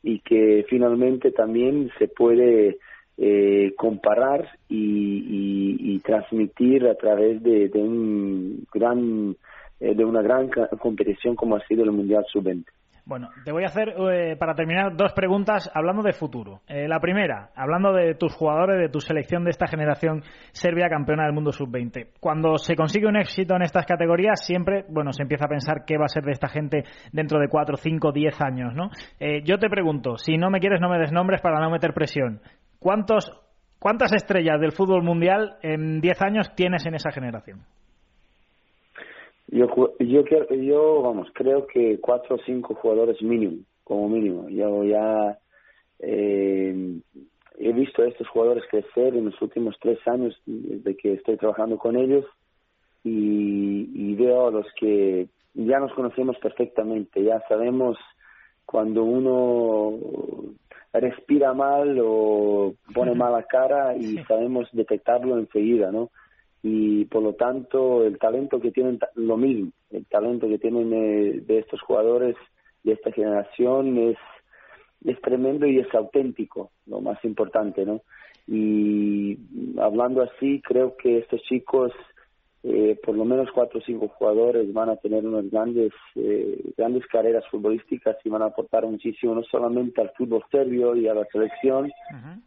y 0.03 0.21
que 0.21 0.67
finalmente 0.69 1.31
también 1.31 1.91
se 1.99 2.09
puede 2.09 2.77
eh, 3.17 3.73
comparar 3.77 4.47
y, 4.69 5.77
y, 5.81 5.99
transmitir 6.01 6.87
a 6.87 6.97
través 6.97 7.43
de, 7.43 7.69
de 7.69 7.79
un 7.79 8.67
gran 8.75 9.37
eh, 9.81 9.95
de 9.95 10.05
una 10.05 10.21
gran 10.21 10.51
competición 10.79 11.37
como 11.37 11.57
ha 11.57 11.67
sido 11.67 11.85
el 11.85 11.93
mundial 11.93 12.25
sub-20. 12.31 12.65
Bueno, 13.07 13.29
te 13.45 13.53
voy 13.53 13.65
a 13.65 13.67
hacer, 13.67 13.91
eh, 13.91 14.35
para 14.37 14.55
terminar, 14.55 14.97
dos 14.97 15.13
preguntas 15.13 15.71
hablando 15.75 16.03
de 16.03 16.15
futuro. 16.15 16.63
Eh, 16.67 16.89
la 16.89 17.01
primera, 17.01 17.51
hablando 17.55 17.93
de 17.93 18.15
tus 18.15 18.35
jugadores, 18.35 18.79
de 18.81 18.89
tu 18.89 18.99
selección 18.99 19.45
de 19.45 19.51
esta 19.51 19.67
generación 19.67 20.23
serbia 20.53 20.89
campeona 20.89 21.25
del 21.25 21.35
mundo 21.35 21.53
sub-20. 21.53 22.13
Cuando 22.19 22.57
se 22.57 22.75
consigue 22.75 23.07
un 23.07 23.17
éxito 23.17 23.57
en 23.57 23.63
estas 23.63 23.85
categorías, 23.85 24.43
siempre, 24.47 24.87
bueno, 24.89 25.13
se 25.13 25.23
empieza 25.23 25.45
a 25.45 25.49
pensar 25.49 25.85
qué 25.85 25.99
va 25.99 26.07
a 26.07 26.09
ser 26.09 26.25
de 26.25 26.33
esta 26.33 26.49
gente 26.49 26.85
dentro 27.13 27.39
de 27.39 27.49
cuatro, 27.49 27.77
cinco, 27.77 28.11
diez 28.11 28.41
años, 28.41 28.75
¿no? 28.75 28.89
Eh, 29.21 29.43
yo 29.45 29.59
te 29.59 29.69
pregunto, 29.69 30.17
si 30.17 30.39
no 30.39 30.49
me 30.49 30.59
quieres, 30.61 30.81
no 30.81 30.89
me 30.89 30.99
des 30.99 31.13
nombres 31.13 31.43
para 31.43 31.61
no 31.61 31.71
meter 31.71 31.93
presión. 31.93 32.41
¿Cuántos, 32.79 33.31
¿Cuántas 33.79 34.15
estrellas 34.15 34.59
del 34.59 34.73
fútbol 34.73 35.03
mundial 35.03 35.57
en 35.61 36.01
diez 36.01 36.23
años 36.23 36.55
tienes 36.55 36.87
en 36.87 36.95
esa 36.95 37.11
generación? 37.11 37.61
Yo, 39.49 39.69
yo, 39.99 40.25
yo, 40.25 41.03
vamos, 41.03 41.29
creo 41.35 41.67
que 41.67 42.01
cuatro 42.01 42.37
o 42.37 42.39
cinco 42.45 42.75
jugadores 42.75 43.21
mínimo, 43.23 43.59
como 43.85 44.09
mínimo. 44.09 44.49
Yo 44.49 44.85
ya 44.85 45.39
eh, 46.01 47.01
he 47.59 47.73
visto 47.73 48.03
a 48.03 48.09
estos 48.09 48.29
jugadores 48.29 48.65
crecer 48.71 49.15
en 49.15 49.27
los 49.27 49.41
últimos 49.43 49.77
tres 49.81 49.99
años 50.07 50.41
de 50.47 50.97
que 50.97 51.15
estoy 51.15 51.37
trabajando 51.37 51.79
con 51.79 51.97
ellos 51.97 52.25
y, 53.05 53.91
y 53.95 54.15
veo 54.15 54.49
a 54.49 54.51
los 54.51 54.67
que 54.79 55.29
ya 55.55 55.79
nos 55.79 55.93
conocemos 55.93 56.37
perfectamente, 56.39 57.23
ya 57.23 57.41
sabemos 57.49 57.97
cuando 58.67 59.05
uno 59.05 59.99
respira 60.93 61.53
mal 61.53 61.99
o 62.03 62.75
pone 62.95 63.15
mala 63.15 63.43
cara 63.45 63.97
y 63.97 64.19
sabemos 64.25 64.69
detectarlo 64.73 65.39
enseguida, 65.39 65.91
¿no? 65.91 66.11
Y 66.67 67.05
por 67.05 67.23
lo 67.23 67.35
tanto 67.35 68.05
el 68.05 68.19
talento 68.19 68.59
que 68.59 68.73
tienen 68.73 68.99
lo 69.17 69.37
mismo 69.37 69.71
el 69.91 70.07
talento 70.07 70.49
que 70.49 70.59
tienen 70.59 70.93
eh, 70.95 71.43
de 71.47 71.59
estos 71.59 71.81
jugadores 71.83 72.37
de 72.83 72.93
esta 72.93 73.13
generación 73.13 73.99
es 73.99 74.17
es 75.05 75.21
tremendo 75.21 75.67
y 75.67 75.79
es 75.79 75.95
auténtico 75.95 76.71
lo 76.87 77.03
más 77.03 77.23
importante 77.23 77.85
no 77.85 78.01
y 78.49 79.39
hablando 79.79 80.23
así 80.23 80.63
creo 80.63 80.97
que 80.97 81.19
estos 81.19 81.43
chicos 81.43 81.93
eh, 82.67 82.99
por 83.05 83.15
lo 83.15 83.27
menos 83.27 83.51
cuatro 83.53 83.79
o 83.79 83.83
cinco 83.83 84.09
jugadores 84.09 84.73
van 84.73 84.89
a 84.89 84.97
tener 84.97 85.27
unas 85.27 85.51
grandes 85.51 85.93
eh, 86.17 86.59
grandes 86.79 87.07
carreras 87.09 87.45
futbolísticas 87.51 88.17
y 88.25 88.31
van 88.31 88.41
a 88.41 88.47
aportar 88.47 88.87
muchísimo 88.87 89.35
no 89.35 89.43
solamente 89.43 90.01
al 90.01 90.11
fútbol 90.17 90.43
serbio 90.51 90.97
y 90.97 91.07
a 91.07 91.13
la 91.13 91.27
selección 91.27 91.93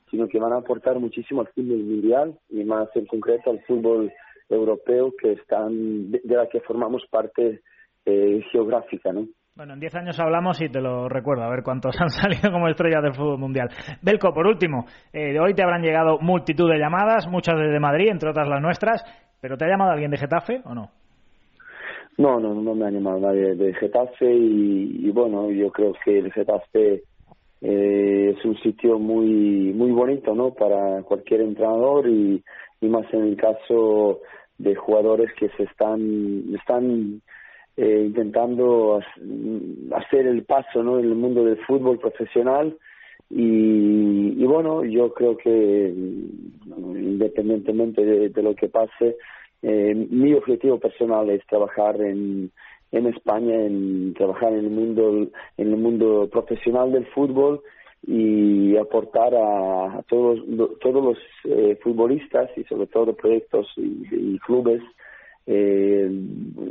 sino 0.09 0.27
que 0.27 0.39
van 0.39 0.53
a 0.53 0.57
aportar 0.57 0.99
muchísimo 0.99 1.41
al 1.41 1.47
fútbol 1.49 1.83
mundial 1.83 2.35
y 2.49 2.63
más 2.63 2.89
en 2.95 3.05
concreto 3.05 3.51
al 3.51 3.59
fútbol 3.65 4.11
europeo 4.49 5.13
que 5.21 5.33
están 5.33 6.09
de, 6.09 6.21
la 6.23 6.47
que 6.47 6.61
formamos 6.61 7.03
parte 7.11 7.61
eh, 8.05 8.43
geográfica 8.51 9.13
no 9.13 9.27
bueno, 9.57 9.73
en 9.73 9.79
diez 9.79 9.95
años 9.95 10.19
hablamos 10.19 10.61
y 10.61 10.69
te 10.69 10.79
lo 10.79 11.09
recuerdo, 11.09 11.43
a 11.43 11.49
ver 11.49 11.63
cuántos 11.63 11.95
han 11.99 12.09
salido 12.09 12.51
como 12.51 12.67
estrellas 12.67 13.01
del 13.01 13.15
fútbol 13.15 13.39
mundial. 13.39 13.69
Belco, 14.03 14.31
por 14.31 14.45
último, 14.45 14.85
eh, 15.11 15.39
hoy 15.39 15.55
te 15.55 15.63
habrán 15.63 15.81
llegado 15.81 16.19
multitud 16.19 16.69
de 16.69 16.77
llamadas, 16.77 17.27
muchas 17.27 17.55
desde 17.57 17.79
Madrid, 17.79 18.09
entre 18.11 18.29
otras 18.29 18.47
las 18.47 18.61
nuestras. 18.61 19.03
¿Pero 19.41 19.57
te 19.57 19.65
ha 19.65 19.69
llamado 19.69 19.91
alguien 19.91 20.11
de 20.11 20.17
Getafe 20.17 20.61
o 20.65 20.73
no? 20.73 20.89
No, 22.17 22.39
no, 22.39 22.55
no 22.55 22.73
me 22.73 22.87
ha 22.87 22.89
llamado 22.89 23.19
nadie 23.19 23.53
de 23.55 23.73
Getafe 23.75 24.33
y, 24.33 25.09
bueno, 25.11 25.51
yo 25.51 25.71
creo 25.71 25.93
que 26.03 26.17
el 26.17 26.33
Getafe 26.33 27.03
eh, 27.61 28.35
es 28.35 28.45
un 28.45 28.57
sitio 28.57 28.97
muy 28.97 29.73
muy 29.73 29.91
bonito, 29.91 30.33
¿no? 30.33 30.51
Para 30.51 31.03
cualquier 31.03 31.41
entrenador 31.41 32.07
y, 32.07 32.43
más 32.81 33.05
en 33.13 33.23
el 33.23 33.37
caso 33.37 34.21
de 34.57 34.75
jugadores 34.75 35.31
que 35.33 35.49
se 35.49 35.63
están 35.63 36.55
están 36.55 37.21
eh, 37.75 38.03
intentando 38.07 38.99
hacer 39.95 40.25
el 40.25 40.43
paso, 40.43 40.81
¿no? 40.81 40.97
En 40.97 41.05
el 41.05 41.15
mundo 41.15 41.43
del 41.43 41.57
fútbol 41.65 41.99
profesional 41.99 42.75
y, 43.29 44.41
y 44.41 44.45
bueno, 44.45 44.83
yo 44.85 45.13
creo 45.13 45.37
que 45.37 45.93
independientemente 46.67 48.03
de, 48.29 48.43
lo 48.43 48.55
que 48.55 48.69
pase, 48.69 49.17
eh, 49.61 50.07
mi 50.09 50.33
objetivo 50.33 50.79
personal 50.79 51.29
es 51.29 51.45
trabajar 51.47 51.99
en, 52.01 52.51
en 52.91 53.07
España, 53.07 53.55
en 53.55 54.13
trabajar 54.13 54.53
en 54.53 54.59
el 54.59 54.69
mundo, 54.69 55.27
en 55.57 55.67
el 55.67 55.77
mundo 55.77 56.29
profesional 56.31 56.91
del 56.91 57.05
fútbol 57.07 57.61
y 58.05 58.77
aportar 58.77 59.33
a, 59.35 60.03
todos, 60.07 60.39
todos 60.79 61.03
los 61.03 61.17
eh, 61.43 61.77
futbolistas 61.81 62.49
y 62.55 62.63
sobre 62.63 62.87
todo 62.87 63.13
proyectos 63.13 63.67
y, 63.75 64.37
clubes 64.39 64.81
eh, 65.45 66.09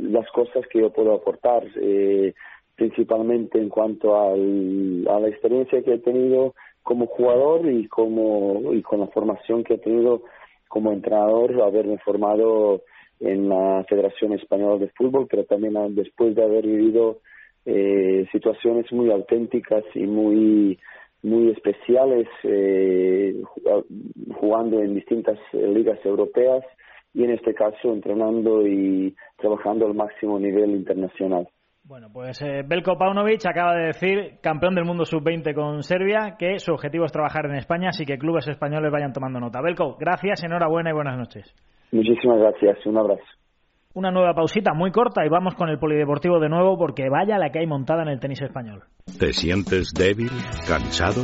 las 0.03 0.29
cosas 0.31 0.65
que 0.71 0.79
yo 0.79 0.91
puedo 0.91 1.13
aportar, 1.13 1.63
eh, 1.81 2.33
principalmente 2.77 3.59
en 3.59 3.69
cuanto 3.69 4.17
al, 4.17 5.05
a 5.09 5.19
la 5.19 5.27
experiencia 5.27 5.81
que 5.81 5.95
he 5.95 5.99
tenido 5.99 6.53
como 6.83 7.07
jugador 7.07 7.69
y 7.69 7.87
como 7.87 8.73
y 8.73 8.81
con 8.81 9.01
la 9.01 9.07
formación 9.07 9.63
que 9.63 9.73
he 9.73 9.77
tenido 9.79 10.21
como 10.69 10.93
entrenador, 10.93 11.61
haberme 11.61 11.97
formado 11.97 12.83
en 13.19 13.49
la 13.49 13.83
Federación 13.89 14.33
Española 14.33 14.77
de 14.77 14.89
Fútbol, 14.89 15.27
pero 15.29 15.43
también 15.45 15.73
después 15.95 16.35
de 16.35 16.43
haber 16.43 16.65
vivido 16.65 17.19
eh, 17.65 18.27
situaciones 18.31 18.91
muy 18.93 19.11
auténticas 19.11 19.83
y 19.95 20.03
muy 20.03 20.79
muy 21.23 21.49
especiales 21.49 22.27
eh, 22.43 23.41
jugando 24.39 24.81
en 24.81 24.93
distintas 24.93 25.39
ligas 25.51 25.99
europeas 26.05 26.63
y 27.13 27.23
en 27.23 27.31
este 27.31 27.55
caso 27.55 27.91
entrenando 27.91 28.65
y 28.67 29.15
trabajando 29.37 29.87
al 29.87 29.95
máximo 29.95 30.39
nivel 30.39 30.71
internacional. 30.71 31.49
Bueno, 31.87 32.09
pues 32.11 32.41
eh, 32.41 32.63
Belko 32.67 32.97
Paunovic 32.97 33.45
acaba 33.45 33.73
de 33.73 33.85
decir, 33.85 34.39
campeón 34.41 34.75
del 34.75 34.83
mundo 34.83 35.05
sub-20 35.05 35.55
con 35.55 35.83
Serbia, 35.83 36.35
que 36.37 36.59
su 36.59 36.73
objetivo 36.73 37.05
es 37.05 37.13
trabajar 37.13 37.45
en 37.45 37.55
España, 37.55 37.89
así 37.89 38.05
que 38.05 38.17
clubes 38.17 38.45
españoles 38.49 38.91
vayan 38.91 39.13
tomando 39.13 39.39
nota. 39.39 39.61
Belko, 39.61 39.95
gracias, 39.97 40.43
enhorabuena 40.43 40.89
y 40.89 40.93
buenas 40.93 41.17
noches. 41.17 41.55
Muchísimas 41.93 42.39
gracias, 42.39 42.85
un 42.85 42.97
abrazo. 42.97 43.23
Una 43.93 44.11
nueva 44.11 44.33
pausita 44.33 44.73
muy 44.73 44.91
corta 44.91 45.25
y 45.25 45.29
vamos 45.29 45.55
con 45.55 45.69
el 45.69 45.79
polideportivo 45.79 46.41
de 46.41 46.49
nuevo 46.49 46.77
porque 46.77 47.07
vaya 47.09 47.37
la 47.37 47.51
que 47.51 47.59
hay 47.59 47.67
montada 47.67 48.01
en 48.01 48.09
el 48.09 48.19
tenis 48.19 48.41
español. 48.41 48.83
¿Te 49.17 49.31
sientes 49.31 49.93
débil, 49.93 50.31
cansado, 50.67 51.23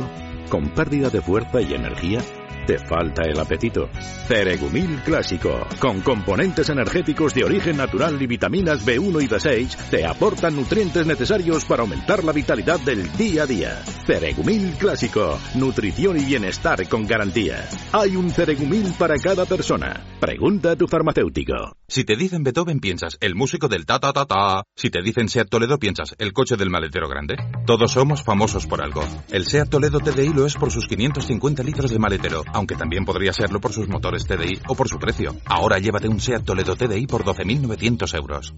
con 0.50 0.72
pérdida 0.74 1.10
de 1.10 1.20
fuerza 1.20 1.60
y 1.60 1.74
energía? 1.74 2.20
¿Te 2.66 2.78
falta 2.78 3.24
el 3.24 3.38
apetito? 3.38 3.90
Ceregumil 4.26 5.02
Clásico, 5.04 5.66
con 5.78 6.00
componentes 6.00 6.70
energéticos 6.70 7.34
de 7.34 7.44
origen 7.44 7.76
natural 7.76 8.20
y 8.22 8.26
vitaminas 8.26 8.86
B1 8.86 9.22
y 9.22 9.28
B6, 9.28 9.90
te 9.90 10.06
aportan 10.06 10.56
nutrientes 10.56 11.06
necesarios 11.06 11.66
para 11.66 11.82
aumentar 11.82 12.24
la 12.24 12.32
vitalidad 12.32 12.80
del 12.80 13.12
día 13.18 13.42
a 13.42 13.46
día. 13.46 13.82
Ceregumil 14.06 14.76
Clásico, 14.78 15.38
nutrición 15.56 16.18
y 16.18 16.24
bienestar 16.24 16.88
con 16.88 17.06
garantía. 17.06 17.68
Hay 17.92 18.16
un 18.16 18.30
Ceregumil 18.30 18.94
para 18.98 19.16
cada 19.18 19.44
persona. 19.44 20.02
Pregunta 20.18 20.70
a 20.70 20.76
tu 20.76 20.86
farmacéutico. 20.86 21.76
Si 21.86 22.04
te 22.04 22.16
dicen 22.16 22.44
Beethoven, 22.44 22.80
piensas 22.80 23.18
el 23.20 23.34
músico 23.34 23.68
del 23.68 23.84
ta 23.84 24.00
ta 24.00 24.14
ta 24.14 24.24
ta. 24.24 24.64
Si 24.74 24.88
te 24.88 25.02
dicen 25.02 25.28
Seat 25.28 25.50
Toledo, 25.50 25.78
piensas 25.78 26.14
el 26.18 26.32
coche 26.32 26.56
del 26.56 26.70
maletero 26.70 27.10
grande. 27.10 27.36
Todos 27.66 27.92
somos 27.92 28.22
famosos 28.22 28.66
por 28.66 28.82
algo. 28.82 29.04
El 29.30 29.44
Seat 29.44 29.68
Toledo 29.68 30.00
TDI 30.00 30.32
lo 30.32 30.46
es 30.46 30.54
por 30.54 30.70
sus 30.70 30.86
550 30.86 31.62
litros 31.62 31.90
de 31.90 31.98
maletero 31.98 32.42
aunque 32.54 32.76
también 32.76 33.04
podría 33.04 33.32
serlo 33.32 33.60
por 33.60 33.72
sus 33.72 33.88
motores 33.88 34.26
TDI 34.26 34.62
o 34.68 34.74
por 34.74 34.88
su 34.88 34.98
precio. 34.98 35.32
Ahora 35.44 35.78
llévate 35.78 36.08
un 36.08 36.20
SEAT 36.20 36.44
Toledo 36.44 36.76
TDI 36.76 37.06
por 37.06 37.24
12.900 37.24 38.16
euros. 38.16 38.54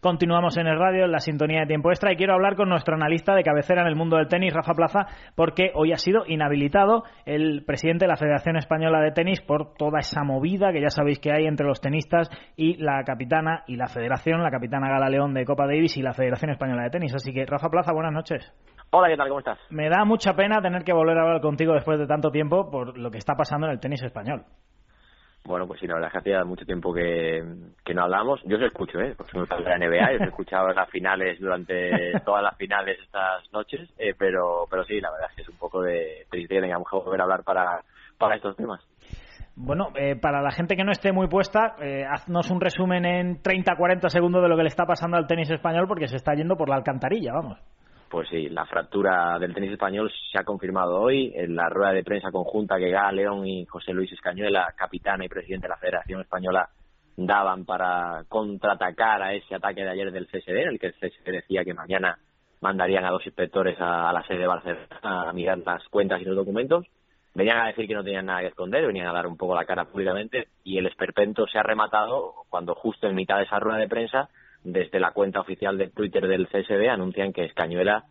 Continuamos 0.00 0.56
en 0.56 0.68
el 0.68 0.78
radio, 0.78 1.06
en 1.06 1.10
la 1.10 1.18
sintonía 1.18 1.60
de 1.60 1.66
tiempo 1.66 1.90
extra, 1.90 2.12
y 2.12 2.16
quiero 2.16 2.34
hablar 2.34 2.54
con 2.54 2.68
nuestro 2.68 2.94
analista 2.94 3.34
de 3.34 3.42
cabecera 3.42 3.82
en 3.82 3.88
el 3.88 3.96
mundo 3.96 4.16
del 4.16 4.28
tenis, 4.28 4.54
Rafa 4.54 4.74
Plaza, 4.74 5.06
porque 5.34 5.72
hoy 5.74 5.92
ha 5.92 5.96
sido 5.96 6.22
inhabilitado 6.24 7.02
el 7.26 7.64
presidente 7.64 8.04
de 8.04 8.08
la 8.08 8.16
Federación 8.16 8.56
Española 8.56 9.00
de 9.00 9.10
Tenis 9.10 9.40
por 9.40 9.74
toda 9.74 9.98
esa 9.98 10.22
movida 10.22 10.72
que 10.72 10.80
ya 10.80 10.90
sabéis 10.90 11.18
que 11.18 11.32
hay 11.32 11.46
entre 11.46 11.66
los 11.66 11.80
tenistas 11.80 12.30
y 12.54 12.76
la 12.76 13.02
capitana 13.02 13.64
y 13.66 13.74
la 13.74 13.88
federación, 13.88 14.40
la 14.40 14.52
capitana 14.52 14.88
Gala 14.88 15.10
León 15.10 15.34
de 15.34 15.44
Copa 15.44 15.66
Davis 15.66 15.96
y 15.96 16.02
la 16.02 16.14
Federación 16.14 16.52
Española 16.52 16.84
de 16.84 16.90
Tenis. 16.90 17.14
Así 17.16 17.32
que, 17.32 17.44
Rafa 17.44 17.68
Plaza, 17.68 17.92
buenas 17.92 18.12
noches. 18.12 18.52
Hola, 18.90 19.08
¿qué 19.08 19.16
tal? 19.18 19.28
¿Cómo 19.28 19.40
estás? 19.40 19.58
Me 19.68 19.90
da 19.90 20.04
mucha 20.06 20.34
pena 20.34 20.62
tener 20.62 20.82
que 20.82 20.94
volver 20.94 21.18
a 21.18 21.22
hablar 21.22 21.40
contigo 21.42 21.74
después 21.74 21.98
de 21.98 22.06
tanto 22.06 22.30
tiempo 22.30 22.70
por 22.70 22.96
lo 22.96 23.10
que 23.10 23.18
está 23.18 23.34
pasando 23.34 23.66
en 23.66 23.74
el 23.74 23.80
tenis 23.80 24.02
español. 24.02 24.44
Bueno, 25.44 25.66
pues 25.66 25.80
sí, 25.80 25.86
la 25.86 25.94
verdad 25.94 26.08
es 26.08 26.12
que 26.12 26.18
hacía 26.18 26.44
mucho 26.44 26.64
tiempo 26.64 26.92
que, 26.92 27.42
que 27.84 27.94
no 27.94 28.04
hablamos. 28.04 28.40
Yo 28.44 28.56
os 28.56 28.62
escucho, 28.62 28.98
¿eh? 29.00 29.14
Porque 29.14 29.32
soy 29.32 29.46
de 29.46 29.64
la 29.64 29.78
NBA, 29.78 30.14
os 30.14 30.20
he 30.22 30.24
escuchado 30.24 30.68
las 30.68 30.88
finales 30.90 31.38
durante 31.38 32.18
todas 32.24 32.42
las 32.42 32.56
finales 32.56 32.98
estas 33.00 33.52
noches, 33.52 33.90
eh, 33.98 34.14
pero 34.18 34.66
pero 34.70 34.84
sí, 34.84 35.00
la 35.00 35.10
verdad 35.10 35.28
es 35.30 35.36
que 35.36 35.42
es 35.42 35.48
un 35.48 35.58
poco 35.58 35.82
de 35.82 36.26
tristeza 36.30 36.66
que 36.66 36.72
lo 36.72 36.78
mejor 36.78 37.04
volver 37.04 37.20
a 37.20 37.24
hablar 37.24 37.44
para, 37.44 37.82
para 38.16 38.36
estos 38.36 38.56
temas. 38.56 38.80
Bueno, 39.54 39.88
eh, 39.96 40.16
para 40.16 40.40
la 40.40 40.50
gente 40.50 40.76
que 40.76 40.84
no 40.84 40.92
esté 40.92 41.12
muy 41.12 41.28
puesta, 41.28 41.76
eh, 41.80 42.04
haznos 42.08 42.50
un 42.50 42.60
resumen 42.60 43.04
en 43.04 43.42
30-40 43.42 44.08
segundos 44.08 44.42
de 44.42 44.48
lo 44.48 44.56
que 44.56 44.62
le 44.62 44.68
está 44.68 44.86
pasando 44.86 45.16
al 45.16 45.26
tenis 45.26 45.50
español 45.50 45.86
porque 45.88 46.08
se 46.08 46.16
está 46.16 46.32
yendo 46.34 46.56
por 46.56 46.68
la 46.68 46.76
alcantarilla, 46.76 47.32
vamos. 47.32 47.58
Pues 48.10 48.28
sí, 48.30 48.48
la 48.48 48.64
fractura 48.64 49.38
del 49.38 49.52
tenis 49.52 49.72
español 49.72 50.10
se 50.32 50.38
ha 50.38 50.44
confirmado 50.44 50.98
hoy 50.98 51.30
en 51.34 51.54
la 51.54 51.68
rueda 51.68 51.92
de 51.92 52.02
prensa 52.02 52.30
conjunta 52.30 52.78
que 52.78 52.90
Gala 52.90 53.12
León 53.12 53.46
y 53.46 53.66
José 53.66 53.92
Luis 53.92 54.10
Escañuela, 54.12 54.72
capitana 54.76 55.26
y 55.26 55.28
presidente 55.28 55.66
de 55.66 55.70
la 55.70 55.76
Federación 55.76 56.22
Española, 56.22 56.70
daban 57.16 57.66
para 57.66 58.24
contraatacar 58.28 59.22
a 59.22 59.34
ese 59.34 59.54
ataque 59.54 59.82
de 59.82 59.90
ayer 59.90 60.10
del 60.10 60.26
CSD, 60.26 60.62
en 60.62 60.68
el 60.68 60.78
que 60.78 60.86
el 60.86 60.94
CSD 60.94 61.32
decía 61.32 61.64
que 61.64 61.74
mañana 61.74 62.18
mandarían 62.60 63.04
a 63.04 63.10
dos 63.10 63.26
inspectores 63.26 63.76
a, 63.78 64.10
la 64.12 64.22
sede 64.26 64.38
de 64.38 64.46
Barcelona 64.46 64.86
a 65.02 65.32
mirar 65.34 65.58
las 65.58 65.86
cuentas 65.88 66.20
y 66.22 66.24
los 66.24 66.36
documentos. 66.36 66.86
Venían 67.34 67.58
a 67.58 67.66
decir 67.66 67.86
que 67.86 67.94
no 67.94 68.02
tenían 68.02 68.26
nada 68.26 68.40
que 68.40 68.46
esconder, 68.48 68.86
venían 68.86 69.06
a 69.08 69.12
dar 69.12 69.26
un 69.26 69.36
poco 69.36 69.54
la 69.54 69.66
cara 69.66 69.84
públicamente 69.84 70.48
y 70.64 70.78
el 70.78 70.86
esperpento 70.86 71.46
se 71.46 71.58
ha 71.58 71.62
rematado 71.62 72.34
cuando 72.48 72.74
justo 72.74 73.06
en 73.06 73.14
mitad 73.14 73.36
de 73.36 73.44
esa 73.44 73.60
rueda 73.60 73.78
de 73.78 73.88
prensa 73.88 74.30
desde 74.64 75.00
la 75.00 75.12
cuenta 75.12 75.40
oficial 75.40 75.78
de 75.78 75.88
Twitter 75.90 76.26
del 76.26 76.48
CSD 76.48 76.88
anuncian 76.88 77.32
que 77.32 77.44
Escañuela 77.44 78.04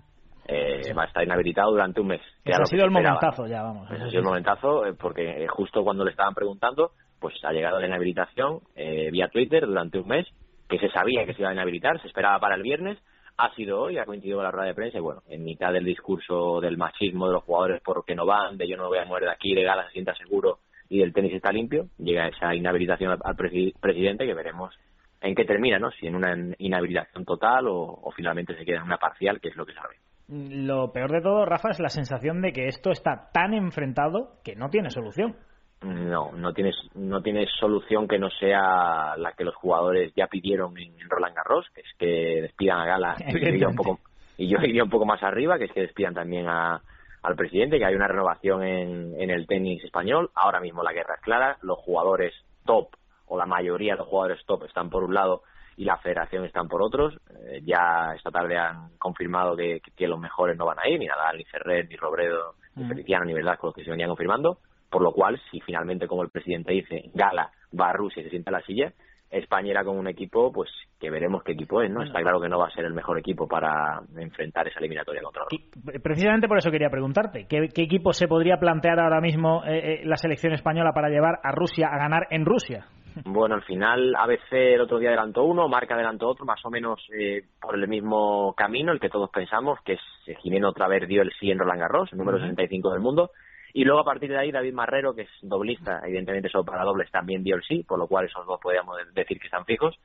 eh, 0.48 0.94
va 0.94 1.04
a 1.04 1.08
estar 1.08 1.24
inhabilitado 1.24 1.72
durante 1.72 2.02
un 2.02 2.08
mes. 2.08 2.22
ha 2.46 2.66
sido 2.66 2.86
el 2.86 2.92
momentazo 2.92 3.48
ya, 3.48 3.64
vamos. 3.64 3.90
ha 3.92 4.10
sido 4.10 4.20
el 4.20 4.26
momentazo 4.26 4.84
porque 5.00 5.44
eh, 5.44 5.48
justo 5.48 5.84
cuando 5.84 6.06
le 6.06 6.12
estaban 6.12 6.34
preguntando, 6.34 6.92
pues 7.20 7.36
ha 7.44 7.52
llegado 7.52 7.80
la 7.80 7.88
inhabilitación 7.88 8.62
eh, 8.76 9.10
vía 9.12 9.28
Twitter 9.28 9.66
durante 9.66 10.00
un 10.00 10.08
mes, 10.08 10.26
que 10.70 10.80
se 10.80 10.90
sabía 10.90 11.26
que 11.26 11.34
se 11.34 11.42
iba 11.42 11.50
a 11.50 11.54
inhabilitar, 11.54 12.02
se 12.02 12.08
esperaba 12.08 12.40
para 12.40 12.56
el 12.56 12.62
viernes, 12.62 12.98
ha 13.38 13.54
sido 13.54 13.82
hoy, 13.82 13.98
ha 13.98 14.06
coincidido 14.06 14.38
con 14.38 14.46
la 14.46 14.52
rueda 14.52 14.68
de 14.68 14.74
prensa 14.74 14.98
y 14.98 15.02
bueno, 15.02 15.22
en 15.28 15.44
mitad 15.44 15.72
del 15.72 15.86
discurso 15.86 16.60
del 16.60 16.78
machismo 16.78 17.28
de 17.28 17.34
los 17.34 17.44
jugadores 17.44 17.82
porque 17.84 18.16
no 18.16 18.26
van, 18.26 18.58
de 18.58 18.68
yo 18.68 18.78
no 18.78 18.84
me 18.84 18.90
voy 18.90 18.98
a 19.00 19.06
mover 19.06 19.24
de 19.24 19.32
aquí, 19.32 19.54
de 19.54 19.64
gala 19.64 19.86
se 19.86 19.92
sienta 19.92 20.16
seguro 20.16 20.60
y 20.90 21.02
el 21.02 21.14
tenis 21.14 21.34
está 21.34 21.52
limpio, 21.52 21.88
llega 21.98 22.28
esa 22.28 22.56
inhabilitación 22.56 23.18
al, 23.22 23.36
presidente 23.36 24.26
que 24.26 24.34
veremos 24.34 24.74
en 25.22 25.36
qué 25.36 25.46
termina, 25.46 25.80
¿no? 25.80 25.92
Si 25.92 26.08
en 26.08 26.16
una 26.16 26.36
inhabilitación 26.58 27.26
total 27.26 27.66
o, 27.68 28.12
finalmente 28.16 28.56
se 28.56 28.66
queda 28.66 28.78
en 28.78 28.84
una 28.84 28.98
parcial, 28.98 29.40
que 29.40 29.50
es 29.50 29.56
lo 29.56 29.66
que 29.66 29.74
sabe. 29.74 29.96
Lo 30.30 30.92
peor 30.92 31.12
de 31.12 31.22
todo, 31.22 31.46
Rafa, 31.46 31.70
es 31.70 31.80
la 31.80 31.90
sensación 31.90 32.42
de 32.42 32.52
que 32.52 32.68
esto 32.68 32.92
está 32.92 33.30
tan 33.32 33.54
enfrentado 33.54 34.40
que 34.44 34.56
no 34.56 34.70
tiene 34.70 34.90
solución. 34.90 35.36
No, 35.82 36.32
no 36.32 36.54
tienes, 36.54 36.76
no 36.96 37.22
tienes 37.22 37.50
solución 37.60 38.08
que 38.08 38.18
no 38.18 38.30
sea 38.32 39.16
la 39.16 39.34
que 39.38 39.44
los 39.44 39.56
jugadores 39.56 40.12
ya 40.16 40.28
pidieron 40.28 40.76
en 40.78 40.96
Roland 41.08 41.36
Garros, 41.36 41.68
que 41.74 41.82
es 41.82 41.94
que 41.98 42.42
despidan 42.42 42.80
a 42.80 42.86
Gala 42.86 43.16
y 43.28 43.40
yo 43.40 43.48
iría 43.48 43.68
un 43.68 43.76
poco, 43.76 44.00
y 44.38 44.50
yo 44.50 44.58
iría 44.64 44.84
un 44.84 44.90
poco 44.90 45.06
más 45.06 45.22
arriba, 45.22 45.58
que 45.58 45.66
es 45.66 45.72
que 45.72 45.82
despidan 45.82 46.16
también 46.16 46.48
a, 46.48 46.82
al 47.22 47.36
presidente, 47.36 47.78
que 47.78 47.86
hay 47.86 47.96
una 47.96 48.08
renovación 48.08 48.64
en, 48.64 49.22
en 49.22 49.30
el 49.30 49.46
tenis 49.46 49.84
español. 49.84 50.32
Ahora 50.34 50.60
mismo 50.60 50.82
la 50.82 50.94
guerra 50.94 51.16
es 51.16 51.22
clara, 51.22 51.58
los 51.62 51.78
jugadores 51.78 52.34
top 52.66 52.90
o 53.28 53.38
la 53.38 53.46
mayoría 53.46 53.94
de 53.94 54.00
los 54.00 54.08
jugadores 54.08 54.46
top 54.46 54.66
están 54.66 54.90
por 54.90 55.04
un 55.04 55.14
lado 55.14 55.44
y 55.76 55.86
la 55.86 55.98
federación 55.98 56.44
están 56.46 56.68
por 56.68 56.82
otros. 56.82 57.20
Eh, 57.30 57.62
ya 57.64 58.14
esta 58.16 58.32
tarde 58.32 58.58
han 58.58 58.98
confirmado 58.98 59.56
que, 59.56 59.82
que, 59.96 60.08
los 60.08 60.20
mejores 60.20 60.58
no 60.58 60.66
van 60.66 60.80
a 60.80 60.90
ir, 60.90 61.00
ni 61.00 61.06
Nadal, 61.06 61.38
ni 61.38 61.46
Ferrer, 61.46 61.88
ni 61.88 61.96
Robredo, 61.96 62.56
ni 62.76 62.86
Feliciano, 62.86 63.26
ni 63.26 63.34
Verdad, 63.34 63.58
con 63.60 63.70
los 63.70 63.76
que 63.76 63.84
se 63.84 63.92
venían 63.92 64.10
confirmando. 64.10 64.58
Por 64.90 65.04
lo 65.04 65.12
cual, 65.12 65.40
si 65.52 65.60
finalmente, 65.62 66.08
como 66.08 66.24
el 66.24 66.30
presidente 66.30 66.74
dice, 66.74 67.12
Gala 67.14 67.52
va 67.80 67.90
a 67.90 67.94
Rusia 67.94 68.22
y 68.22 68.24
se 68.24 68.30
sienta 68.32 68.50
en 68.50 68.56
la 68.56 68.62
silla, 68.62 68.94
España 69.30 69.72
irá 69.72 69.84
con 69.84 69.98
un 69.98 70.08
equipo, 70.08 70.52
pues 70.52 70.70
que 71.00 71.10
veremos 71.10 71.44
qué 71.44 71.52
equipo 71.52 71.82
es, 71.82 71.92
¿no? 71.92 72.02
Está 72.02 72.22
claro 72.22 72.40
que 72.40 72.48
no 72.48 72.58
va 72.58 72.68
a 72.68 72.72
ser 72.72 72.86
el 72.86 72.94
mejor 72.94 73.20
equipo 73.20 73.48
para 73.48 74.02
enfrentar 74.16 74.68
esa 74.68 74.80
eliminatoria 74.80 75.22
contra 75.22 75.44
Rusia. 75.44 75.68
Precisamente 76.02 76.48
por 76.48 76.58
eso 76.58 76.72
quería 76.72 76.90
preguntarte, 76.90 77.46
¿qué, 77.48 77.70
equipo 77.76 78.14
se 78.14 78.28
podría 78.28 78.58
plantear 78.58 79.00
ahora 79.00 79.20
mismo 79.20 79.64
eh, 79.66 80.02
eh, 80.02 80.06
la 80.06 80.16
selección 80.16 80.54
española 80.54 80.92
para 80.94 81.10
llevar 81.10 81.40
a 81.44 81.52
Rusia 81.52 81.90
a 81.92 81.98
ganar 81.98 82.28
en 82.30 82.46
Rusia? 82.46 82.86
Bueno, 83.26 83.56
al 83.56 83.64
final 83.64 84.16
ABC 84.16 84.52
el 84.52 84.82
otro 84.82 85.00
día 85.00 85.10
adelantó 85.10 85.44
uno, 85.44 85.68
Marca 85.68 85.96
adelantó 85.96 86.28
otro, 86.28 86.46
más 86.46 86.64
o 86.66 86.70
menos 86.70 87.02
eh, 87.18 87.44
por 87.60 87.76
el 87.76 87.88
mismo 87.88 88.54
camino, 88.56 88.92
el 88.92 89.00
que 89.00 89.10
todos 89.10 89.30
pensamos, 89.30 89.80
que 89.84 89.94
es 89.94 90.02
eh, 90.28 90.36
Jimeno 90.42 90.70
otra 90.70 90.88
vez 90.88 91.08
dio 91.08 91.22
el 91.22 91.32
sí 91.40 91.52
en 91.52 91.60
Roland 91.60 91.80
Garros, 91.80 92.12
el 92.12 92.18
número 92.20 92.40
65 92.40 92.92
del 92.92 93.02
mundo, 93.02 93.32
y 93.74 93.84
luego 93.84 94.02
a 94.02 94.06
partir 94.06 94.30
de 94.30 94.38
ahí 94.38 94.52
David 94.52 94.74
Marrero, 94.74 95.14
que 95.14 95.24
es 95.24 95.30
doblista, 95.42 96.02
evidentemente 96.06 96.50
solo 96.50 96.66
para 96.66 96.84
dobles 96.84 97.12
también 97.12 97.44
dio 97.44 97.56
el 97.56 97.64
sí, 97.64 97.84
por 97.84 98.00
lo 98.00 98.08
cual 98.08 98.26
esos 98.26 98.46
dos 98.46 98.60
podríamos 98.62 98.98
decir 99.14 99.40
que 99.40 99.48
están 99.48 99.66
fijos. 99.66 99.96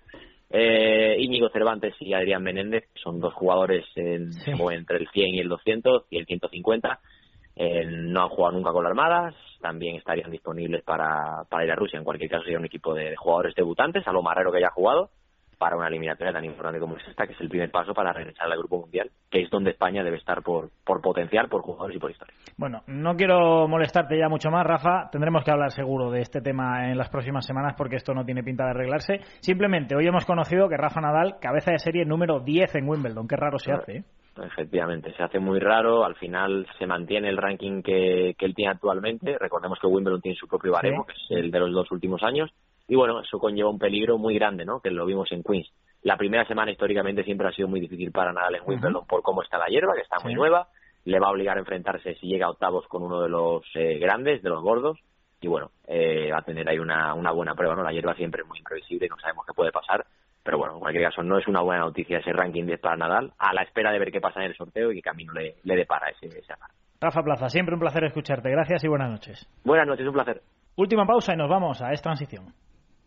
Eh, 0.51 1.17
Íñigo 1.19 1.49
Cervantes 1.49 1.95
y 2.01 2.13
Adrián 2.13 2.43
Menéndez, 2.43 2.85
son 2.95 3.21
dos 3.21 3.33
jugadores 3.33 3.87
entre 3.97 4.99
el 4.99 5.09
100 5.09 5.35
y 5.35 5.41
el 5.41 5.49
200 5.49 6.05
y 6.11 6.19
el 6.19 6.27
150 6.27 7.01
eh, 7.57 7.85
no 7.87 8.23
han 8.23 8.29
jugado 8.29 8.57
nunca 8.57 8.73
con 8.73 8.85
las 8.85 8.91
Armadas, 8.91 9.35
también 9.61 9.97
estarían 9.97 10.31
disponibles 10.31 10.83
para, 10.83 11.45
para 11.49 11.65
ir 11.65 11.71
a 11.71 11.77
Rusia. 11.77 11.99
En 11.99 12.05
cualquier 12.05 12.31
caso, 12.31 12.45
sería 12.45 12.59
un 12.59 12.65
equipo 12.65 12.95
de, 12.95 13.17
jugadores 13.17 13.55
debutantes, 13.55 14.07
a 14.07 14.13
lo 14.13 14.23
más 14.23 14.37
raro 14.37 14.51
que 14.51 14.59
haya 14.59 14.71
jugado, 14.71 15.11
para 15.59 15.77
una 15.77 15.87
eliminatoria 15.87 16.33
tan 16.33 16.45
importante 16.45 16.81
como 16.81 16.97
es 16.97 17.07
esta, 17.07 17.25
que 17.25 17.35
es 17.35 17.41
el 17.41 17.49
primer 17.49 17.71
paso 17.71 17.95
para 17.95 18.13
regresar 18.13 18.51
al 18.51 18.59
Grupo 18.59 18.81
Mundial, 18.81 19.13
que 19.31 19.43
es 19.43 19.51
donde 19.51 19.71
España 19.71 20.03
debe 20.03 20.17
estar 20.17 20.43
por, 20.43 20.71
por 20.85 21.01
potencial, 21.01 21.49
por 21.49 21.63
jugadores 21.63 21.97
y 21.97 22.01
por 22.01 22.11
historia. 22.11 22.35
Bueno, 22.57 22.83
no 22.89 23.15
quiero 23.15 23.69
molestarte 23.69 24.19
ya 24.19 24.29
mucho 24.29 24.51
más, 24.51 24.67
Rafa. 24.67 25.09
Tendremos 25.13 25.45
que 25.45 25.53
hablar 25.53 25.71
seguro 25.71 26.11
de 26.11 26.21
este 26.21 26.41
tema 26.41 26.91
en 26.91 26.99
las 26.99 27.11
próximas 27.11 27.47
semanas 27.47 27.75
porque 27.79 27.95
esto 27.95 28.13
no 28.13 28.25
tiene 28.25 28.43
pinta 28.43 28.65
de 28.65 28.71
arreglarse. 28.71 29.21
Simplemente, 29.39 29.95
hoy 29.95 30.05
hemos 30.05 30.27
conocido 30.27 30.69
que 30.69 30.77
Rafa 30.77 31.01
Nadal, 31.01 31.37
cabeza 31.41 31.71
de 31.71 31.79
serie 31.79 32.05
número 32.05 32.41
10 32.41 32.75
en 32.75 32.89
Wimbledon. 32.89 33.29
Qué 33.29 33.37
raro 33.37 33.61
se 33.61 33.71
hace, 33.71 33.99
¿eh? 33.99 34.05
Efectivamente, 34.41 35.13
se 35.15 35.23
hace 35.23 35.39
muy 35.39 35.59
raro. 35.59 36.05
Al 36.05 36.15
final 36.17 36.67
se 36.79 36.87
mantiene 36.87 37.29
el 37.29 37.37
ranking 37.37 37.83
que, 37.83 38.35
que 38.39 38.47
él 38.47 38.55
tiene 38.55 38.73
actualmente. 38.73 39.37
Recordemos 39.39 39.79
que 39.79 39.87
Wimbledon 39.87 40.23
tiene 40.23 40.39
su 40.39 40.49
propio 40.49 40.73
baremo, 40.73 41.05
que 41.05 41.13
es 41.13 41.31
el 41.31 41.51
de 41.51 41.61
los 41.61 41.73
dos 41.73 41.91
últimos 41.91 42.23
años. 42.23 42.51
Y 42.89 42.97
bueno, 42.97 43.21
eso 43.21 43.39
conlleva 43.39 43.71
un 43.71 43.79
peligro 43.79 44.19
muy 44.19 44.35
grande, 44.35 44.65
¿no? 44.65 44.81
Que 44.81 44.91
lo 44.91 45.05
vimos 45.05 45.31
en 45.33 45.43
Queens. 45.43 45.71
La 46.03 46.17
primera 46.17 46.47
semana 46.47 46.73
históricamente 46.73 47.25
siempre 47.25 47.47
ha 47.47 47.53
sido 47.53 47.69
muy 47.69 47.81
difícil 47.81 48.11
para 48.11 48.33
Nadal 48.33 48.57
en 48.57 48.63
Wimbledon 48.67 49.07
por 49.07 49.23
cómo 49.23 49.43
está 49.43 49.59
la 49.59 49.67
hierba, 49.67 49.95
que 49.95 50.01
está 50.01 50.17
muy 50.25 50.35
nueva. 50.35 50.69
Le 51.05 51.21
va 51.21 51.29
a 51.29 51.31
obligar 51.31 51.57
a 51.57 51.61
enfrentarse 51.61 52.15
si 52.17 52.27
llega 52.27 52.47
a 52.47 52.51
octavos 52.51 52.87
con 52.89 53.03
uno 53.03 53.21
de 53.21 53.29
los 53.29 53.63
eh, 53.75 53.99
grandes, 53.99 54.43
de 54.43 54.49
los 54.49 54.63
gordos. 54.63 54.99
Y 55.41 55.49
bueno, 55.49 55.71
eh, 55.87 56.31
va 56.33 56.39
a 56.39 56.43
tener 56.43 56.69
ahí 56.69 56.79
una, 56.79 57.15
una 57.15 57.33
buena 57.33 57.55
prueba, 57.55 57.75
¿no? 57.75 57.83
La 57.83 57.93
hierba 57.93 58.15
siempre 58.15 58.43
es 58.43 58.49
muy 58.49 58.59
imprevisible 58.59 59.07
y 59.07 59.09
no 59.09 59.19
sabemos 59.19 59.45
qué 59.47 59.53
puede 59.53 59.73
pasar 59.73 60.05
pero 60.43 60.59
bueno, 60.59 60.75
en 60.75 60.81
cualquier 60.81 61.05
caso, 61.05 61.23
no 61.23 61.39
es 61.39 61.47
una 61.47 61.61
buena 61.61 61.83
noticia 61.83 62.19
ese 62.19 62.33
ranking 62.33 62.67
10 62.67 62.81
para 62.81 62.97
Nadal, 62.97 63.33
a 63.39 63.55
la 63.55 63.63
espera 63.63 63.93
de 63.93 63.99
ver 63.99 64.11
qué 64.11 64.21
pasa 64.21 64.41
en 64.41 64.47
el 64.47 64.57
sorteo 64.57 64.91
y 64.91 64.97
qué 64.97 65.03
camino 65.03 65.33
le, 65.33 65.57
le 65.63 65.77
depara 65.77 66.09
ese, 66.09 66.27
ese 66.27 66.55
Rafa 67.01 67.23
Plaza, 67.23 67.49
siempre 67.49 67.75
un 67.75 67.81
placer 67.81 68.05
escucharte. 68.05 68.51
Gracias 68.51 68.85
y 68.85 68.89
buenas 68.89 69.11
noches. 69.11 69.49
Buenas 69.65 69.87
noches, 69.87 70.07
un 70.07 70.13
placer. 70.13 70.43
Última 70.77 71.05
pausa 71.05 71.35
y 71.35 71.37
nos 71.37 71.51
vamos 71.51 71.83
a 71.83 71.93
Es 71.93 72.01
Transición. 72.01 72.55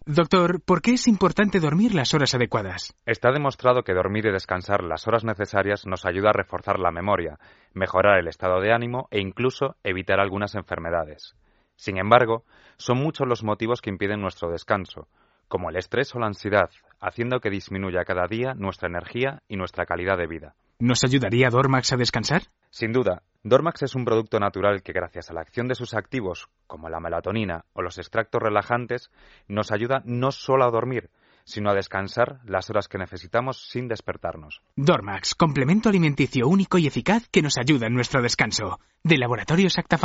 Doctor, 0.08 0.62
¿por 0.64 0.84
qué 0.84 0.92
es 0.92 1.08
importante 1.08 1.60
dormir 1.60 1.96
las 1.96 2.14
horas 2.14 2.36
adecuadas? 2.36 2.96
Está 3.08 3.32
demostrado 3.32 3.82
que 3.82 3.96
dormir 3.96 4.28
y 4.28 4.32
descansar 4.32 4.84
las 4.84 5.08
horas 5.08 5.24
necesarias 5.24 5.88
nos 5.88 6.06
ayuda 6.06 6.30
a 6.30 6.34
reforzar 6.34 6.78
la 6.78 6.92
memoria, 6.92 7.40
mejorar 7.74 8.20
el 8.20 8.28
estado 8.28 8.62
de 8.62 8.72
ánimo 8.72 9.08
e 9.10 9.20
incluso 9.20 9.78
evitar 9.84 10.20
algunas 10.20 10.54
enfermedades. 10.54 11.36
Sin 11.76 11.98
embargo, 11.98 12.44
son 12.78 13.00
muchos 13.00 13.28
los 13.28 13.44
motivos 13.44 13.82
que 13.82 13.90
impiden 13.90 14.22
nuestro 14.22 14.52
descanso, 14.52 15.08
como 15.48 15.70
el 15.70 15.78
estrés 15.78 16.14
o 16.16 16.20
la 16.20 16.28
ansiedad, 16.28 16.70
haciendo 17.00 17.40
que 17.40 17.50
disminuya 17.50 18.06
cada 18.06 18.28
día 18.28 18.54
nuestra 18.56 18.88
energía 18.88 19.42
y 19.48 19.58
nuestra 19.58 19.86
calidad 19.86 20.18
de 20.18 20.28
vida. 20.28 20.56
¿Nos 20.80 21.04
ayudaría 21.04 21.50
Dormax 21.50 21.94
a 21.94 21.98
descansar? 21.98 22.44
Sin 22.70 22.92
duda, 22.92 23.24
Dormax 23.44 23.84
es 23.84 23.96
un 23.96 24.04
producto 24.04 24.40
natural 24.40 24.82
que 24.82 24.92
gracias 24.92 25.30
a 25.30 25.34
la 25.34 25.42
acción 25.42 25.68
de 25.68 25.76
sus 25.76 25.94
activos, 25.94 26.50
como 26.68 26.90
la 26.90 27.00
melatonina 27.00 27.64
o 27.74 27.82
los 27.82 27.98
extractos 27.98 28.42
relajantes, 28.42 29.12
nos 29.48 29.72
ayuda 29.72 30.02
no 30.04 30.32
solo 30.32 30.66
a 30.66 30.72
dormir, 30.72 31.10
sino 31.46 31.70
a 31.70 31.76
descansar 31.76 32.40
las 32.44 32.70
horas 32.70 32.88
que 32.88 32.98
necesitamos 32.98 33.70
sin 33.70 33.88
despertarnos. 33.88 34.62
Dormax, 34.76 35.36
complemento 35.36 35.90
alimenticio 35.90 36.48
único 36.48 36.78
y 36.78 36.88
eficaz 36.88 37.30
que 37.30 37.42
nos 37.42 37.58
ayuda 37.58 37.88
en 37.88 37.94
nuestro 37.94 38.22
descanso. 38.22 38.80
De 39.04 39.18
Laboratorios 39.18 39.78
Acta 39.78 39.98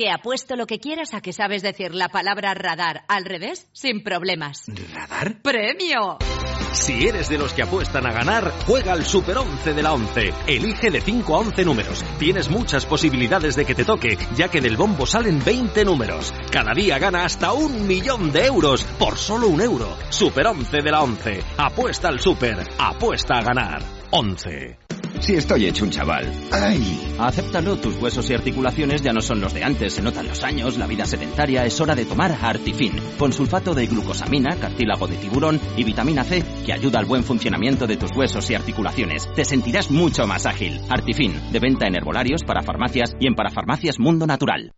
Te 0.00 0.10
apuesto 0.10 0.56
lo 0.56 0.66
que 0.66 0.78
quieras 0.78 1.12
a 1.12 1.20
que 1.20 1.34
sabes 1.34 1.60
decir 1.60 1.94
la 1.94 2.08
palabra 2.08 2.54
radar 2.54 3.04
al 3.06 3.26
revés 3.26 3.68
sin 3.74 4.02
problemas. 4.02 4.64
¿Radar? 4.94 5.42
¡Premio! 5.42 6.16
Si 6.72 7.06
eres 7.06 7.28
de 7.28 7.36
los 7.36 7.52
que 7.52 7.64
apuestan 7.64 8.06
a 8.06 8.10
ganar, 8.10 8.50
juega 8.66 8.94
al 8.94 9.04
Super 9.04 9.36
11 9.36 9.74
de 9.74 9.82
la 9.82 9.92
11. 9.92 10.32
Elige 10.46 10.90
de 10.90 11.02
5 11.02 11.36
a 11.36 11.40
11 11.40 11.64
números. 11.66 12.02
Tienes 12.18 12.48
muchas 12.48 12.86
posibilidades 12.86 13.56
de 13.56 13.66
que 13.66 13.74
te 13.74 13.84
toque, 13.84 14.16
ya 14.34 14.48
que 14.48 14.62
del 14.62 14.78
bombo 14.78 15.04
salen 15.04 15.44
20 15.44 15.84
números. 15.84 16.32
Cada 16.50 16.72
día 16.72 16.98
gana 16.98 17.26
hasta 17.26 17.52
un 17.52 17.86
millón 17.86 18.32
de 18.32 18.46
euros 18.46 18.84
por 18.98 19.18
solo 19.18 19.48
un 19.48 19.60
euro. 19.60 19.98
Super 20.08 20.46
11 20.46 20.78
de 20.82 20.90
la 20.90 21.02
11. 21.02 21.44
Apuesta 21.58 22.08
al 22.08 22.20
Super. 22.20 22.56
Apuesta 22.78 23.34
a 23.34 23.42
ganar. 23.42 23.99
11. 24.12 24.76
Si 25.20 25.34
estoy 25.34 25.66
hecho 25.66 25.84
un 25.84 25.90
chaval. 25.90 26.26
¡Ay! 26.52 27.14
Acéptalo, 27.18 27.76
tus 27.76 27.96
huesos 28.00 28.28
y 28.30 28.34
articulaciones 28.34 29.02
ya 29.02 29.12
no 29.12 29.20
son 29.20 29.40
los 29.40 29.54
de 29.54 29.62
antes, 29.62 29.92
se 29.92 30.02
notan 30.02 30.26
los 30.26 30.42
años, 30.42 30.78
la 30.78 30.86
vida 30.86 31.04
sedentaria, 31.04 31.64
es 31.64 31.80
hora 31.80 31.94
de 31.94 32.06
tomar 32.06 32.32
Artifin, 32.32 32.94
con 33.18 33.32
sulfato 33.32 33.74
de 33.74 33.86
glucosamina, 33.86 34.56
cartílago 34.56 35.06
de 35.06 35.16
tiburón 35.16 35.60
y 35.76 35.84
vitamina 35.84 36.24
C, 36.24 36.42
que 36.64 36.72
ayuda 36.72 36.98
al 36.98 37.04
buen 37.04 37.22
funcionamiento 37.22 37.86
de 37.86 37.98
tus 37.98 38.10
huesos 38.16 38.50
y 38.50 38.54
articulaciones. 38.54 39.32
Te 39.34 39.44
sentirás 39.44 39.90
mucho 39.90 40.26
más 40.26 40.46
ágil. 40.46 40.80
Artifin, 40.88 41.52
de 41.52 41.60
venta 41.60 41.86
en 41.86 41.94
herbolarios, 41.94 42.42
para 42.42 42.62
farmacias 42.62 43.14
y 43.20 43.26
en 43.26 43.34
parafarmacias 43.34 44.00
Mundo 44.00 44.26
Natural. 44.26 44.72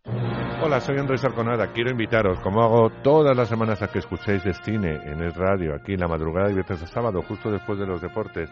Hola, 0.65 0.79
soy 0.79 0.97
Andrés 0.97 1.25
Arconada. 1.25 1.73
Quiero 1.73 1.91
invitaros, 1.91 2.39
como 2.39 2.63
hago 2.63 2.89
todas 3.03 3.35
las 3.35 3.49
semanas, 3.49 3.81
a 3.81 3.87
que 3.87 3.99
escuchéis 3.99 4.45
Destine 4.45 4.95
en 5.11 5.19
el 5.19 5.33
radio, 5.33 5.75
aquí 5.75 5.93
en 5.93 5.99
la 5.99 6.07
madrugada 6.07 6.47
de 6.47 6.53
viernes 6.53 6.81
a 6.83 6.87
sábado, 6.87 7.21
justo 7.27 7.51
después 7.51 7.77
de 7.79 7.85
los 7.85 8.01
deportes. 8.01 8.49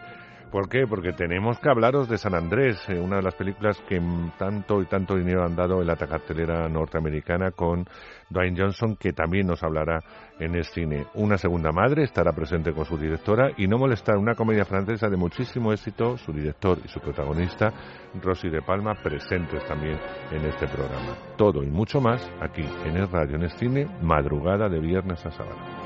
¿Por 0.52 0.68
qué? 0.68 0.86
Porque 0.86 1.14
tenemos 1.14 1.58
que 1.60 1.70
hablaros 1.70 2.10
de 2.10 2.18
San 2.18 2.34
Andrés, 2.34 2.78
eh, 2.90 3.00
una 3.00 3.16
de 3.16 3.22
las 3.22 3.34
películas 3.34 3.82
que 3.88 3.98
tanto 4.36 4.82
y 4.82 4.84
tanto 4.84 5.16
dinero 5.16 5.44
han 5.44 5.56
dado 5.56 5.80
en 5.80 5.86
la 5.86 5.96
cartelera 5.96 6.68
norteamericana 6.68 7.52
con 7.52 7.86
Dwayne 8.28 8.60
Johnson, 8.60 8.96
que 8.96 9.14
también 9.14 9.46
nos 9.46 9.62
hablará 9.62 10.00
en 10.38 10.54
el 10.54 10.64
cine. 10.64 11.06
Una 11.14 11.38
segunda 11.38 11.72
madre 11.72 12.02
estará 12.02 12.32
presente 12.32 12.74
con 12.74 12.84
su 12.84 12.98
directora 12.98 13.50
y 13.56 13.66
no 13.66 13.78
molestar 13.78 14.18
una 14.18 14.34
comedia 14.34 14.66
francesa 14.66 15.08
de 15.08 15.16
muchísimo 15.16 15.72
éxito, 15.72 16.18
su 16.18 16.34
director 16.34 16.76
y 16.84 16.88
su 16.88 17.00
protagonista, 17.00 17.72
Rosy 18.20 18.50
de 18.50 18.60
Palma, 18.60 18.92
presentes 19.02 19.64
también 19.64 19.98
en 20.30 20.44
este 20.44 20.66
programa. 20.66 21.16
Todo 21.38 21.62
y 21.62 21.70
mucho 21.70 21.98
más 21.98 22.30
aquí 22.42 22.68
en 22.84 22.98
el 22.98 23.08
radio, 23.08 23.36
en 23.36 23.44
el 23.44 23.52
cine, 23.52 23.86
madrugada 24.02 24.68
de 24.68 24.80
viernes 24.80 25.24
a 25.24 25.30
sábado. 25.30 25.81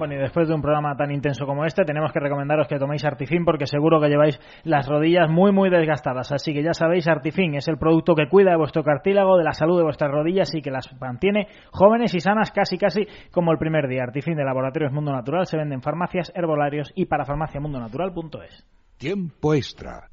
Bueno, 0.00 0.14
y 0.14 0.16
después 0.16 0.48
de 0.48 0.54
un 0.54 0.62
programa 0.62 0.96
tan 0.96 1.10
intenso 1.10 1.44
como 1.44 1.66
este, 1.66 1.84
tenemos 1.84 2.10
que 2.10 2.20
recomendaros 2.20 2.66
que 2.66 2.78
toméis 2.78 3.04
Artifin 3.04 3.44
porque 3.44 3.66
seguro 3.66 4.00
que 4.00 4.08
lleváis 4.08 4.40
las 4.64 4.88
rodillas 4.88 5.28
muy, 5.28 5.52
muy 5.52 5.68
desgastadas. 5.68 6.32
Así 6.32 6.54
que 6.54 6.62
ya 6.62 6.72
sabéis, 6.72 7.06
Artifin 7.06 7.56
es 7.56 7.68
el 7.68 7.76
producto 7.76 8.14
que 8.14 8.26
cuida 8.26 8.52
de 8.52 8.56
vuestro 8.56 8.82
cartílago, 8.82 9.36
de 9.36 9.44
la 9.44 9.52
salud 9.52 9.76
de 9.76 9.82
vuestras 9.84 10.10
rodillas 10.10 10.54
y 10.54 10.62
que 10.62 10.70
las 10.70 10.90
mantiene 10.98 11.48
jóvenes 11.70 12.14
y 12.14 12.20
sanas 12.20 12.50
casi, 12.50 12.78
casi 12.78 13.06
como 13.30 13.52
el 13.52 13.58
primer 13.58 13.88
día. 13.88 14.04
Artifin 14.04 14.36
de 14.36 14.44
Laboratorios 14.44 14.90
Mundo 14.90 15.12
Natural 15.12 15.44
se 15.44 15.58
vende 15.58 15.74
en 15.74 15.82
farmacias, 15.82 16.32
herbolarios 16.34 16.90
y 16.94 17.04
para 17.04 17.26
farmaciamundonatural.es. 17.26 18.66
Tiempo 18.96 19.52
extra. 19.52 20.08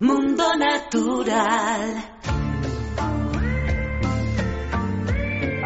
Mundo 0.00 0.44
Natural. 0.58 1.96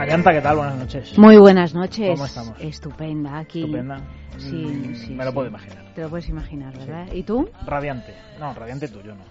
Ayanta, 0.00 0.32
¿qué 0.32 0.40
tal? 0.40 0.56
Buenas 0.56 0.76
noches. 0.78 1.18
Muy 1.18 1.36
buenas 1.36 1.74
noches. 1.74 2.10
¿Cómo 2.10 2.24
estamos? 2.24 2.54
Estupenda, 2.60 3.38
aquí. 3.38 3.60
Estupenda. 3.60 3.98
Sí, 4.38 4.56
Mm, 4.64 4.94
sí. 4.94 5.12
Me 5.12 5.24
lo 5.24 5.30
sí. 5.30 5.34
puedo 5.34 5.48
imaginar. 5.48 5.84
Te 5.94 6.00
lo 6.02 6.08
puedes 6.08 6.28
imaginar, 6.28 6.76
¿verdad? 6.78 7.06
¿Y 7.12 7.22
tú? 7.22 7.50
Radiante. 7.66 8.14
No, 8.38 8.54
radiante 8.54 8.88
tú, 8.88 9.02
yo 9.02 9.14
no. 9.14 9.22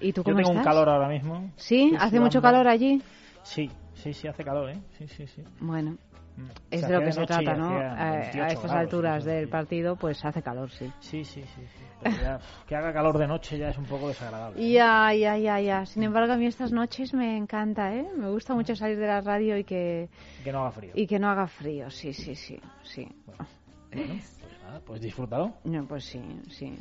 ¿Y 0.00 0.12
tú 0.12 0.20
Yo 0.20 0.24
cómo 0.24 0.36
tengo 0.36 0.50
un 0.50 0.56
estás? 0.58 0.64
calor 0.72 0.88
ahora 0.88 1.08
mismo. 1.08 1.50
¿Sí? 1.56 1.94
¿Hace 1.98 2.18
mucho 2.20 2.40
calor 2.40 2.66
allí? 2.66 3.02
Sí, 3.42 3.70
sí, 3.94 4.14
sí, 4.14 4.26
hace 4.26 4.42
calor, 4.44 4.70
¿eh? 4.70 4.78
Sí, 4.98 5.06
sí, 5.08 5.26
sí. 5.26 5.42
Bueno, 5.60 5.96
es 6.70 6.86
de 6.86 6.92
lo 6.92 7.00
que 7.00 7.12
se 7.12 7.26
trata, 7.26 7.54
¿no? 7.54 7.78
A, 7.78 8.12
28 8.12 8.42
a 8.42 8.48
estas 8.48 8.70
alturas 8.72 9.24
del 9.24 9.48
partido, 9.48 9.96
pues 9.96 10.24
hace 10.24 10.42
calor, 10.42 10.70
sí. 10.70 10.90
Sí, 11.00 11.24
sí, 11.24 11.42
sí. 11.42 11.62
que 12.66 12.76
haga 12.76 12.92
calor 12.92 13.16
de 13.18 13.26
noche 13.26 13.56
ya 13.58 13.68
es 13.68 13.78
un 13.78 13.84
poco 13.84 14.08
desagradable. 14.08 14.68
Ya, 14.70 15.12
ya, 15.14 15.36
ya, 15.36 15.60
ya. 15.60 15.86
Sin 15.86 16.02
embargo, 16.02 16.32
a 16.32 16.36
mí 16.36 16.46
estas 16.46 16.72
noches 16.72 17.14
me 17.14 17.36
encanta, 17.36 17.94
¿eh? 17.94 18.06
Me 18.16 18.28
gusta 18.30 18.54
mucho 18.54 18.74
salir 18.74 18.98
de 18.98 19.06
la 19.06 19.20
radio 19.20 19.56
y 19.56 19.64
que, 19.64 20.08
Que 20.42 20.52
no 20.52 20.60
haga 20.62 20.72
frío. 20.72 20.92
y 20.94 21.06
que 21.06 21.18
no 21.18 21.28
haga 21.30 21.46
frío, 21.46 21.90
sí, 21.90 22.12
sí, 22.12 22.34
sí, 22.34 22.60
sí. 22.82 23.08
Bueno, 23.26 23.46
pues 23.90 24.40
nada, 24.64 24.80
pues 24.84 25.00
disfrútalo. 25.00 25.54
No, 25.64 25.86
pues 25.86 26.04
sí, 26.04 26.20
sí. 26.50 26.76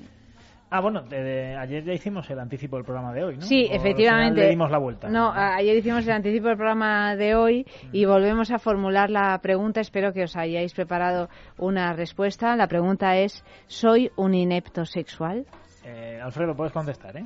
Ah, 0.76 0.80
bueno, 0.82 1.04
de- 1.04 1.22
de- 1.22 1.56
ayer 1.56 1.84
ya 1.84 1.94
hicimos 1.94 2.28
el 2.32 2.40
anticipo 2.40 2.78
del 2.78 2.84
programa 2.84 3.14
de 3.14 3.24
hoy, 3.24 3.36
¿no? 3.36 3.44
Sí, 3.44 3.68
O 3.70 3.76
efectivamente. 3.76 4.42
Le 4.42 4.50
dimos 4.50 4.72
la 4.72 4.80
vuelta. 4.80 5.08
No, 5.08 5.32
ayer 5.32 5.78
hicimos 5.78 6.04
el 6.08 6.14
anticipo 6.14 6.48
del 6.48 6.58
programa 6.58 7.16
de 7.16 7.36
hoy 7.36 7.64
y 7.92 8.06
volvemos 8.06 8.50
a 8.50 8.58
formular 8.58 9.12
la 9.12 9.38
pregunta. 9.38 9.82
Espero 9.82 10.14
que 10.14 10.24
os 10.24 10.36
hayáis 10.36 10.74
preparado 10.74 11.30
una 11.60 11.94
respuesta. 11.94 12.56
La 12.56 12.66
pregunta 12.68 13.18
es: 13.18 13.46
¿Soy 13.68 14.10
un 14.16 14.34
inepto 14.34 14.84
sexual? 14.86 15.46
Eh, 15.86 16.20
Alfredo, 16.20 16.56
puedes 16.56 16.74
contestar, 16.74 17.18
¿eh? 17.18 17.26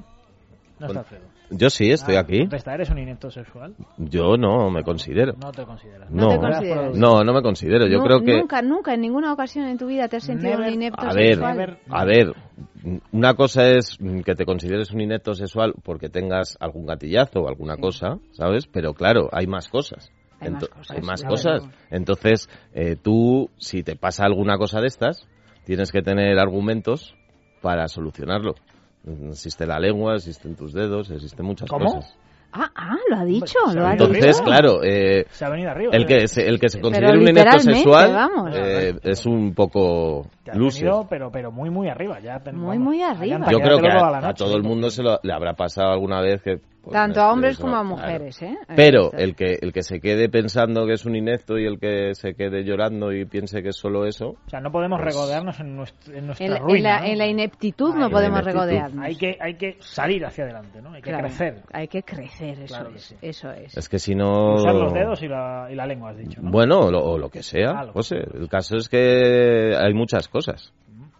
No 0.80 0.88
está 0.88 1.00
Alfredo. 1.00 1.24
Yo 1.50 1.70
sí, 1.70 1.90
estoy 1.92 2.16
Ah, 2.16 2.20
aquí. 2.22 2.40
contesta, 2.40 2.74
¿eres 2.74 2.90
un 2.90 2.98
inepto 3.00 3.32
sexual? 3.32 3.74
Yo 3.98 4.36
no 4.38 4.70
me 4.70 4.84
considero. 4.84 5.34
No 5.42 5.52
te 5.52 5.64
consideras. 5.66 6.10
No, 6.12 6.24
No 6.24 6.30
te 6.30 6.40
consideras. 6.40 6.98
no, 6.98 7.24
no 7.24 7.34
me 7.34 7.42
considero. 7.42 7.88
Yo 7.88 8.04
creo 8.04 8.22
que, 8.22 8.38
Nunca, 8.38 8.62
nunca, 8.62 8.94
en 8.94 9.02
ninguna 9.02 9.32
ocasión 9.34 9.66
en 9.68 9.78
tu 9.78 9.88
vida 9.88 10.08
te 10.08 10.18
has 10.18 10.24
sentido 10.24 10.52
Never. 10.52 10.68
un 10.68 10.74
inepto 10.74 11.02
a 11.02 11.14
ver, 11.14 11.36
sexual. 11.36 11.80
a 11.90 12.06
ver, 12.06 12.34
una 13.12 13.34
cosa 13.34 13.68
es 13.70 13.98
que 14.26 14.36
te 14.36 14.46
consideres 14.46 14.92
un 14.92 15.02
inepto 15.02 15.34
sexual 15.34 15.74
porque 15.84 16.10
tengas 16.10 16.58
algún 16.60 16.86
gatillazo 16.86 17.42
o 17.42 17.48
alguna 17.48 17.78
cosa, 17.78 18.20
¿sabes? 18.34 18.68
Pero 18.68 18.94
claro, 18.94 19.30
hay 19.32 19.48
más 19.48 19.68
cosas. 19.70 20.12
Hay 20.40 20.52
más 20.52 20.68
cosas, 20.68 20.92
hay 20.92 21.02
más 21.02 21.24
cosas. 21.24 21.64
Entonces, 21.90 22.48
eh, 22.74 22.96
tú, 23.02 23.50
si 23.58 23.82
te 23.82 23.96
pasa 23.96 24.24
alguna 24.26 24.58
cosa 24.58 24.82
de 24.82 24.88
estas, 24.88 25.28
tienes 25.66 25.92
que 25.92 26.02
tener 26.04 26.38
argumentos 26.38 27.16
para 27.62 27.88
solucionarlo. 27.88 28.54
Existe 29.30 29.66
la 29.66 29.80
lengua, 29.80 30.16
existen 30.16 30.56
tus 30.56 30.74
dedos, 30.74 31.10
existen 31.12 31.46
muchas 31.46 31.70
¿Cómo? 31.70 31.86
cosas. 31.86 32.18
Ah, 32.52 32.72
ah, 32.76 32.96
lo 33.10 33.18
ha 33.18 33.26
dicho, 33.26 33.58
lo 33.74 33.86
ha 33.86 33.92
dicho. 33.92 34.06
Entonces, 34.06 34.42
claro, 34.42 34.82
eh, 34.84 35.26
Se 35.32 35.46
ha 35.46 35.50
venido 35.50 35.70
arriba. 35.70 35.92
el 35.94 36.06
que 36.06 36.28
se, 36.28 36.48
el 36.48 36.60
que 36.60 36.70
se 36.70 36.80
considere 36.80 37.12
un 37.18 37.22
inepto 37.28 37.42
literalmente, 37.58 37.74
sexual 37.74 38.14
vamos. 38.14 38.52
eh, 38.56 38.96
es 39.04 39.26
un 39.26 39.54
poco 39.54 40.28
Te 40.48 40.52
has 40.52 40.58
loser. 40.58 40.84
venido, 40.86 41.08
pero, 41.10 41.32
pero 41.32 41.52
muy, 41.52 41.70
muy 41.70 41.88
arriba. 41.90 42.20
Ya 42.20 42.40
te- 42.40 42.52
Muy, 42.52 42.78
muy 42.80 43.02
arriba. 43.02 43.48
Yo 43.52 43.60
creo 43.60 43.80
que 43.80 43.88
a, 43.90 44.34
todo 44.34 44.56
el 44.56 44.64
mundo 44.64 44.90
se 44.90 45.04
lo, 45.04 45.20
le 45.24 45.34
habrá 45.34 45.54
pasado 45.54 45.92
alguna 45.92 46.22
vez 46.22 46.42
que... 46.42 46.58
pues, 46.82 46.94
Tanto 46.94 47.22
a 47.22 47.28
es- 47.28 47.34
hombres 47.34 47.52
es- 47.54 47.60
como 47.60 47.76
a 47.76 47.82
claro. 47.82 47.90
mujeres, 47.90 48.42
¿eh? 48.42 48.58
Pero 48.76 49.12
el 49.14 49.36
que, 49.36 49.58
el 49.62 49.72
que 49.74 49.84
se 49.84 50.00
quede 50.00 50.30
pensando 50.30 50.86
que 50.86 50.94
es 50.94 51.06
un 51.06 51.16
inepto 51.16 51.58
y 51.58 51.66
el 51.66 51.80
que 51.80 52.16
se 52.16 52.34
quede 52.34 52.64
llorando 52.64 53.12
y 53.12 53.26
piense 53.26 53.62
que 53.62 53.70
es 53.70 53.76
solo 53.78 54.06
eso... 54.06 54.30
O 54.46 54.50
sea, 54.50 54.60
no 54.62 54.72
podemos 54.72 55.00
Pues- 55.02 55.14
regodearnos 55.14 55.60
en, 55.60 55.76
nuestra, 55.76 56.18
en 56.18 56.26
nuestra 56.28 56.46
En, 56.46 56.52
la- 56.54 56.58
en 56.60 56.64
ruina. 56.64 56.90
la, 56.96 57.00
¿no? 57.02 57.06
en 57.08 57.18
la 57.18 57.28
ineptitud 57.28 57.94
no 57.96 58.10
podemos 58.10 58.42
ineptitud. 58.42 58.60
regodearnos. 58.68 59.06
Hay 59.06 59.16
que, 59.16 59.38
hay 59.40 59.54
que 59.56 59.78
salir 59.80 60.26
hacia 60.26 60.46
adelante, 60.46 60.82
¿no? 60.82 60.92
Hay 60.94 61.02
que 61.02 61.10
Claro, 61.10 61.28
crecer. 61.28 61.62
Hay 61.74 61.88
que 61.88 62.04
crecer, 62.04 62.60
eso 62.62 62.74
Claro 62.76 62.90
que 62.92 62.96
es. 62.98 63.04
sí. 63.04 63.16
Eso 63.22 63.52
es. 63.52 63.78
Es 63.78 63.90
que 63.90 64.00
si 64.00 64.16
no... 64.16 64.54
Usar 64.56 64.76
los 64.76 64.94
dedos 64.94 65.22
y 65.24 65.28
la, 65.28 65.68
y 65.72 65.76
la 65.76 65.86
lengua, 65.86 66.12
has 66.12 66.18
dicho, 66.18 66.42
¿no? 66.42 66.52
Bueno, 66.52 66.80
o 66.80 66.92
lo, 66.92 67.04
o 67.04 67.18
lo 67.18 67.30
que 67.30 67.44
sea. 67.44 67.72
Ah, 67.72 67.82
lo 67.84 67.88
que 67.92 68.00
José. 68.00 68.16
El 68.34 68.48
caso 68.50 68.78
es 68.78 68.88
que 68.88 69.76
hay 69.78 69.94
muchas 69.94 70.28
cosas. 70.30 70.37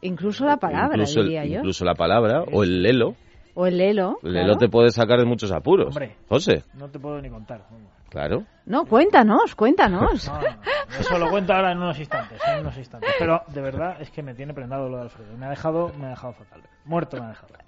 Incluso 0.02 0.46
la 0.46 0.58
palabra, 0.58 0.96
incluso, 0.98 1.20
el- 1.22 1.26
diría 1.28 1.46
yo. 1.46 1.58
incluso 1.60 1.84
la 1.86 1.96
palabra 1.96 2.44
o 2.52 2.64
el 2.64 2.82
lelo. 2.84 3.16
O 3.56 3.66
el 3.66 3.78
lelo. 3.78 4.20
El 4.24 4.32
claro. 4.32 4.48
lelo 4.48 4.58
te 4.58 4.70
puede 4.70 4.92
sacar 4.92 5.18
de 5.20 5.26
muchos 5.26 5.52
apuros. 5.52 5.88
Hombre. 5.88 6.16
José, 6.30 6.64
No 6.76 6.88
te 6.90 7.00
puedo 7.00 7.20
ni 7.22 7.30
contar. 7.30 7.62
claro. 8.10 8.44
No, 8.68 8.86
cuéntanos, 8.86 9.56
cuéntanos. 9.56 10.28
No, 10.28 10.34
no, 10.36 10.42
no. 10.42 10.58
Eso 11.00 11.18
lo 11.18 11.30
cuento 11.32 11.54
ahora 11.54 11.72
en 11.72 11.80
unos 11.80 11.98
instantes, 12.00 12.40
en 12.48 12.60
unos 12.60 12.78
instantes. 12.78 13.10
Pero 13.18 13.42
de 13.48 13.62
verdad 13.62 13.98
es 14.00 14.12
que 14.12 14.22
me 14.22 14.36
tiene 14.36 14.54
prendado 14.54 14.88
lo 14.90 14.98
de 14.98 15.04
Alfredo. 15.04 15.36
Me 15.38 15.48
ha 15.48 15.50
dejado, 15.50 15.92
me 16.00 16.06
ha 16.06 16.10
dejado 16.10 16.34
fatal. 16.34 16.62
Muerto 16.86 17.18
me 17.18 17.26
ha 17.26 17.30
dejado. 17.30 17.54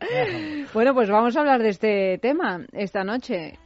Me 0.00 0.18
ha 0.18 0.24
dejado. 0.24 0.68
Bueno, 0.72 0.94
pues 0.94 1.10
vamos 1.10 1.36
a 1.36 1.40
hablar 1.40 1.62
de 1.62 1.68
este 1.68 2.18
tema 2.18 2.60
esta 2.72 3.04
noche. 3.04 3.58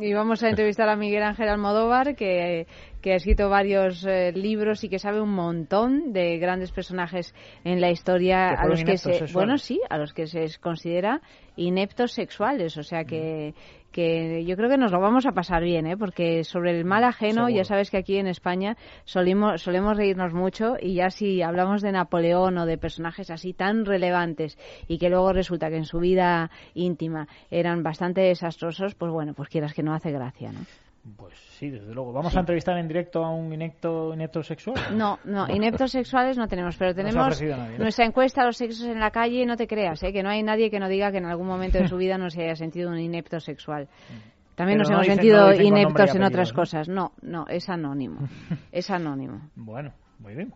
Y 0.00 0.12
vamos 0.12 0.42
a 0.42 0.48
entrevistar 0.48 0.88
a 0.88 0.96
Miguel 0.96 1.22
Ángel 1.22 1.48
Almodóvar, 1.48 2.14
que, 2.14 2.66
que 3.00 3.12
ha 3.12 3.16
escrito 3.16 3.48
varios 3.48 4.04
eh, 4.04 4.32
libros 4.32 4.82
y 4.84 4.88
que 4.88 4.98
sabe 4.98 5.20
un 5.20 5.32
montón 5.32 6.12
de 6.12 6.38
grandes 6.38 6.72
personajes 6.72 7.34
en 7.64 7.80
la 7.80 7.90
historia 7.90 8.50
a 8.50 8.66
los 8.66 8.84
que 8.84 8.98
se, 8.98 9.10
sexuales. 9.10 9.32
bueno, 9.32 9.58
sí, 9.58 9.80
a 9.88 9.98
los 9.98 10.12
que 10.12 10.26
se 10.26 10.46
considera 10.60 11.20
ineptos 11.56 12.12
sexuales. 12.12 12.76
O 12.76 12.82
sea 12.82 13.04
que, 13.04 13.54
que 13.92 14.44
yo 14.44 14.56
creo 14.56 14.68
que 14.68 14.76
nos 14.76 14.92
lo 14.92 15.00
vamos 15.00 15.26
a 15.26 15.32
pasar 15.32 15.62
bien, 15.62 15.86
¿eh? 15.86 15.96
porque 15.96 16.44
sobre 16.44 16.78
el 16.78 16.84
mal 16.84 17.04
ajeno, 17.04 17.46
Seguro. 17.46 17.56
ya 17.56 17.64
sabes 17.64 17.90
que 17.90 17.96
aquí 17.96 18.16
en 18.18 18.26
España 18.26 18.76
solimos, 19.04 19.62
solemos 19.62 19.96
reírnos 19.96 20.32
mucho 20.32 20.76
y 20.80 20.94
ya 20.94 21.10
si 21.10 21.42
hablamos 21.42 21.82
de 21.82 21.92
Napoleón 21.92 22.58
o 22.58 22.66
de 22.66 22.78
personajes 22.78 23.30
así 23.30 23.54
tan 23.54 23.84
relevantes 23.84 24.58
y 24.86 24.98
que 24.98 25.08
luego 25.08 25.32
resulta 25.32 25.70
que 25.70 25.76
en 25.76 25.84
su 25.84 25.98
vida 25.98 26.50
íntima 26.74 27.28
eran 27.50 27.82
bastante 27.82 28.20
desastrosos, 28.20 28.94
pues 28.94 29.12
bueno, 29.12 29.34
pues 29.34 29.48
quieras 29.48 29.74
que 29.74 29.82
no 29.82 29.94
hace 29.94 30.10
gracia, 30.10 30.52
¿no? 30.52 30.87
Pues 31.16 31.34
sí, 31.58 31.70
desde 31.70 31.94
luego. 31.94 32.12
¿Vamos 32.12 32.36
a 32.36 32.40
entrevistar 32.40 32.76
en 32.78 32.88
directo 32.88 33.24
a 33.24 33.30
un 33.30 33.52
inecto, 33.52 34.12
inepto 34.14 34.42
sexual? 34.42 34.76
No, 34.96 35.18
no, 35.24 35.48
ineptos 35.48 35.92
sexuales 35.92 36.36
no 36.36 36.48
tenemos, 36.48 36.76
pero 36.76 36.94
tenemos 36.94 37.16
ofrecido 37.26 37.56
nadie, 37.56 37.78
¿no? 37.78 37.84
nuestra 37.84 38.04
encuesta 38.04 38.42
a 38.42 38.46
los 38.46 38.56
sexos 38.56 38.86
en 38.86 38.98
la 39.00 39.10
calle, 39.10 39.46
no 39.46 39.56
te 39.56 39.66
creas, 39.66 40.02
¿eh? 40.02 40.12
que 40.12 40.22
no 40.22 40.28
hay 40.30 40.42
nadie 40.42 40.70
que 40.70 40.78
no 40.80 40.88
diga 40.88 41.10
que 41.10 41.18
en 41.18 41.26
algún 41.26 41.46
momento 41.46 41.78
de 41.78 41.88
su 41.88 41.96
vida 41.96 42.18
no 42.18 42.30
se 42.30 42.42
haya 42.42 42.56
sentido 42.56 42.90
un 42.90 42.98
inepto 42.98 43.40
sexual. 43.40 43.88
También 44.54 44.78
Pero 44.78 44.88
nos 44.88 44.90
no 44.90 44.94
hemos 44.96 45.06
dicen- 45.06 45.16
sentido 45.16 45.52
ineptos 45.54 46.00
en 46.00 46.22
apellido, 46.22 46.26
otras 46.28 46.52
cosas. 46.52 46.88
No, 46.88 47.12
no, 47.22 47.46
es 47.48 47.68
anónimo. 47.68 48.20
Es 48.72 48.90
anónimo. 48.90 49.40
Bueno, 49.54 49.92
muy 50.18 50.34
bien. 50.34 50.52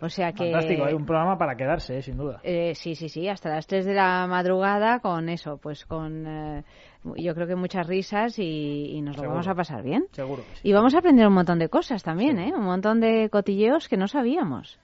O 0.00 0.08
sea 0.08 0.32
que... 0.32 0.50
Fantástico, 0.50 0.84
hay 0.84 0.94
un 0.94 1.06
programa 1.06 1.38
para 1.38 1.56
quedarse, 1.56 1.98
eh, 1.98 2.02
sin 2.02 2.16
duda. 2.16 2.40
Eh, 2.42 2.74
sí, 2.74 2.94
sí, 2.94 3.08
sí, 3.08 3.28
hasta 3.28 3.48
las 3.50 3.66
3 3.66 3.84
de 3.86 3.94
la 3.94 4.26
madrugada 4.26 5.00
con 5.00 5.28
eso, 5.28 5.58
pues 5.58 5.84
con 5.86 6.26
eh, 6.26 6.64
yo 7.16 7.34
creo 7.34 7.46
que 7.46 7.56
muchas 7.56 7.86
risas 7.86 8.38
y, 8.38 8.90
y 8.96 9.00
nos 9.02 9.16
lo 9.16 9.28
vamos 9.28 9.48
a 9.48 9.54
pasar 9.54 9.82
bien. 9.82 10.06
Seguro 10.12 10.42
sí. 10.54 10.68
Y 10.68 10.72
vamos 10.72 10.94
a 10.94 10.98
aprender 10.98 11.26
un 11.26 11.34
montón 11.34 11.58
de 11.58 11.68
cosas 11.68 12.02
también, 12.02 12.38
¿eh? 12.38 12.52
Un 12.54 12.64
montón 12.64 13.00
de 13.00 13.28
cotilleos 13.30 13.88
que 13.88 13.96
no 13.96 14.08
sabíamos. 14.08 14.78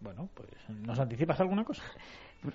Bueno, 0.00 0.28
pues 0.34 0.48
¿nos 0.68 0.98
anticipas 1.00 1.40
alguna 1.40 1.64
cosa? 1.64 1.82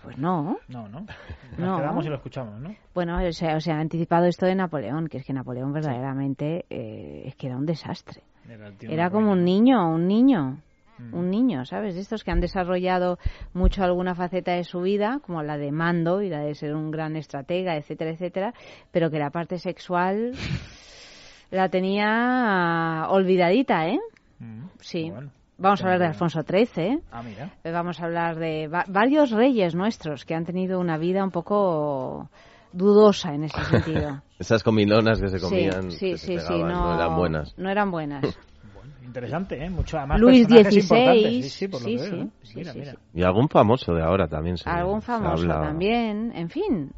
Pues 0.04 0.18
no. 0.18 0.58
No, 0.70 0.88
¿no? 0.88 1.02
Nos 1.58 1.60
No. 1.60 1.78
quedamos 1.78 2.06
y 2.06 2.10
lo 2.10 2.16
escuchamos, 2.16 2.62
¿no? 2.62 2.74
Bueno, 2.93 3.18
o 3.18 3.32
sea, 3.34 3.58
o 3.58 3.60
sea, 3.60 3.76
ha 3.76 3.80
anticipado 3.82 4.26
esto 4.26 4.45
de 4.45 4.56
Napoleón, 4.56 5.08
que 5.08 5.18
es 5.18 5.26
que 5.26 5.34
Napoleón 5.34 5.74
verdaderamente 5.74 6.66
eh, 6.70 7.24
es 7.26 7.36
que 7.36 7.47
era 7.47 7.58
un 7.58 7.66
desastre. 7.66 8.22
Era, 8.47 8.72
Era 8.82 9.10
como 9.10 9.32
un 9.34 9.43
niño, 9.43 9.89
un 9.91 10.08
niño. 10.08 10.60
Un 11.14 11.30
niño, 11.30 11.66
¿sabes? 11.66 11.95
De 11.95 12.02
estos 12.02 12.24
que 12.24 12.32
han 12.32 12.39
desarrollado 12.39 13.18
mucho 13.54 13.84
alguna 13.84 14.16
faceta 14.16 14.54
de 14.54 14.64
su 14.64 14.82
vida, 14.82 15.20
como 15.26 15.43
la 15.43 15.58
de 15.58 15.72
mando 15.72 16.22
y 16.22 16.30
la 16.30 16.39
de 16.41 16.56
ser 16.56 16.76
un 16.76 16.91
gran 16.91 17.16
estratega, 17.16 17.76
etcétera, 17.78 18.12
etcétera, 18.12 18.54
pero 18.91 19.10
que 19.10 19.20
la 19.20 19.30
parte 19.30 19.58
sexual 19.60 20.34
la 21.52 21.70
tenía 21.70 23.08
olvidadita, 23.10 23.88
¿eh? 23.88 23.99
Mm. 24.39 24.64
Sí. 24.80 25.12
Vamos 25.58 25.82
a 25.82 25.84
hablar 25.84 25.99
de 25.99 26.06
Alfonso 26.08 26.41
XIII, 26.41 26.84
¿eh? 26.84 26.99
Ah, 27.12 27.22
mira. 27.22 27.52
Eh, 27.64 27.72
Vamos 27.72 27.99
a 28.02 28.06
hablar 28.06 28.38
de 28.39 28.68
va- 28.68 28.86
varios 28.88 29.30
reyes 29.30 29.76
nuestros 29.76 30.26
que 30.26 30.34
han 30.34 30.43
tenido 30.45 30.80
una 30.80 30.97
vida 30.97 31.24
un 31.24 31.30
poco 31.30 32.30
dudosa 32.74 33.36
en 33.36 33.43
ese 33.43 33.64
sentido. 33.66 34.24
Esas 34.39 34.64
comilonas 34.64 35.22
que 35.22 35.28
se 35.28 35.39
comían, 35.39 35.91
sí, 35.91 36.12
que 36.12 36.18
se 36.18 36.26
sí, 36.26 36.38
sí, 36.39 36.54
pegaban, 36.54 36.68
no, 36.68 36.95
eran 36.95 37.16
buenas. 37.16 37.54
No 37.58 37.70
eran 37.70 37.91
buenas. 37.91 38.39
Interesante, 39.12 39.62
¿eh? 39.66 39.70
Mucho, 39.70 39.97
además, 39.97 40.20
Luis 40.22 40.47
personajes 40.47 40.74
XVI, 40.74 40.97
importantes. 40.97 41.43
Sí, 41.43 41.49
sí, 41.49 41.68
por 41.68 41.82
lo 41.82 41.86
sí, 41.88 41.95
que 41.95 42.01
veo, 42.01 42.12
sí, 42.12 42.18
¿eh? 42.22 42.55
Mira, 42.55 42.72
sí, 42.72 42.80
mira. 42.80 42.93
Y 43.14 43.24
algún 43.24 43.49
famoso 43.49 43.93
de 43.93 44.01
ahora 44.03 44.28
también 44.30 44.55
se 44.57 44.70
Algún 44.70 45.01
famoso 45.01 45.43
habla. 45.43 45.62
también. 45.68 46.32
En 46.34 46.49
fin, 46.49 46.91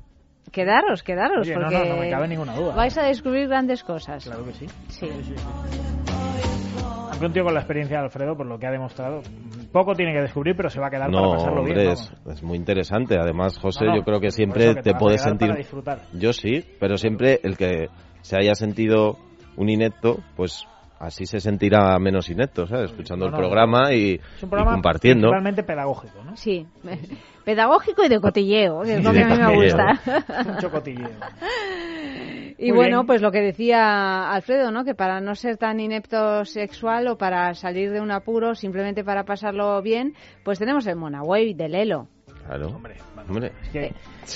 quedaros, 0.51 1.01
quedaros, 1.01 1.47
Oye, 1.47 1.55
no, 1.55 1.61
porque 1.61 1.89
no, 1.89 1.95
no 1.95 2.01
me 2.01 2.09
cabe 2.11 2.27
ninguna 2.27 2.55
duda. 2.55 2.75
vais 2.75 2.95
a 2.99 3.03
descubrir 3.03 3.47
grandes 3.47 3.83
cosas. 3.83 4.23
Claro 4.25 4.45
que 4.45 4.53
sí. 4.53 4.65
Sí. 4.89 5.09
Aunque 7.11 7.25
un 7.27 7.33
tío 7.33 7.43
con 7.43 7.53
la 7.53 7.59
experiencia 7.61 7.97
de 7.97 8.03
Alfredo, 8.05 8.35
por 8.35 8.45
lo 8.45 8.57
que 8.57 8.67
ha 8.67 8.71
demostrado, 8.71 9.21
poco 9.71 9.93
tiene 9.93 10.13
que 10.13 10.21
descubrir, 10.21 10.55
pero 10.55 10.69
se 10.69 10.79
va 10.79 10.87
a 10.87 10.89
quedar 10.89 11.09
No, 11.09 11.19
para 11.21 11.31
pasarlo 11.33 11.59
hombre, 11.61 11.73
bien. 11.81 11.91
es, 11.91 12.13
es 12.27 12.43
muy 12.43 12.57
interesante. 12.57 13.17
Además, 13.19 13.57
José, 13.59 13.85
No, 13.85 13.91
no, 13.91 13.97
yo 13.97 14.03
creo 14.03 14.19
que 14.19 14.31
siempre 14.31 14.65
que 14.75 14.81
te 14.81 14.93
te 14.93 14.95
puedes 14.95 15.21
sentir... 15.21 15.47
para 15.49 15.57
disfrutar. 15.57 16.01
Yo 16.13 16.33
sí, 16.33 16.63
pero 16.79 16.97
siempre 16.97 17.39
el 17.43 17.55
que 17.57 17.87
se 18.21 18.35
haya 18.37 18.55
sentido 18.55 19.17
un 19.57 19.69
inepto, 19.69 20.17
pues 20.35 20.65
así 21.05 21.25
se 21.25 21.39
sentirá 21.39 21.97
menos 21.99 22.29
inepto, 22.29 22.65
¿sabes? 22.67 22.91
Escuchando 22.91 23.25
No, 23.25 23.29
el 23.29 23.31
no, 23.33 23.37
programa 23.37 23.93
y, 23.93 24.13
Es 24.15 24.43
un 24.43 24.47
y 24.47 24.49
programa 24.49 24.71
compartiendo. 24.73 25.27
principalmente 25.29 25.63
pedagógico, 25.63 26.23
¿no? 26.23 26.35
Sí, 26.37 26.65
pedagógico 27.43 28.03
y 28.03 28.09
de 28.09 28.19
cotilleo, 28.19 28.81
que 28.81 28.95
es 28.95 29.03
lo 29.03 29.11
Y 29.11 29.13
que 29.13 29.23
a 29.23 29.27
mí 29.27 29.37
me 29.37 29.55
gusta. 29.65 29.99
Mucho 30.53 30.71
cotilleo. 30.71 31.09
Y 32.57 32.69
Muy 32.69 32.77
bueno, 32.77 32.97
bien. 32.99 33.07
pues 33.07 33.21
lo 33.21 33.31
que 33.31 33.41
decía 33.41 34.31
Alfredo, 34.31 34.71
¿no? 34.71 34.85
Que 34.85 34.95
para 34.95 35.19
no 35.19 35.35
ser 35.35 35.57
tan 35.57 35.79
inepto 35.79 36.45
sexual 36.45 37.07
o 37.07 37.17
para 37.17 37.53
salir 37.55 37.91
de 37.91 37.99
un 37.99 38.11
apuro, 38.11 38.55
simplemente 38.55 39.03
para 39.03 39.23
pasarlo 39.25 39.81
bien, 39.81 40.13
pues 40.43 40.59
tenemos 40.59 40.85
el 40.87 40.95
Monaway 40.95 41.53
de 41.53 41.67
Lelo. 41.69 42.07
Claro. 42.45 42.67
Hombre, 42.67 42.95
Hombre. 43.29 43.53
Es 43.63 43.69
que 43.69 43.93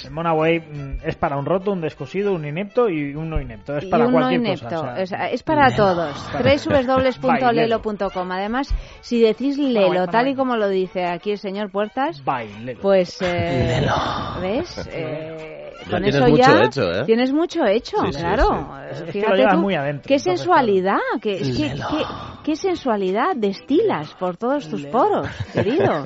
el 0.08 0.12
Monaway 0.12 0.60
mm, 0.62 1.00
es 1.04 1.16
para 1.18 1.38
un 1.38 1.46
roto, 1.46 1.72
un 1.74 1.82
descosido, 1.82 2.34
un 2.34 2.46
inepto 2.46 2.90
y 2.90 3.14
un 3.16 3.30
no 3.30 3.42
inepto. 3.42 3.76
Es 3.78 3.84
y 3.84 3.90
para 3.90 4.06
un 4.06 4.14
no 4.14 4.20
cualquier 4.20 4.40
inepto. 4.42 4.66
cosa. 4.70 4.96
o 5.02 5.06
sea, 5.06 5.26
es, 5.28 5.34
es 5.34 5.44
para 5.44 5.76
todos. 5.76 6.16
Claro. 6.32 6.46
www.lelo.com. 7.22 8.32
Además, 8.32 8.74
si 9.02 9.22
decís 9.22 9.58
Lelo, 9.58 9.88
Monaway, 9.90 10.08
tal 10.10 10.28
y 10.30 10.36
como 10.36 10.56
lo 10.56 10.70
dice 10.70 11.06
aquí 11.06 11.32
el 11.32 11.38
señor 11.38 11.70
Puertas, 11.72 12.24
Bailelo. 12.24 12.80
pues, 12.82 13.22
eh, 13.22 13.86
¿ves? 14.42 14.88
Eh, 14.92 15.74
Ya 15.86 15.92
con 15.92 16.02
tienes 16.04 16.16
eso 16.16 16.28
mucho 16.28 16.42
ya 16.42 16.64
hecho, 16.66 16.92
¿eh? 16.92 17.06
tienes 17.06 17.32
mucho 17.32 17.66
hecho, 17.66 17.98
Sí, 18.08 18.14
sí, 18.14 18.20
claro. 18.20 18.46
sí. 18.48 18.54
Eh, 18.54 18.90
Es 18.92 18.98
que 19.00 19.06
lo 19.06 19.12
Fíjate 19.12 19.38
llevas 19.38 19.54
tú, 19.54 19.60
muy 19.62 19.76
adentro, 19.76 20.08
qué 20.08 20.20
sensualidad, 20.20 20.98
que, 21.22 21.34
es 21.36 21.48
que, 21.58 21.64
qué, 21.74 22.04
qué 22.48 22.56
sensualidad 22.56 23.36
destilas 23.36 24.14
por 24.14 24.38
todos 24.38 24.70
tus 24.70 24.86
poros, 24.86 25.28
querido. 25.54 26.06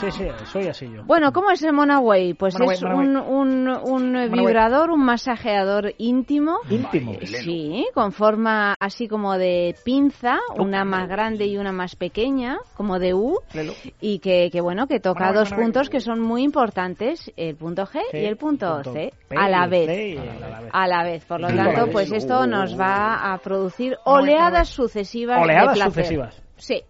Sí, 0.00 0.10
sí, 0.10 0.24
soy 0.46 0.66
así 0.66 0.90
yo. 0.92 1.04
Bueno, 1.04 1.32
¿cómo 1.32 1.52
es 1.52 1.62
el 1.62 1.72
Monaway? 1.72 2.34
Pues 2.34 2.54
Monaway, 2.54 2.74
es 2.76 2.82
Monaway. 2.82 3.06
un, 3.06 3.68
un, 3.68 4.14
un 4.14 4.32
vibrador, 4.32 4.90
un 4.90 5.04
masajeador 5.04 5.94
íntimo. 5.98 6.58
Íntimo. 6.68 7.14
Sí, 7.22 7.86
con 7.94 8.10
forma 8.10 8.74
así 8.80 9.06
como 9.06 9.38
de 9.38 9.76
pinza, 9.84 10.40
una 10.58 10.84
más 10.84 11.08
grande 11.08 11.46
y 11.46 11.56
una 11.56 11.70
más 11.70 11.94
pequeña, 11.94 12.58
como 12.76 12.98
de 12.98 13.14
U, 13.14 13.38
Lelo. 13.54 13.74
y 14.00 14.18
que, 14.18 14.50
que 14.50 14.60
bueno, 14.60 14.88
que 14.88 14.98
toca 14.98 15.26
Monaway, 15.26 15.38
dos 15.38 15.50
Monaway. 15.50 15.66
puntos 15.66 15.88
que 15.88 16.00
son 16.00 16.18
muy 16.18 16.42
importantes, 16.42 17.30
el 17.36 17.54
punto 17.54 17.86
G 17.86 18.00
y 18.12 18.24
el 18.24 18.36
punto 18.36 18.82
punto 18.82 18.92
C, 18.92 19.12
P, 19.28 19.36
a 19.36 19.48
la 19.48 19.64
el 19.66 19.70
vez. 19.70 19.86
C 19.86 20.18
a 20.18 20.24
la 20.48 20.60
vez. 20.60 20.70
A 20.72 20.86
la 20.88 21.04
vez. 21.04 21.24
Por 21.26 21.40
lo 21.40 21.46
tanto, 21.46 21.86
pues 21.92 22.10
esto 22.10 22.44
nos 22.48 22.76
va 22.76 23.32
a 23.32 23.38
producir 23.38 23.96
oleadas 24.04 24.76
Monaway. 24.76 25.11
Sucesivas 25.12 25.42
Oleadas 25.42 25.68
de 25.68 25.74
placer. 25.74 25.92
sucesivas. 26.04 26.42
Sí. 26.56 26.82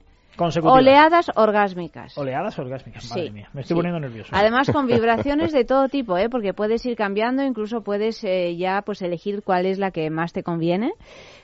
Consecutivas. 0.43 0.79
Oleadas 0.81 1.31
orgásmicas. 1.37 2.19
Oleadas 2.19 2.59
orgásmicas. 2.59 3.09
Madre 3.11 3.23
Sí, 3.25 3.31
mía, 3.31 3.49
me 3.53 3.61
estoy 3.63 3.75
sí. 3.75 3.79
poniendo 3.79 4.01
nervioso. 4.01 4.31
Además 4.33 4.71
con 4.71 4.87
vibraciones 4.93 5.53
de 5.53 5.65
todo 5.65 5.89
tipo, 5.89 6.17
¿eh? 6.19 6.29
porque 6.29 6.53
puedes 6.55 6.85
ir 6.85 6.97
cambiando, 6.97 7.43
incluso 7.43 7.83
puedes 7.83 8.23
eh, 8.25 8.57
ya 8.57 8.83
pues 8.83 9.03
elegir 9.03 9.43
cuál 9.43 9.67
es 9.67 9.79
la 9.79 9.91
que 9.91 10.11
más 10.11 10.33
te 10.33 10.43
conviene 10.43 10.93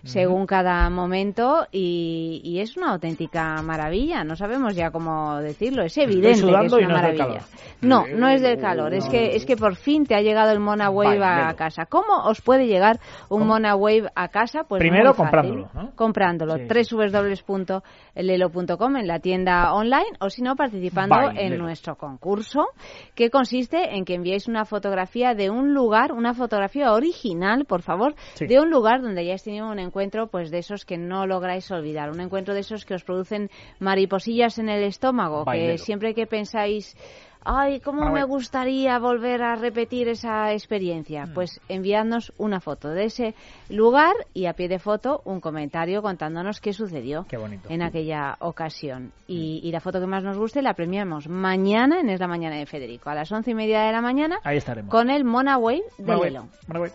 según 0.04 0.46
cada 0.46 0.88
momento 0.90 1.66
y, 1.72 2.40
y 2.44 2.60
es 2.60 2.76
una 2.76 2.92
auténtica 2.92 3.60
maravilla. 3.62 4.24
No 4.24 4.36
sabemos 4.36 4.74
ya 4.74 4.90
cómo 4.90 5.36
decirlo, 5.38 5.82
es 5.82 5.96
evidente 5.98 6.28
que 6.28 6.32
es 6.32 6.42
una 6.42 6.64
y 6.64 6.66
no 6.66 6.66
es 6.66 6.72
del 6.72 6.88
maravilla. 6.88 7.24
calor. 7.26 7.40
No, 7.80 8.06
no 8.06 8.28
es 8.28 8.42
del 8.42 8.58
calor, 8.60 8.94
es 8.94 9.08
que 9.08 9.36
es 9.36 9.44
que 9.44 9.56
por 9.56 9.76
fin 9.76 10.04
te 10.06 10.14
ha 10.14 10.20
llegado 10.20 10.52
el 10.52 10.60
Mona 10.60 10.90
Wave 10.90 11.22
a 11.24 11.52
casa. 11.54 11.86
¿Cómo 11.86 12.24
os 12.24 12.40
puede 12.40 12.66
llegar 12.66 12.98
un 13.28 13.46
Mona 13.46 13.74
Wave 13.76 14.10
a 14.14 14.28
casa? 14.28 14.64
Pues 14.64 14.80
Primero 14.80 15.14
comprándolo, 15.14 15.68
¿no? 15.74 15.90
Comprándolo. 15.94 16.56
Sí, 16.56 16.66
www.lelo.com 16.90 18.87
en 18.96 19.06
la 19.06 19.18
tienda 19.20 19.72
online 19.74 20.16
o 20.20 20.30
si 20.30 20.42
no 20.42 20.56
participando 20.56 21.16
en 21.34 21.58
nuestro 21.58 21.96
concurso 21.96 22.66
que 23.14 23.30
consiste 23.30 23.96
en 23.96 24.04
que 24.04 24.14
enviéis 24.14 24.48
una 24.48 24.64
fotografía 24.64 25.34
de 25.34 25.50
un 25.50 25.74
lugar, 25.74 26.12
una 26.12 26.34
fotografía 26.34 26.92
original, 26.92 27.64
por 27.64 27.82
favor, 27.82 28.14
Sí. 28.34 28.46
de 28.46 28.60
un 28.60 28.70
lugar 28.70 29.02
donde 29.02 29.20
hayáis 29.20 29.42
tenido 29.42 29.68
un 29.70 29.78
encuentro 29.78 30.28
pues 30.28 30.50
de 30.50 30.58
esos 30.58 30.84
que 30.84 30.96
no 30.96 31.26
lográis 31.26 31.70
olvidar, 31.70 32.10
un 32.10 32.20
encuentro 32.20 32.54
de 32.54 32.60
esos 32.60 32.84
que 32.84 32.94
os 32.94 33.04
producen 33.04 33.50
mariposillas 33.78 34.58
en 34.58 34.68
el 34.68 34.84
estómago, 34.84 35.44
que 35.44 35.78
siempre 35.78 36.14
que 36.14 36.26
pensáis 36.26 36.96
Ay, 37.44 37.80
cómo 37.80 37.98
Bueno, 38.00 38.12
me 38.14 38.20
bueno. 38.20 38.34
gustaría 38.34 38.98
volver 38.98 39.42
a 39.42 39.56
repetir 39.56 40.08
esa 40.08 40.52
experiencia. 40.52 41.26
Mm. 41.26 41.34
Pues 41.34 41.60
enviadnos 41.68 42.32
una 42.36 42.60
foto 42.60 42.88
de 42.90 43.04
ese 43.04 43.34
lugar 43.70 44.12
y 44.34 44.46
a 44.46 44.52
pie 44.52 44.68
de 44.68 44.78
foto 44.78 45.22
un 45.24 45.40
comentario 45.40 46.02
contándonos 46.02 46.60
qué 46.60 46.72
sucedió 46.72 47.24
Qué 47.28 47.36
bonito. 47.38 47.68
en 47.70 47.82
aquella 47.82 48.36
ocasión. 48.40 49.12
Y, 49.26 49.60
y 49.62 49.72
la 49.72 49.80
foto 49.80 50.00
que 50.00 50.06
más 50.06 50.22
nos 50.24 50.36
guste 50.36 50.60
la 50.62 50.74
premiamos 50.74 51.28
mañana 51.28 52.00
en 52.00 52.10
Es 52.10 52.20
la 52.20 52.28
Mañana 52.28 52.56
de 52.56 52.66
Federico, 52.66 53.08
a 53.10 53.14
las 53.14 53.30
once 53.32 53.50
y 53.52 53.54
media 53.54 53.82
de 53.82 53.92
la 53.92 54.02
mañana, 54.02 54.38
Ahí 54.44 54.56
estaremos. 54.58 54.90
con 54.90 55.08
el 55.08 55.24
Monaway 55.24 55.82
de 55.96 56.04
Monaway, 56.04 56.30
Lelo. 56.30 56.48
Monaway. 56.66 56.90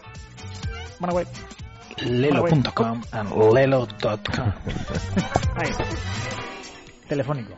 Monaway. 0.99 1.25
Lelo.com 2.05 3.01
and 3.11 3.53
lelo.com. 3.53 4.51
Ahí. 5.55 5.69
Telefónico. 7.07 7.53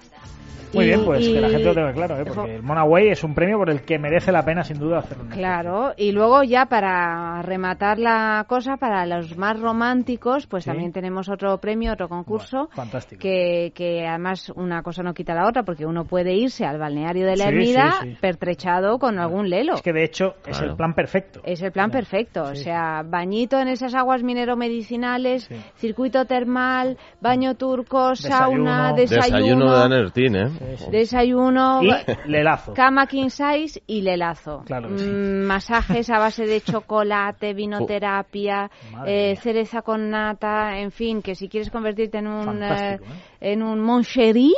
Muy 0.74 0.86
Y- 0.86 0.88
bien, 0.88 1.06
pues 1.06 1.20
que 1.28 1.40
la 1.42 1.48
y- 1.48 1.52
gente 1.52 1.66
lo 1.66 1.74
tenga 1.74 1.94
claro, 1.94 2.18
¿eh? 2.20 2.26
porque 2.26 2.56
el 2.56 2.64
Monaway 2.64 3.10
es 3.10 3.24
un 3.24 3.34
premio 3.34 3.58
por 3.58 3.70
el 3.70 3.82
que 3.84 3.98
merece 3.98 4.32
la 4.32 4.44
pena 4.44 4.64
sin 4.64 4.78
duda 4.80 5.00
hacerlo. 5.00 5.26
Claro, 5.32 5.94
y 5.98 6.12
luego 6.12 6.44
ya 6.44 6.66
para 6.66 7.42
rematar 7.42 7.98
la 8.00 8.46
cosa, 8.48 8.78
para 8.78 9.06
los 9.06 9.38
más 9.38 9.60
románticos, 9.60 10.48
pues 10.48 10.64
Sí. 10.64 10.70
también 10.70 10.92
tenemos 10.92 11.30
otro 11.30 11.58
premio, 11.60 11.94
otro 11.94 12.10
concurso, 12.10 12.68
Fantástico. 12.74 13.22
que, 13.22 13.72
que 13.76 14.06
además 14.08 14.52
una 14.56 14.82
cosa 14.82 15.04
no 15.04 15.14
quita 15.14 15.34
la 15.34 15.48
otra, 15.48 15.64
porque 15.64 15.86
uno 15.86 16.06
puede 16.06 16.34
irse 16.34 16.66
al 16.66 16.78
balneario 16.80 17.26
de 17.26 17.38
la 17.38 17.46
Sí, 17.46 17.50
Ermida 17.52 17.92
sí, 18.02 18.10
sí. 18.12 18.18
pertrechado 18.20 18.98
con 19.00 19.20
algún 19.20 19.50
lelo. 19.50 19.76
Es 19.76 19.82
que 19.82 19.94
de 19.94 20.04
hecho 20.04 20.36
es 20.46 20.60
el 20.62 20.76
plan 20.76 20.94
perfecto. 20.94 21.42
Es 21.44 21.62
el 21.62 21.72
plan 21.72 21.92
perfecto, 21.92 22.44
o 22.44 22.56
sea, 22.56 23.04
bañito 23.06 23.60
en 23.60 23.68
esas 23.70 23.94
aguas 23.96 24.24
mineromedicinales, 24.24 25.44
Sí. 25.46 25.56
circuito 25.78 26.26
termal, 26.26 26.98
baño 27.22 27.56
turco, 27.56 28.16
sauna, 28.16 28.94
Desayuno 28.94 29.38
desayuno. 29.40 29.78
de 29.78 29.84
Anertín, 29.84 30.36
¿eh? 30.36 30.50
Desayuno, 30.92 31.82
Y 31.84 31.92
lelazo. 32.28 32.74
cama 32.74 33.08
king 33.08 33.30
size 33.30 33.82
y 33.88 34.02
lelazo. 34.02 34.64
Claro 34.66 34.90
que 34.90 34.98
sí. 35.00 35.10
Mm, 35.10 35.46
Masajes 35.46 36.10
a 36.10 36.20
base 36.20 36.46
de 36.46 36.62
chocolate, 36.62 37.54
vinoterapia, 37.56 38.70
eh, 39.06 39.36
cereza 39.42 39.82
con 39.82 40.10
nata, 40.10 40.78
en 40.80 40.92
fin, 40.92 41.22
que 41.22 41.36
si 41.36 41.50
quieres 41.50 41.70
convertirte 41.70 42.18
en 42.20 42.28
un 42.28 42.46
Fantástico, 42.46 43.04
eh, 43.06 43.18
en 43.46 43.62
un 43.62 43.80
moncherí, 43.80 44.54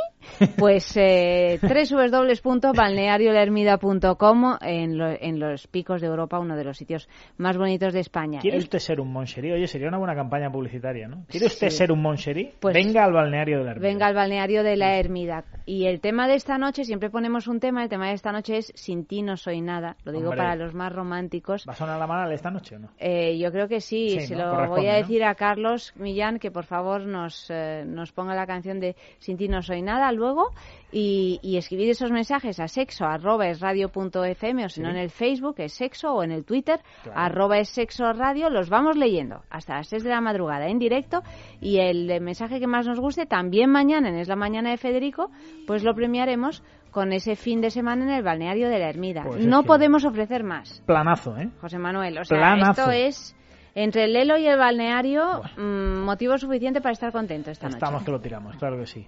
pues 0.57 0.95
eh, 0.97 1.59
www.balneariolermida.com 1.61 4.57
en, 4.61 4.97
lo- 4.97 5.09
en 5.11 5.39
los 5.39 5.67
picos 5.67 6.01
de 6.01 6.07
Europa, 6.07 6.39
uno 6.39 6.55
de 6.55 6.63
los 6.63 6.77
sitios 6.77 7.07
más 7.37 7.57
bonitos 7.57 7.93
de 7.93 7.99
España. 7.99 8.39
¿Quiere 8.39 8.57
usted 8.57 8.79
ser 8.79 8.99
un 9.01 9.11
moncherí? 9.11 9.51
Oye, 9.51 9.67
sería 9.67 9.87
una 9.89 9.97
buena 9.97 10.15
campaña 10.15 10.49
publicitaria, 10.51 11.07
¿no? 11.07 11.25
¿Quiere 11.27 11.47
usted 11.47 11.69
Sí. 11.69 11.77
ser 11.77 11.91
un 11.91 12.01
moncherí? 12.01 12.53
Pues- 12.59 12.73
Venga 12.73 13.03
al 13.03 13.11
balneario 13.13 13.57
de 13.59 13.63
la 13.65 13.71
Ermita. 13.71 13.87
Venga 13.87 14.05
al 14.07 14.15
balneario 14.15 14.63
de 14.63 14.77
la 14.77 14.97
Ermida. 14.97 15.43
Y 15.65 15.85
el 15.87 15.99
tema 15.99 16.27
de 16.27 16.35
esta 16.35 16.57
noche, 16.57 16.85
siempre 16.85 17.09
ponemos 17.09 17.47
un 17.47 17.59
tema, 17.59 17.83
el 17.83 17.89
tema 17.89 18.07
de 18.07 18.13
esta 18.13 18.31
noche 18.31 18.57
es 18.57 18.71
Sin 18.75 19.05
ti 19.05 19.21
no 19.21 19.35
soy 19.35 19.59
nada. 19.61 19.97
Lo 20.05 20.11
digo 20.13 20.29
Hombre. 20.29 20.37
para 20.37 20.55
los 20.55 20.73
más 20.73 20.93
románticos. 20.93 21.65
¿Va 21.67 21.73
a 21.73 21.75
sonar 21.75 21.99
la 21.99 22.07
manal 22.07 22.31
esta 22.31 22.49
noche 22.51 22.75
o 22.77 22.79
no? 22.79 22.89
Eh, 22.99 23.37
yo 23.37 23.51
creo 23.51 23.67
que 23.67 23.81
sí, 23.81 24.11
Sí, 24.11 24.21
se 24.27 24.35
¿no? 24.35 24.61
lo 24.61 24.69
voy 24.69 24.87
a 24.87 24.93
¿no? 24.93 24.97
decir 24.99 25.23
a 25.25 25.35
Carlos 25.35 25.93
Millán 25.97 26.39
que 26.39 26.51
por 26.51 26.63
favor 26.63 27.05
nos, 27.05 27.47
eh, 27.49 27.83
nos 27.85 28.13
ponga 28.13 28.33
la 28.33 28.47
canción 28.47 28.76
de 28.79 28.95
Sin 29.19 29.37
ti 29.37 29.47
no 29.47 29.61
soy 29.61 29.81
nada 29.81 30.11
luego 30.11 30.51
y, 30.91 31.39
y 31.43 31.57
escribir 31.57 31.89
esos 31.89 32.11
mensajes 32.11 32.59
a 32.59 32.67
sexo 32.67 33.05
arroba 33.05 33.47
es 33.49 33.59
radio 33.59 33.89
punto 33.89 34.23
fm 34.23 34.65
o 34.65 34.69
si 34.69 34.81
no 34.81 34.89
Sí. 34.89 34.95
en 34.95 35.01
el 35.01 35.09
Facebook 35.09 35.55
es 35.57 35.73
sexo 35.73 36.13
o 36.13 36.23
en 36.23 36.31
el 36.31 36.45
Twitter 36.45 36.79
Claro. 37.03 37.19
arroba 37.19 37.57
es 37.59 37.69
sexo 37.69 38.11
radio, 38.13 38.49
los 38.49 38.69
vamos 38.69 38.95
leyendo 38.95 39.41
hasta 39.49 39.75
las 39.75 39.87
6 39.87 40.03
de 40.03 40.09
la 40.09 40.21
madrugada 40.21 40.67
en 40.67 40.79
directo 40.79 41.21
y 41.59 41.77
el 41.79 42.21
mensaje 42.21 42.59
que 42.59 42.67
más 42.67 42.87
nos 42.87 42.99
guste 42.99 43.25
también 43.25 43.69
mañana 43.69 44.09
en 44.09 44.15
Es 44.15 44.27
la 44.27 44.35
Mañana 44.35 44.69
de 44.71 44.77
Federico 44.77 45.29
pues 45.65 45.83
lo 45.83 45.93
premiaremos 45.93 46.63
con 46.91 47.11
ese 47.13 47.35
fin 47.35 47.61
de 47.61 47.69
semana 47.69 48.05
en 48.05 48.09
el 48.11 48.23
balneario 48.23 48.69
de 48.69 48.79
la 48.79 48.89
Ermida. 48.89 49.23
Pues 49.23 49.41
es 49.41 49.45
no 49.45 49.63
podemos 49.63 50.03
ofrecer 50.05 50.43
más. 50.43 50.81
Planazo, 50.87 51.37
¿eh? 51.37 51.49
José 51.61 51.77
Manuel. 51.77 52.17
O 52.17 52.23
sea, 52.23 52.37
Planazo. 52.37 52.81
esto 52.89 52.91
es 52.91 53.35
entre 53.77 54.05
el 54.05 54.13
Lelo 54.13 54.39
y 54.39 54.47
el 54.47 54.57
balneario 54.57 55.43
mm, 55.55 56.03
motivo 56.03 56.35
suficiente 56.39 56.81
para 56.81 56.93
estar 56.93 57.11
contento 57.11 57.51
esta 57.51 57.67
noche. 57.67 57.77
Estamos 57.77 58.03
que 58.03 58.11
lo 58.11 58.19
tiramos, 58.19 58.55
claro 58.57 58.75
que 58.79 58.87
sí. 58.87 59.05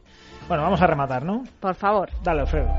Bueno, 0.48 0.62
vamos 0.62 0.80
a 0.80 0.86
rematar, 0.86 1.26
¿no? 1.26 1.44
Por 1.60 1.74
favor. 1.74 2.12
Dale, 2.24 2.42
Alfredo. 2.42 2.70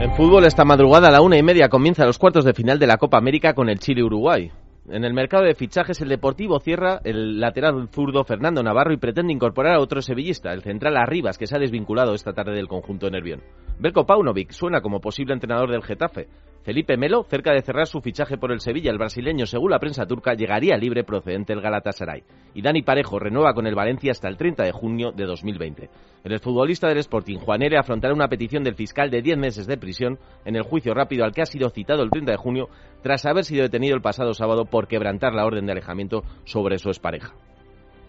En 0.00 0.14
fútbol, 0.14 0.46
esta 0.46 0.64
madrugada 0.64 1.08
a 1.08 1.10
la 1.10 1.20
una 1.20 1.36
y 1.36 1.42
media 1.42 1.68
comienza 1.68 2.06
los 2.06 2.16
cuartos 2.16 2.46
de 2.46 2.54
final 2.54 2.78
de 2.78 2.86
la 2.86 2.96
Copa 2.96 3.18
América 3.18 3.52
con 3.52 3.68
el 3.68 3.80
Chile-Uruguay. 3.80 4.50
En 4.88 5.04
el 5.04 5.12
mercado 5.12 5.44
de 5.44 5.54
fichajes, 5.54 6.00
el 6.00 6.08
Deportivo 6.08 6.58
cierra 6.58 7.02
el 7.04 7.38
lateral 7.38 7.90
zurdo 7.92 8.24
Fernando 8.24 8.62
Navarro 8.62 8.94
y 8.94 8.96
pretende 8.96 9.34
incorporar 9.34 9.74
a 9.74 9.80
otro 9.80 10.00
sevillista, 10.00 10.54
el 10.54 10.62
central 10.62 10.96
Arribas, 10.96 11.36
que 11.36 11.46
se 11.46 11.54
ha 11.54 11.60
desvinculado 11.60 12.14
esta 12.14 12.32
tarde 12.32 12.54
del 12.54 12.66
conjunto 12.66 13.06
de 13.06 13.12
Nervión. 13.12 13.42
Belko 13.78 14.06
Paunovic 14.06 14.52
suena 14.52 14.80
como 14.80 15.00
posible 15.00 15.34
entrenador 15.34 15.70
del 15.70 15.82
Getafe. 15.82 16.28
Felipe 16.62 16.98
Melo, 16.98 17.22
cerca 17.24 17.52
de 17.52 17.62
cerrar 17.62 17.86
su 17.86 18.02
fichaje 18.02 18.36
por 18.36 18.52
el 18.52 18.60
Sevilla, 18.60 18.90
el 18.90 18.98
brasileño, 18.98 19.46
según 19.46 19.70
la 19.70 19.78
prensa 19.78 20.04
turca, 20.04 20.34
llegaría 20.34 20.76
libre 20.76 21.04
procedente 21.04 21.54
del 21.54 21.62
Galatasaray. 21.62 22.22
Y 22.54 22.60
Dani 22.60 22.82
Parejo 22.82 23.18
renueva 23.18 23.54
con 23.54 23.66
el 23.66 23.74
Valencia 23.74 24.10
hasta 24.10 24.28
el 24.28 24.36
30 24.36 24.64
de 24.64 24.72
junio 24.72 25.10
de 25.10 25.24
2020. 25.24 25.88
El 26.22 26.32
exfutbolista 26.32 26.88
del 26.88 26.98
Sporting, 26.98 27.38
Juan 27.38 27.62
Ere, 27.62 27.78
afrontará 27.78 28.12
una 28.12 28.28
petición 28.28 28.62
del 28.62 28.74
fiscal 28.74 29.10
de 29.10 29.22
10 29.22 29.38
meses 29.38 29.66
de 29.66 29.78
prisión 29.78 30.18
en 30.44 30.54
el 30.54 30.62
juicio 30.62 30.92
rápido 30.92 31.24
al 31.24 31.32
que 31.32 31.40
ha 31.40 31.46
sido 31.46 31.70
citado 31.70 32.02
el 32.02 32.10
30 32.10 32.32
de 32.32 32.38
junio 32.38 32.68
tras 33.02 33.24
haber 33.24 33.44
sido 33.44 33.62
detenido 33.62 33.96
el 33.96 34.02
pasado 34.02 34.34
sábado 34.34 34.66
por 34.66 34.86
quebrantar 34.86 35.32
la 35.32 35.46
orden 35.46 35.64
de 35.64 35.72
alejamiento 35.72 36.24
sobre 36.44 36.78
su 36.78 36.90
expareja. 36.90 37.32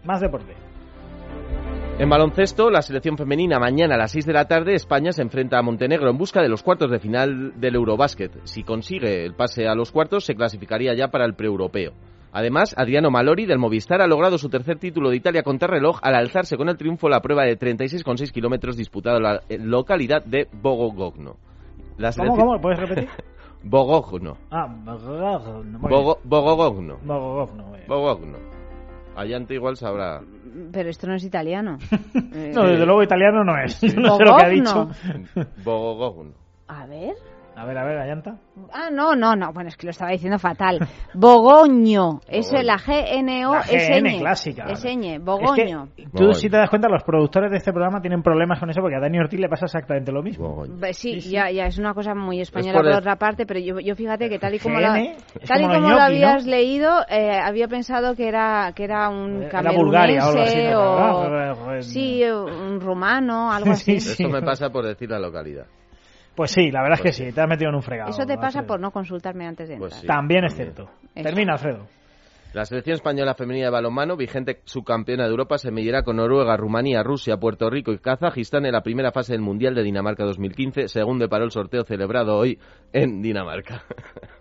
Más 0.04 0.20
deporte. 0.20 0.54
En 2.02 2.10
baloncesto, 2.10 2.72
la 2.72 2.82
selección 2.82 3.16
femenina 3.16 3.60
mañana 3.60 3.94
a 3.94 3.98
las 4.00 4.10
6 4.14 4.26
de 4.26 4.34
la 4.34 4.48
tarde, 4.48 4.74
España 4.74 5.12
se 5.12 5.22
enfrenta 5.22 5.60
a 5.60 5.62
Montenegro 5.62 6.10
en 6.10 6.18
busca 6.18 6.42
de 6.42 6.50
los 6.50 6.64
cuartos 6.64 6.90
de 6.90 6.98
final 6.98 7.54
del 7.62 7.76
Eurobásquet. 7.76 8.32
Si 8.46 8.64
consigue 8.64 9.24
el 9.24 9.36
pase 9.36 9.68
a 9.68 9.76
los 9.76 9.92
cuartos, 9.92 10.26
se 10.26 10.34
clasificaría 10.34 10.96
ya 10.96 11.10
para 11.10 11.26
el 11.26 11.36
preeuropeo. 11.36 11.92
Además, 12.32 12.74
Adriano 12.76 13.12
Malori 13.12 13.46
del 13.46 13.60
Movistar 13.60 14.02
ha 14.02 14.08
logrado 14.08 14.40
su 14.40 14.50
tercer 14.50 14.80
título 14.80 15.12
de 15.12 15.18
Italia 15.18 15.44
contra 15.44 15.68
reloj 15.68 16.00
al 16.02 16.16
alzarse 16.16 16.58
con 16.58 16.70
el 16.70 16.78
triunfo 16.78 17.08
la 17.08 17.22
prueba 17.22 17.44
de 17.44 17.56
36,6 17.60 18.32
kilómetros 18.32 18.78
disputada 18.78 19.18
en 19.18 19.24
la 19.24 19.42
localidad 19.68 20.26
de 20.26 20.48
Bogogogno. 20.52 21.36
La 22.00 22.12
¿Cómo, 22.14 22.34
selección- 22.34 22.48
cómo? 22.48 22.62
¿Puedes 22.62 22.80
repetir? 22.80 23.10
Bogogno. 23.64 24.38
Ah, 24.50 24.66
Bogogno. 24.68 25.78
Bogogogno. 26.24 26.98
Bogogno. 27.88 28.38
Allante 29.16 29.54
igual 29.54 29.76
sabrá. 29.78 30.22
Pero 30.72 30.90
esto 30.90 31.08
no 31.08 31.16
es 31.16 31.24
italiano. 31.24 31.78
Eh, 32.34 32.52
No, 32.56 32.64
desde 32.66 32.86
luego 32.86 33.04
italiano 33.04 33.44
no 33.44 33.58
es. 33.62 33.82
No 33.98 34.18
sé 34.18 34.24
lo 34.26 34.38
que 34.38 34.44
ha 34.44 34.50
dicho. 34.50 34.90
Bogogogno. 35.64 36.34
A 36.68 36.86
ver. 36.86 37.16
A 37.62 37.66
ver, 37.66 37.78
a 37.78 37.84
ver, 37.86 37.98
Ayanta. 38.00 38.38
Ah, 38.74 38.90
no, 38.92 39.16
no, 39.16 39.36
no. 39.36 39.54
Bueno, 39.54 39.68
es 39.70 39.78
que 39.78 39.86
lo 39.86 39.92
estaba 39.92 40.10
diciendo 40.12 40.40
fatal. 40.40 40.80
Bogoño. 41.14 42.20
Es 42.28 42.52
la 42.52 42.76
G-N-O. 42.78 43.56
Es 43.70 43.90
ñ. 44.02 44.20
clásica. 44.20 44.66
Es 44.66 44.84
ñ. 44.84 45.18
Es 45.18 45.24
Bogoño. 45.24 45.90
que 45.96 46.06
tú, 46.08 46.34
si 46.34 46.50
te 46.50 46.58
das 46.58 46.70
cuenta, 46.72 46.90
los 46.90 47.04
productores 47.04 47.52
de 47.52 47.58
este 47.58 47.72
programa 47.72 48.02
tienen 48.02 48.24
problemas 48.24 48.60
con 48.60 48.72
eso 48.72 48.82
porque 48.82 48.96
a 48.96 49.00
Dani 49.00 49.20
Ortiz 49.20 49.40
le 49.40 49.48
pasa 49.48 49.66
exactamente 49.66 50.12
lo 50.12 50.24
mismo. 50.24 50.64
Sí, 50.94 51.20
ya, 51.20 51.52
ya 51.52 51.66
es 51.68 51.78
una 51.78 51.94
cosa 51.94 52.16
muy 52.16 52.42
española 52.42 52.74
por 52.80 52.82
por 52.86 52.92
el- 52.94 52.98
otra 52.98 53.16
parte, 53.18 53.46
pero 53.46 53.60
yo, 53.60 53.80
yo 53.80 53.96
fíjate 53.96 54.28
que 54.28 54.40
tal 54.40 54.56
y 54.56 54.60
como, 54.60 54.80
la- 54.80 54.94
GN 54.96 55.16
es 55.40 55.48
tal 55.48 55.62
y 55.62 55.66
como 55.68 55.80
lo 55.82 55.90
¿no? 55.90 56.02
habías 56.02 56.48
leído, 56.48 56.90
eh, 57.10 57.38
había 57.44 57.68
pensado 57.68 58.16
que 58.16 58.28
era 58.28 58.72
que 58.76 58.86
era 58.86 59.08
un 59.10 59.44
Era 59.44 59.72
Bulgaria 59.72 60.28
o 60.28 60.34
camerunense 60.34 60.72
¿no? 60.72 61.20
o 61.78 61.82
sí, 61.82 62.24
un 62.24 62.80
rumano, 62.82 63.52
algo 63.52 63.70
así. 63.74 63.98
Eso 63.98 64.28
me 64.30 64.42
pasa 64.42 64.72
por 64.72 64.84
decir 64.84 65.10
la 65.12 65.20
localidad. 65.20 65.68
Pues 66.42 66.54
sí, 66.54 66.72
la 66.72 66.82
verdad 66.82 66.98
Pues 67.00 67.12
es 67.12 67.18
que 67.20 67.26
sí, 67.30 67.36
te 67.36 67.40
has 67.40 67.48
metido 67.48 67.70
en 67.70 67.76
un 67.76 67.84
fregado. 67.84 68.10
Eso 68.10 68.26
te 68.26 68.36
pasa 68.36 68.48
Alfredo. 68.48 68.66
por 68.66 68.80
no 68.80 68.90
consultarme 68.90 69.46
antes 69.46 69.68
de 69.68 69.76
entrar. 69.76 69.92
Pues 69.92 70.02
sí. 70.02 70.08
También 70.08 70.44
es 70.44 70.56
cierto. 70.56 70.90
Eso. 71.14 71.24
Termina, 71.24 71.54
Alfredo. 71.54 71.86
La 72.54 72.66
selección 72.66 72.96
española 72.96 73.36
femenina 73.36 73.68
de 73.68 73.72
balonmano, 73.72 74.18
vigente 74.18 74.62
subcampeona 74.64 75.26
de 75.26 75.30
Europa, 75.30 75.60
se 75.60 75.70
medirá 75.70 76.02
con 76.02 76.16
Noruega, 76.16 76.58
Rumanía, 76.58 77.04
Rusia, 77.04 77.38
Puerto 77.38 77.70
Rico 77.70 77.92
y 77.92 78.00
Kazajistán 78.00 78.66
en 78.66 78.72
la 78.72 78.82
primera 78.82 79.12
fase 79.12 79.34
del 79.34 79.42
Mundial 79.42 79.76
de 79.76 79.84
Dinamarca 79.84 80.24
2015, 80.24 80.88
según 80.88 81.20
deparó 81.20 81.46
el 81.46 81.52
sorteo 81.52 81.84
celebrado 81.84 82.36
hoy 82.36 82.58
en 82.92 83.22
Dinamarca. 83.22 83.84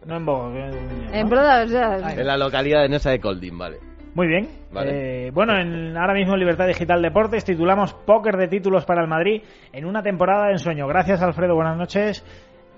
No 0.06 0.16
en 0.16 0.24
Bogo. 0.24 0.56
En 0.56 1.30
o 1.30 1.68
sea, 1.68 2.14
en 2.14 2.26
la 2.26 2.38
localidad 2.38 2.80
danesa 2.80 3.10
de 3.10 3.20
Kolding, 3.20 3.58
vale. 3.58 3.78
Muy 4.14 4.26
bien. 4.26 4.48
Vale. 4.72 5.26
Eh, 5.26 5.30
bueno, 5.30 5.56
en, 5.56 5.96
ahora 5.96 6.14
mismo 6.14 6.34
en 6.34 6.40
Libertad 6.40 6.66
Digital 6.66 7.00
Deportes 7.02 7.44
titulamos 7.44 7.94
Póker 7.94 8.36
de 8.36 8.48
títulos 8.48 8.84
para 8.84 9.02
el 9.02 9.08
Madrid 9.08 9.42
en 9.72 9.84
una 9.84 10.02
temporada 10.02 10.46
de 10.46 10.52
ensueño. 10.52 10.86
Gracias, 10.86 11.22
Alfredo. 11.22 11.54
Buenas 11.54 11.76
noches. 11.76 12.24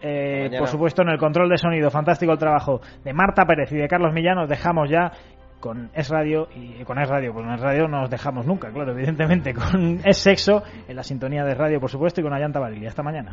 Eh, 0.03 0.51
por 0.59 0.67
supuesto, 0.67 1.03
en 1.03 1.11
el 1.11 1.19
control 1.19 1.49
de 1.49 1.57
sonido, 1.57 1.89
fantástico 1.91 2.33
el 2.33 2.39
trabajo 2.39 2.81
de 3.05 3.13
Marta 3.13 3.47
Pérez 3.47 3.71
y 3.73 3.77
de 3.77 3.89
Carlos 3.89 4.13
Millán. 4.13 4.37
Nos 4.37 4.49
dejamos 4.49 4.91
ya 4.91 5.13
con 5.61 5.91
Es 5.95 6.11
Radio 6.11 6.49
y 6.55 6.83
con 6.85 6.99
Es 6.99 7.09
Radio, 7.09 7.33
pues 7.33 7.47
con 7.47 7.55
Es 7.55 7.61
Radio 7.61 7.87
no 7.87 8.01
nos 8.01 8.11
dejamos 8.11 8.45
nunca, 8.45 8.71
claro, 8.73 8.93
evidentemente, 8.93 9.55
con 9.71 10.01
Es 10.05 10.19
Sexo 10.19 10.63
en 10.89 10.97
la 10.97 11.05
sintonía 11.05 11.45
de 11.45 11.55
radio, 11.55 11.81
por 11.81 11.89
supuesto, 11.89 12.21
y 12.21 12.25
con 12.25 12.35
Ayanta 12.35 12.59
Valili. 12.59 12.87
Hasta 12.87 13.03
mañana. 13.03 13.33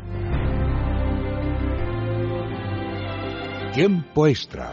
Tiempo 3.74 4.26
extra. 4.26 4.72